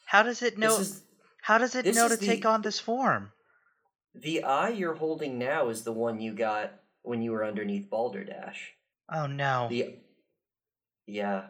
How 0.06 0.24
does 0.24 0.42
it 0.42 0.58
know 0.58 0.78
is- 0.80 1.04
How 1.42 1.58
does 1.58 1.76
it 1.76 1.86
know 1.96 2.08
to 2.08 2.18
take 2.18 2.44
the- 2.44 2.50
on 2.50 2.62
this 2.62 2.80
form? 2.80 3.32
The 4.22 4.44
eye 4.44 4.70
you're 4.70 4.96
holding 4.96 5.38
now 5.38 5.70
is 5.70 5.84
the 5.84 5.92
one 5.92 6.20
you 6.20 6.34
got 6.34 6.74
when 7.04 7.22
you 7.22 7.32
were 7.32 7.46
underneath 7.46 7.90
Balderdash. 7.90 8.74
Oh 9.12 9.28
no. 9.28 9.68
The 9.70 9.96
yeah, 11.06 11.48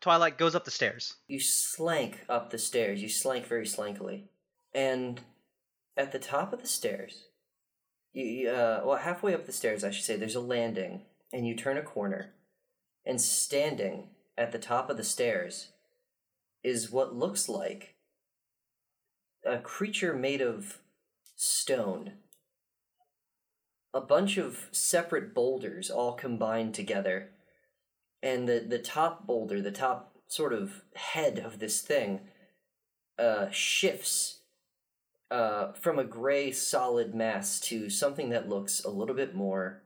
Twilight 0.00 0.38
goes 0.38 0.54
up 0.54 0.64
the 0.64 0.70
stairs. 0.70 1.16
you 1.28 1.38
slank 1.38 2.24
up 2.28 2.50
the 2.50 2.58
stairs. 2.58 3.02
You 3.02 3.08
slank 3.08 3.46
very 3.46 3.66
slankily, 3.66 4.24
and 4.74 5.20
at 5.96 6.10
the 6.10 6.18
top 6.18 6.52
of 6.52 6.60
the 6.60 6.66
stairs, 6.66 7.26
you 8.12 8.48
uh, 8.48 8.82
well 8.84 8.96
halfway 8.96 9.34
up 9.34 9.46
the 9.46 9.52
stairs, 9.52 9.84
I 9.84 9.90
should 9.90 10.04
say, 10.04 10.16
there's 10.16 10.34
a 10.34 10.40
landing, 10.40 11.02
and 11.32 11.46
you 11.46 11.54
turn 11.54 11.76
a 11.76 11.82
corner, 11.82 12.32
and 13.04 13.20
standing 13.20 14.08
at 14.36 14.52
the 14.52 14.58
top 14.58 14.90
of 14.90 14.96
the 14.96 15.04
stairs 15.04 15.68
is 16.64 16.90
what 16.90 17.14
looks 17.14 17.48
like 17.48 17.94
a 19.44 19.58
creature 19.58 20.14
made 20.14 20.40
of 20.40 20.78
stone. 21.42 22.12
A 23.94 24.00
bunch 24.02 24.36
of 24.36 24.68
separate 24.72 25.34
boulders 25.34 25.90
all 25.90 26.12
combined 26.12 26.74
together 26.74 27.30
and 28.22 28.46
the 28.46 28.60
the 28.60 28.78
top 28.78 29.26
boulder, 29.26 29.62
the 29.62 29.70
top 29.70 30.18
sort 30.28 30.52
of 30.52 30.82
head 30.94 31.38
of 31.38 31.58
this 31.58 31.80
thing, 31.80 32.20
uh, 33.18 33.50
shifts 33.50 34.40
uh, 35.30 35.72
from 35.72 35.98
a 35.98 36.04
gray 36.04 36.52
solid 36.52 37.14
mass 37.14 37.58
to 37.60 37.88
something 37.88 38.28
that 38.28 38.50
looks 38.50 38.84
a 38.84 38.90
little 38.90 39.16
bit 39.16 39.34
more 39.34 39.82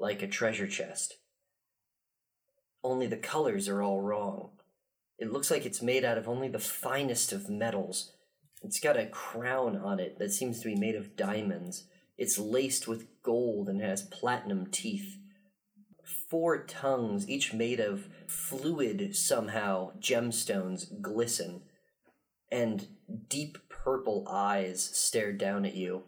like 0.00 0.22
a 0.22 0.26
treasure 0.26 0.66
chest. 0.66 1.18
Only 2.82 3.06
the 3.06 3.16
colors 3.16 3.68
are 3.68 3.80
all 3.80 4.00
wrong. 4.00 4.50
It 5.20 5.32
looks 5.32 5.52
like 5.52 5.64
it's 5.64 5.80
made 5.80 6.04
out 6.04 6.18
of 6.18 6.28
only 6.28 6.48
the 6.48 6.58
finest 6.58 7.32
of 7.32 7.48
metals. 7.48 8.10
It's 8.66 8.80
got 8.80 8.98
a 8.98 9.06
crown 9.06 9.76
on 9.76 9.98
it 9.98 10.18
that 10.18 10.32
seems 10.32 10.60
to 10.60 10.68
be 10.68 10.76
made 10.76 10.94
of 10.94 11.16
diamonds. 11.16 11.84
It's 12.18 12.38
laced 12.38 12.86
with 12.86 13.06
gold 13.22 13.68
and 13.68 13.80
has 13.80 14.02
platinum 14.02 14.66
teeth 14.66 15.16
four 16.28 16.64
tongues, 16.64 17.28
each 17.28 17.52
made 17.52 17.80
of 17.80 18.08
fluid 18.26 19.14
somehow, 19.14 19.92
gemstones 19.98 21.00
glisten, 21.00 21.62
and 22.50 22.86
deep 23.28 23.58
purple 23.68 24.26
eyes 24.28 24.82
stare 24.82 25.32
down 25.32 25.64
at 25.64 25.74
you. 25.74 26.04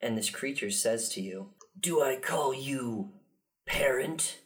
And 0.00 0.16
this 0.16 0.30
creature 0.30 0.70
says 0.70 1.08
to 1.10 1.20
you, 1.20 1.50
Do 1.78 2.02
I 2.02 2.16
call 2.16 2.54
you 2.54 3.12
parent? 3.66 4.40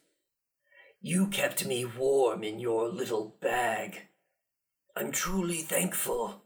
You 1.00 1.28
kept 1.28 1.64
me 1.64 1.84
warm 1.84 2.42
in 2.42 2.58
your 2.58 2.88
little 2.88 3.36
bag. 3.40 4.08
I'm 4.96 5.12
truly 5.12 5.58
thankful. 5.58 6.42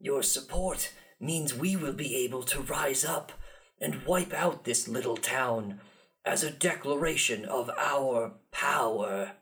Your 0.00 0.22
support 0.22 0.92
means 1.20 1.54
we 1.54 1.74
will 1.74 1.92
be 1.92 2.14
able 2.16 2.42
to 2.44 2.60
rise 2.60 3.04
up 3.04 3.32
and 3.80 4.04
wipe 4.04 4.32
out 4.32 4.64
this 4.64 4.86
little 4.86 5.16
town 5.16 5.80
as 6.24 6.44
a 6.44 6.50
declaration 6.50 7.44
of 7.44 7.70
our 7.76 8.34
power. 8.52 9.32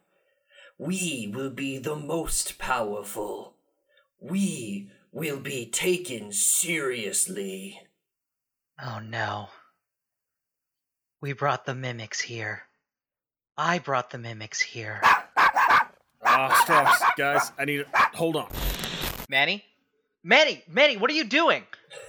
We 0.78 1.30
will 1.34 1.50
be 1.50 1.78
the 1.78 1.96
most 1.96 2.58
powerful. 2.58 3.56
We 4.20 4.90
will 5.12 5.40
be 5.40 5.66
taken 5.66 6.32
seriously. 6.32 7.80
Oh 8.82 9.00
no. 9.00 9.48
We 11.20 11.32
brought 11.32 11.66
the 11.66 11.74
mimics 11.74 12.20
here. 12.20 12.62
I 13.56 13.78
brought 13.78 14.10
the 14.10 14.18
mimics 14.18 14.60
here. 14.60 15.00
Ah, 16.28 16.60
Strauss, 16.62 17.02
guys, 17.16 17.52
I 17.58 17.64
need. 17.64 17.86
Hold 18.14 18.36
on. 18.36 18.50
Manny? 19.30 19.64
Manny! 20.26 20.64
Manny, 20.68 20.96
what 20.96 21.08
are 21.08 21.14
you 21.14 21.22
doing? 21.22 21.62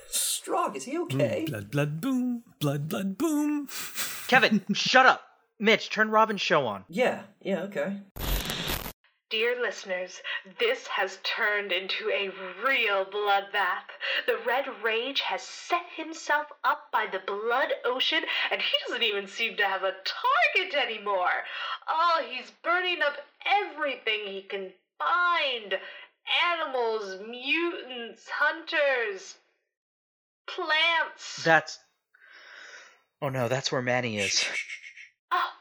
Strong, 0.10 0.76
is 0.76 0.86
he 0.86 0.94
Mm, 0.98 1.04
okay? 1.04 1.46
Blood, 1.48 1.70
blood, 1.70 2.02
boom. 2.02 2.44
Blood, 2.60 2.90
blood, 2.90 3.16
boom. 3.16 3.68
Kevin, 4.28 4.66
shut 4.74 5.06
up. 5.06 5.22
Mitch, 5.60 5.92
turn 5.92 6.10
Robin's 6.10 6.42
show 6.42 6.66
on. 6.66 6.84
Yeah, 6.90 7.22
yeah, 7.44 7.62
okay. 7.66 7.98
Dear 9.30 9.62
listeners, 9.62 10.20
this 10.60 10.88
has 10.88 11.20
turned 11.22 11.72
into 11.72 12.10
a 12.10 12.32
real 12.66 13.06
bloodbath. 13.06 13.86
The 14.26 14.40
Red 14.48 14.66
Rage 14.84 15.20
has 15.20 15.44
set 15.44 15.86
himself 15.96 16.48
up 16.64 16.88
by 16.92 17.06
the 17.12 17.20
blood 17.20 17.70
ocean, 17.86 18.24
and 18.52 18.60
he 18.60 18.78
doesn't 18.88 19.04
even 19.04 19.28
seem 19.28 19.58
to 19.58 19.64
have 19.64 19.84
a 19.84 19.94
target 20.56 20.74
anymore. 20.74 21.44
Oh, 21.88 22.24
he's 22.28 22.52
burning 22.64 23.04
up 23.06 23.18
everything 23.46 24.22
he 24.26 24.42
can 24.42 24.72
find 24.98 25.76
animals, 26.52 27.20
mutants, 27.28 28.28
hunters, 28.30 29.36
plants. 30.48 31.44
That's. 31.44 31.80
Oh 33.22 33.30
no, 33.30 33.48
that's 33.48 33.72
where 33.72 33.82
Manny 33.82 34.18
is. 34.18 34.46
Oh, 35.32 35.52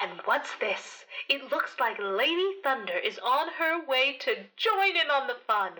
and 0.00 0.20
what's 0.24 0.54
this? 0.60 1.04
It 1.28 1.50
looks 1.50 1.72
like 1.80 1.98
Lady 1.98 2.60
Thunder 2.62 2.96
is 2.96 3.18
on 3.18 3.48
her 3.58 3.84
way 3.86 4.16
to 4.20 4.36
join 4.56 4.96
in 4.96 5.10
on 5.10 5.26
the 5.26 5.36
fun. 5.46 5.72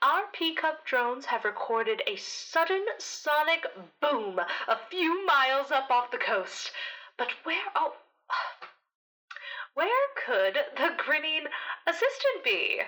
Our 0.00 0.22
Peacup 0.32 0.84
drones 0.84 1.26
have 1.26 1.44
recorded 1.44 2.02
a 2.06 2.16
sudden 2.16 2.84
sonic 2.98 3.66
boom 4.00 4.38
a 4.68 4.78
few 4.88 5.26
miles 5.26 5.70
up 5.70 5.90
off 5.90 6.10
the 6.10 6.18
coast. 6.18 6.72
But 7.18 7.32
where, 7.44 7.64
oh, 7.74 7.96
where 9.74 10.08
could 10.24 10.54
the 10.76 10.94
grinning 10.96 11.46
assistant 11.86 12.44
be? 12.44 12.80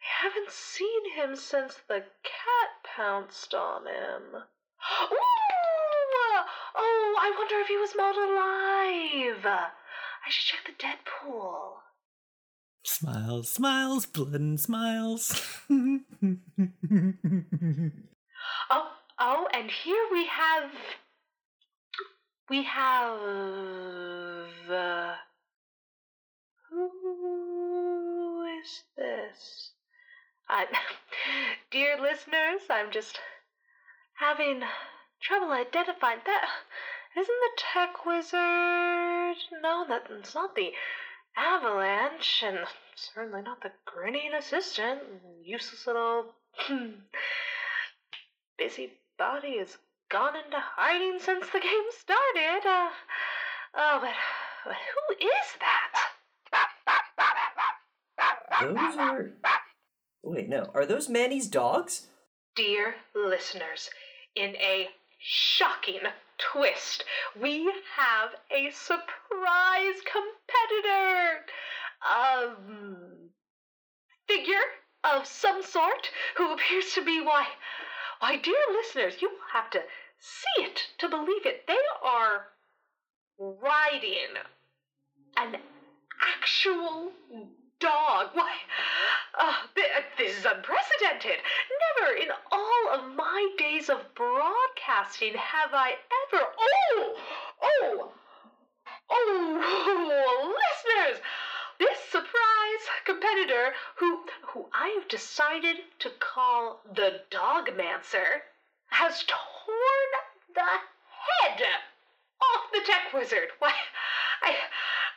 I 0.00 0.06
haven't 0.24 0.50
seen 0.50 1.12
him 1.14 1.36
since 1.36 1.74
the 1.88 2.04
cat 2.22 2.70
pounced 2.96 3.54
on 3.54 3.86
him. 3.86 4.34
Ooh! 4.34 5.18
Oh, 6.76 7.16
I 7.20 7.30
wonder 7.38 7.60
if 7.60 7.68
he 7.68 7.76
was 7.76 7.94
mauled 7.96 8.16
alive. 8.16 9.44
I 9.46 10.28
should 10.30 10.46
check 10.46 10.64
the 10.66 10.72
dead 10.78 10.98
pool. 11.04 11.82
Smiles, 12.84 13.48
smiles, 13.50 14.06
blood 14.06 14.34
and 14.34 14.58
smiles. 14.60 15.40
Oh, 18.70 18.92
oh, 19.18 19.46
and 19.54 19.70
here 19.70 20.06
we 20.10 20.26
have. 20.26 20.70
We 22.50 22.64
have. 22.64 23.20
Uh, 24.68 25.14
who 26.70 28.44
is 28.60 28.84
this? 28.96 29.73
I, 30.48 30.66
dear 31.70 31.96
listeners, 32.00 32.62
I'm 32.70 32.90
just 32.90 33.18
having 34.18 34.62
trouble 35.22 35.52
identifying 35.52 36.20
that. 36.26 36.48
Isn't 37.16 37.26
the 37.26 37.62
tech 37.72 38.04
wizard? 38.04 39.36
No, 39.62 39.86
that's 39.88 40.34
not 40.34 40.54
the 40.54 40.72
avalanche, 41.36 42.42
and 42.44 42.58
certainly 42.94 43.42
not 43.42 43.62
the 43.62 43.72
grinning 43.86 44.32
assistant. 44.34 45.00
Useless 45.42 45.86
little 45.86 46.34
busybody 48.58 49.58
has 49.58 49.78
gone 50.10 50.36
into 50.36 50.58
hiding 50.58 51.18
since 51.20 51.46
the 51.50 51.60
game 51.60 51.90
started. 51.90 52.66
Uh, 52.66 52.90
oh, 53.74 53.98
but, 54.00 54.14
but 54.64 54.74
who 54.74 55.26
is 55.26 55.56
that? 55.60 55.94
Those 58.60 58.96
are. 58.96 59.30
Wait, 60.24 60.48
no. 60.48 60.70
Are 60.74 60.86
those 60.86 61.08
Manny's 61.08 61.46
dogs? 61.46 62.06
Dear 62.56 62.94
listeners, 63.14 63.90
in 64.34 64.56
a 64.56 64.88
shocking 65.18 66.00
twist, 66.38 67.04
we 67.40 67.70
have 67.96 68.30
a 68.50 68.70
surprise 68.70 70.00
competitor. 70.00 71.44
Um, 72.02 73.30
figure 74.26 74.64
of 75.04 75.26
some 75.26 75.62
sort 75.62 76.10
who 76.36 76.54
appears 76.54 76.92
to 76.94 77.04
be 77.04 77.20
why 77.20 77.46
why 78.20 78.36
dear 78.38 78.54
listeners 78.72 79.20
you 79.20 79.28
will 79.28 79.36
have 79.52 79.70
to 79.70 79.82
see 80.18 80.62
it 80.62 80.80
to 80.98 81.08
believe 81.08 81.44
it 81.44 81.66
they 81.66 81.76
are 82.02 82.46
riding 83.38 84.38
an 85.36 85.56
actual 86.22 87.12
dog 87.84 88.30
why 88.32 88.52
uh, 89.38 89.52
this 90.16 90.38
is 90.38 90.46
unprecedented 90.46 91.38
never 91.84 92.16
in 92.16 92.28
all 92.50 92.84
of 92.94 93.14
my 93.14 93.48
days 93.58 93.90
of 93.90 94.00
broadcasting 94.14 95.34
have 95.34 95.70
i 95.74 95.92
ever 96.24 96.44
oh 96.58 97.14
oh 97.62 98.12
oh 99.10 100.54
listeners 100.56 101.20
this 101.78 101.98
surprise 102.10 102.84
competitor 103.04 103.74
who 103.96 104.24
who 104.46 104.66
I've 104.72 105.08
decided 105.08 105.76
to 105.98 106.10
call 106.20 106.80
the 106.94 107.20
Dogmancer 107.30 108.42
has 108.86 109.24
torn 109.24 110.10
the 110.54 110.60
head 110.60 111.62
off 112.40 112.70
the 112.72 112.80
tech 112.86 113.12
wizard. 113.12 113.48
Why 113.58 113.72
I 114.42 114.54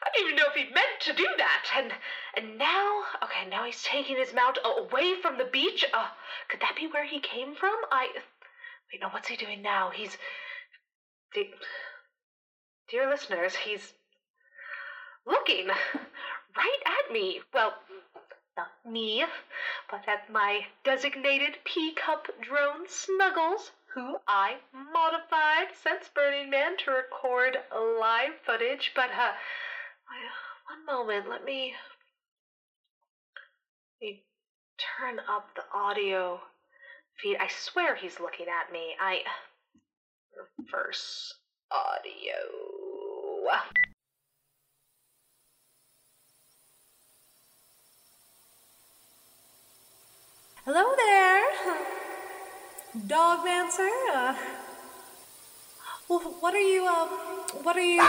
I 0.04 0.10
don't 0.14 0.26
even 0.26 0.36
know 0.36 0.50
if 0.50 0.56
he 0.56 0.74
meant 0.74 1.00
to 1.02 1.14
do 1.14 1.28
that. 1.38 1.66
And 1.76 1.92
and 2.36 2.58
now 2.58 3.04
okay, 3.24 3.50
now 3.50 3.64
he's 3.66 3.84
taking 3.84 4.18
his 4.18 4.34
mount 4.34 4.60
away 4.64 5.16
from 5.22 5.38
the 5.38 5.46
beach. 5.46 5.86
Uh 5.94 6.08
could 6.50 6.62
that 6.62 6.76
be 6.76 6.88
where 6.88 7.06
he 7.06 7.20
came 7.20 7.56
from? 7.56 7.76
I 7.92 8.08
wait, 8.92 9.02
no, 9.02 9.10
what's 9.10 9.28
he 9.28 9.36
doing 9.36 9.62
now? 9.62 9.90
He's 9.94 10.18
de- 11.34 11.54
dear 12.90 13.10
listeners, 13.10 13.56
he's 13.56 13.94
looking 15.26 15.68
right 15.68 16.82
at 16.86 17.12
me. 17.12 17.42
Well, 17.54 17.74
not 18.58 18.70
me, 18.92 19.24
but 19.92 20.08
at 20.08 20.32
my 20.32 20.62
designated 20.84 21.58
P 21.64 21.94
Cup 21.94 22.28
drone 22.42 22.88
Snuggles, 22.88 23.72
who 23.94 24.18
I 24.28 24.56
modified 24.94 25.76
since 25.84 26.10
Burning 26.14 26.50
Man 26.50 26.78
to 26.78 26.92
record 26.92 27.58
live 27.72 28.32
footage. 28.46 28.94
But, 28.96 29.12
uh, 29.12 29.34
one 30.68 30.86
moment, 30.86 31.30
let 31.30 31.44
me, 31.44 31.74
let 34.02 34.08
me 34.08 34.24
turn 35.00 35.20
up 35.30 35.50
the 35.56 35.64
audio 35.74 36.40
feed. 37.22 37.38
I 37.40 37.48
swear 37.48 37.96
he's 37.96 38.20
looking 38.20 38.48
at 38.48 38.72
me. 38.72 38.96
I. 39.02 39.22
Reverse 40.60 41.34
audio. 41.72 42.36
Hello 50.66 50.94
there, 50.96 51.46
Dogmancer. 53.08 53.90
Uh, 54.14 54.36
wh- 56.08 56.42
what 56.42 56.54
are 56.54 56.60
you? 56.60 56.86
Um, 56.88 57.08
what 57.64 57.76
are 57.76 57.82
you? 57.82 58.02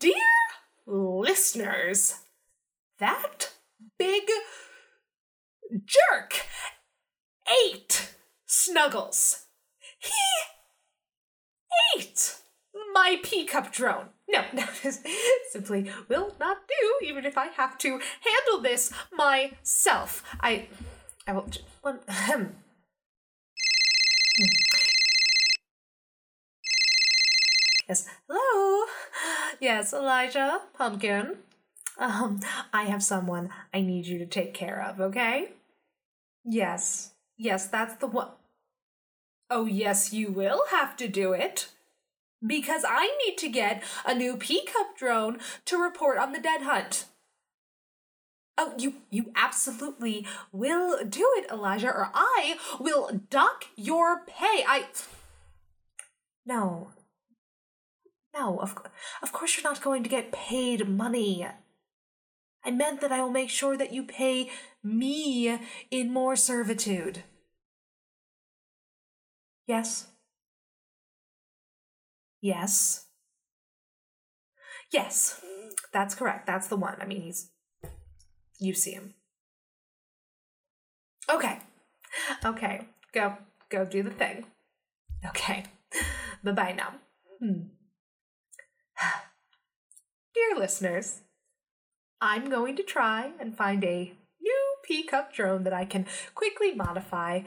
Dear 0.00 0.14
listeners, 0.86 2.14
that 2.98 3.52
big 3.98 4.22
jerk 5.84 6.46
ate 7.66 8.14
Snuggles. 8.46 9.46
He 9.98 10.10
ate 11.96 12.36
my 12.98 13.16
pea 13.22 13.44
cup 13.44 13.72
drone. 13.72 14.06
No, 14.28 14.42
no, 14.52 14.64
simply 15.50 15.90
will 16.08 16.34
not 16.40 16.58
do, 16.68 17.06
even 17.06 17.24
if 17.24 17.38
I 17.38 17.46
have 17.46 17.78
to 17.78 17.90
handle 17.90 18.60
this 18.60 18.92
myself. 19.12 20.24
I, 20.40 20.66
I 21.26 21.32
will. 21.32 21.48
One, 21.82 22.00
ahem. 22.08 22.56
Yes, 27.88 28.06
hello. 28.28 28.84
Yes, 29.62 29.94
Elijah 29.94 30.60
Pumpkin. 30.76 31.38
Um, 31.98 32.40
I 32.70 32.82
have 32.82 33.02
someone 33.02 33.48
I 33.72 33.80
need 33.80 34.04
you 34.04 34.18
to 34.18 34.26
take 34.26 34.52
care 34.52 34.82
of. 34.82 35.00
Okay? 35.00 35.52
Yes, 36.44 37.14
yes, 37.38 37.66
that's 37.66 37.94
the 37.94 38.06
one. 38.06 38.28
Oh, 39.48 39.64
yes, 39.64 40.12
you 40.12 40.30
will 40.30 40.64
have 40.70 40.98
to 40.98 41.08
do 41.08 41.32
it. 41.32 41.68
Because 42.44 42.84
I 42.88 43.16
need 43.26 43.36
to 43.38 43.48
get 43.48 43.82
a 44.06 44.14
new 44.14 44.36
P 44.36 44.64
Cup 44.64 44.96
drone 44.96 45.38
to 45.64 45.76
report 45.76 46.18
on 46.18 46.32
the 46.32 46.40
dead 46.40 46.62
hunt. 46.62 47.06
Oh, 48.56 48.74
you 48.76 48.94
you 49.10 49.30
absolutely 49.36 50.26
will 50.52 51.04
do 51.04 51.28
it, 51.36 51.50
Elijah, 51.50 51.88
or 51.88 52.10
I 52.12 52.56
will 52.80 53.20
dock 53.30 53.66
your 53.76 54.24
pay. 54.26 54.64
I 54.66 54.86
No. 56.44 56.90
No, 58.34 58.58
of 58.58 58.76
of 59.22 59.32
course 59.32 59.56
you're 59.56 59.70
not 59.70 59.82
going 59.82 60.02
to 60.02 60.08
get 60.08 60.32
paid 60.32 60.88
money. 60.88 61.46
I 62.64 62.70
meant 62.70 63.00
that 63.00 63.12
I 63.12 63.22
will 63.22 63.30
make 63.30 63.50
sure 63.50 63.76
that 63.76 63.92
you 63.92 64.02
pay 64.02 64.50
me 64.82 65.58
in 65.90 66.12
more 66.12 66.36
servitude. 66.36 67.22
Yes. 69.66 70.08
Yes. 72.40 73.06
Yes. 74.92 75.40
That's 75.92 76.14
correct. 76.14 76.46
That's 76.46 76.68
the 76.68 76.76
one. 76.76 76.96
I 77.00 77.06
mean, 77.06 77.22
he's. 77.22 77.50
You 78.58 78.74
see 78.74 78.92
him. 78.92 79.14
Okay. 81.30 81.58
Okay. 82.44 82.86
Go. 83.12 83.36
Go 83.68 83.84
do 83.84 84.02
the 84.02 84.10
thing. 84.10 84.46
Okay. 85.26 85.64
Bye 86.44 86.52
bye 86.52 86.72
now. 86.76 86.94
Hmm. 87.40 87.68
Dear 90.34 90.58
listeners, 90.58 91.20
I'm 92.20 92.48
going 92.50 92.76
to 92.76 92.82
try 92.82 93.30
and 93.40 93.56
find 93.56 93.84
a 93.84 94.12
new 94.40 94.74
P 94.84 95.02
Cup 95.04 95.32
drone 95.32 95.64
that 95.64 95.72
I 95.72 95.84
can 95.84 96.06
quickly 96.34 96.74
modify 96.74 97.42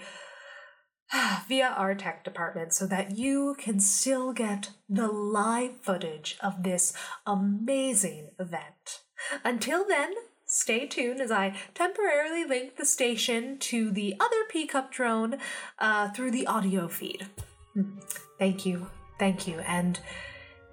via 1.48 1.68
our 1.78 1.96
tech 1.96 2.24
department 2.24 2.74
so 2.74 2.86
that 2.88 3.18
you 3.18 3.56
can 3.58 3.80
still 3.80 4.34
get 4.34 4.72
the 4.90 5.08
live 5.08 5.82
footage 5.82 6.38
of 6.42 6.64
this 6.64 6.94
amazing 7.26 8.30
event. 8.40 9.02
Until 9.44 9.88
then, 9.88 10.14
stay 10.46 10.88
tuned 10.88 11.22
as 11.22 11.32
I 11.32 11.56
temporarily 11.74 12.44
link 12.44 12.78
the 12.78 12.86
station 12.86 13.58
to 13.60 13.92
the 13.92 14.16
other 14.20 14.44
P 14.50 14.66
Cup 14.66 14.92
drone 14.92 15.38
uh, 15.80 16.10
through 16.10 16.32
the 16.32 16.48
audio 16.48 16.88
feed. 16.88 17.28
Hmm. 17.74 18.00
Thank 18.40 18.66
you, 18.66 18.88
thank 19.20 19.48
you, 19.48 19.60
and 19.60 20.00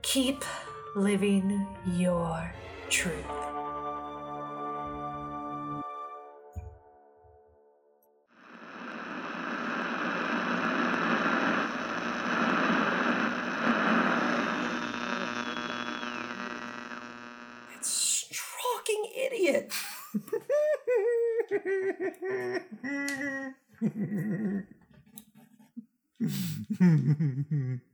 keep 0.02 0.44
living 0.96 1.66
your 1.86 2.52
truth. 2.88 3.47
It's 26.80 26.94
stroking 27.02 27.46
idiot. 27.50 27.87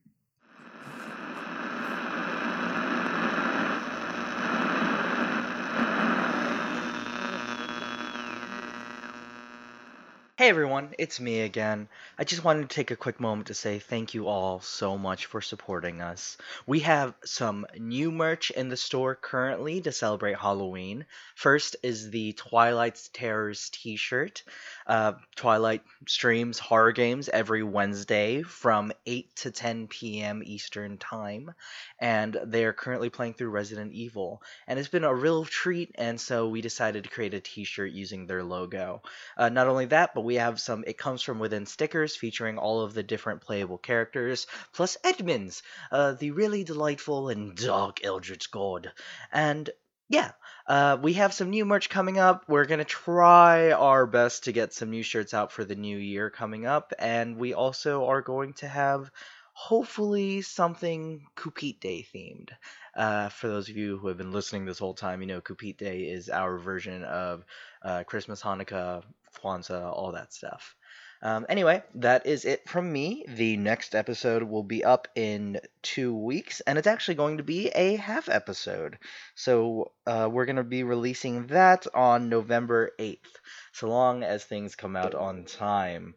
Hey 10.45 10.51
everyone, 10.51 10.91
it's 10.99 11.21
me 11.21 11.41
again. 11.41 11.89
I 12.19 12.25
just 12.25 12.45
wanted 12.45 12.69
to 12.69 12.77
take 12.77 12.91
a 12.91 12.97
quick 12.97 13.19
moment 13.19 13.47
to 13.47 13.55
say 13.55 13.79
thank 13.79 14.13
you 14.13 14.29
all 14.29 14.61
so 14.61 14.99
much 14.99 15.25
for 15.25 15.41
supporting 15.41 16.03
us. 16.03 16.37
We 16.67 16.81
have 16.81 17.15
some 17.25 17.67
new 17.79 18.13
merch 18.13 18.51
in 18.51 18.69
the 18.69 18.77
store 18.77 19.15
currently 19.15 19.81
to 19.81 19.91
celebrate 19.91 20.37
Halloween. 20.37 21.07
First 21.35 21.77
is 21.83 22.11
the 22.11 22.35
Twilight's 22.35 23.09
Terrors 23.15 23.71
t 23.73 23.97
shirt. 23.97 24.43
Uh, 24.87 25.15
Twilight 25.35 25.81
streams 26.07 26.59
horror 26.59 26.93
games 26.93 27.31
every 27.31 27.63
Wednesday 27.63 28.43
from 28.43 28.93
8 29.07 29.35
to 29.37 29.51
10 29.51 29.89
p.m. 29.89 30.43
Eastern 30.45 30.99
Time, 30.99 31.55
and 31.99 32.39
they 32.45 32.67
are 32.67 32.75
currently 32.75 33.09
playing 33.09 33.33
through 33.33 33.49
Resident 33.49 33.95
Evil. 33.95 34.43
And 34.67 34.79
it's 34.79 34.89
been 34.89 35.05
a 35.05 35.15
real 35.15 35.47
treat, 35.47 35.95
and 35.95 36.21
so 36.21 36.49
we 36.49 36.61
decided 36.61 37.05
to 37.05 37.11
create 37.11 37.33
a 37.33 37.41
t 37.41 37.65
shirt 37.65 37.93
using 37.93 38.27
their 38.27 38.45
logo. 38.45 39.01
Uh, 39.39 39.49
not 39.49 39.69
only 39.69 39.87
that, 39.87 40.13
but 40.15 40.21
we 40.21 40.34
have 40.35 40.61
some 40.61 40.85
It 40.87 40.99
Comes 40.99 41.23
From 41.23 41.39
Within 41.39 41.67
stickers 41.67 42.17
featuring 42.17 42.59
all 42.59 42.81
of 42.81 42.95
the 42.95 43.03
different 43.03 43.41
playable 43.41 43.79
characters, 43.79 44.47
plus 44.73 44.97
Edmonds, 45.05 45.63
uh, 45.91 46.13
the 46.13 46.31
really 46.31 46.65
delightful 46.65 47.29
and 47.29 47.57
dark 47.57 48.05
Eldritch 48.05 48.51
God. 48.51 48.93
And 49.33 49.71
yeah, 50.09 50.33
uh, 50.67 50.99
we 51.01 51.15
have 51.15 51.33
some 51.33 51.51
new 51.51 51.65
merch 51.65 51.89
coming 51.89 52.19
up. 52.19 52.45
We're 52.49 52.67
going 52.67 52.79
to 52.79 52.85
try 52.85 53.73
our 53.73 54.07
best 54.07 54.45
to 54.45 54.53
get 54.53 54.73
some 54.73 54.91
new 54.91 55.03
shirts 55.03 55.35
out 55.35 55.51
for 55.51 55.65
the 55.65 55.75
new 55.75 55.97
year 55.97 56.31
coming 56.31 56.67
up. 56.67 56.93
And 56.99 57.37
we 57.37 57.55
also 57.55 58.07
are 58.07 58.23
going 58.23 58.53
to 58.55 58.69
have 58.69 59.11
hopefully 59.55 60.43
something 60.43 61.27
Kupit 61.37 61.81
Day 61.81 62.07
themed. 62.15 62.51
Uh, 62.95 63.29
for 63.29 63.49
those 63.49 63.69
of 63.69 63.77
you 63.77 63.99
who 63.99 64.09
have 64.09 64.19
been 64.19 64.33
listening 64.33 64.65
this 64.65 64.79
whole 64.79 64.95
time, 64.95 65.21
you 65.21 65.27
know 65.27 65.41
Kupit 65.41 65.79
Day 65.79 66.03
is 66.03 66.29
our 66.29 66.59
version 66.59 67.05
of 67.05 67.45
uh, 67.83 68.05
Christmas, 68.05 68.43
Hanukkah, 68.43 69.03
Kwanzaa, 69.43 69.93
all 69.93 70.13
that 70.13 70.33
stuff. 70.33 70.75
Um, 71.23 71.47
anyway, 71.49 71.83
that 71.95 72.27
is 72.27 72.45
it 72.45 72.69
from 72.69 72.93
me. 72.93 73.25
The 73.27 73.57
next 73.57 73.95
episode 73.95 74.43
will 74.43 74.63
be 74.63 74.85
up 74.85 75.09
in 75.15 75.61
two 75.81 76.15
weeks, 76.15 76.61
and 76.61 76.77
it's 76.77 76.87
actually 76.87 77.15
going 77.15 77.39
to 77.39 77.43
be 77.43 77.69
a 77.69 77.97
half 77.97 78.29
episode. 78.29 78.99
So 79.35 79.93
uh, 80.07 80.29
we're 80.31 80.45
going 80.45 80.57
to 80.57 80.65
be 80.65 80.83
releasing 80.83 81.47
that 81.47 81.87
on 81.95 82.29
November 82.29 82.91
8th, 82.99 83.39
so 83.73 83.89
long 83.89 84.23
as 84.23 84.45
things 84.45 84.77
come 84.77 84.97
out 84.97 85.15
on 85.15 85.45
time. 85.45 86.15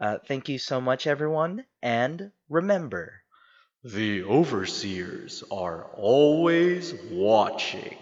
Uh, 0.00 0.18
thank 0.26 0.48
you 0.48 0.58
so 0.58 0.80
much, 0.80 1.06
everyone, 1.06 1.64
and 1.80 2.32
remember 2.48 3.22
the 3.84 4.22
overseers 4.22 5.42
are 5.50 5.86
always 5.94 6.94
watching. 7.10 7.96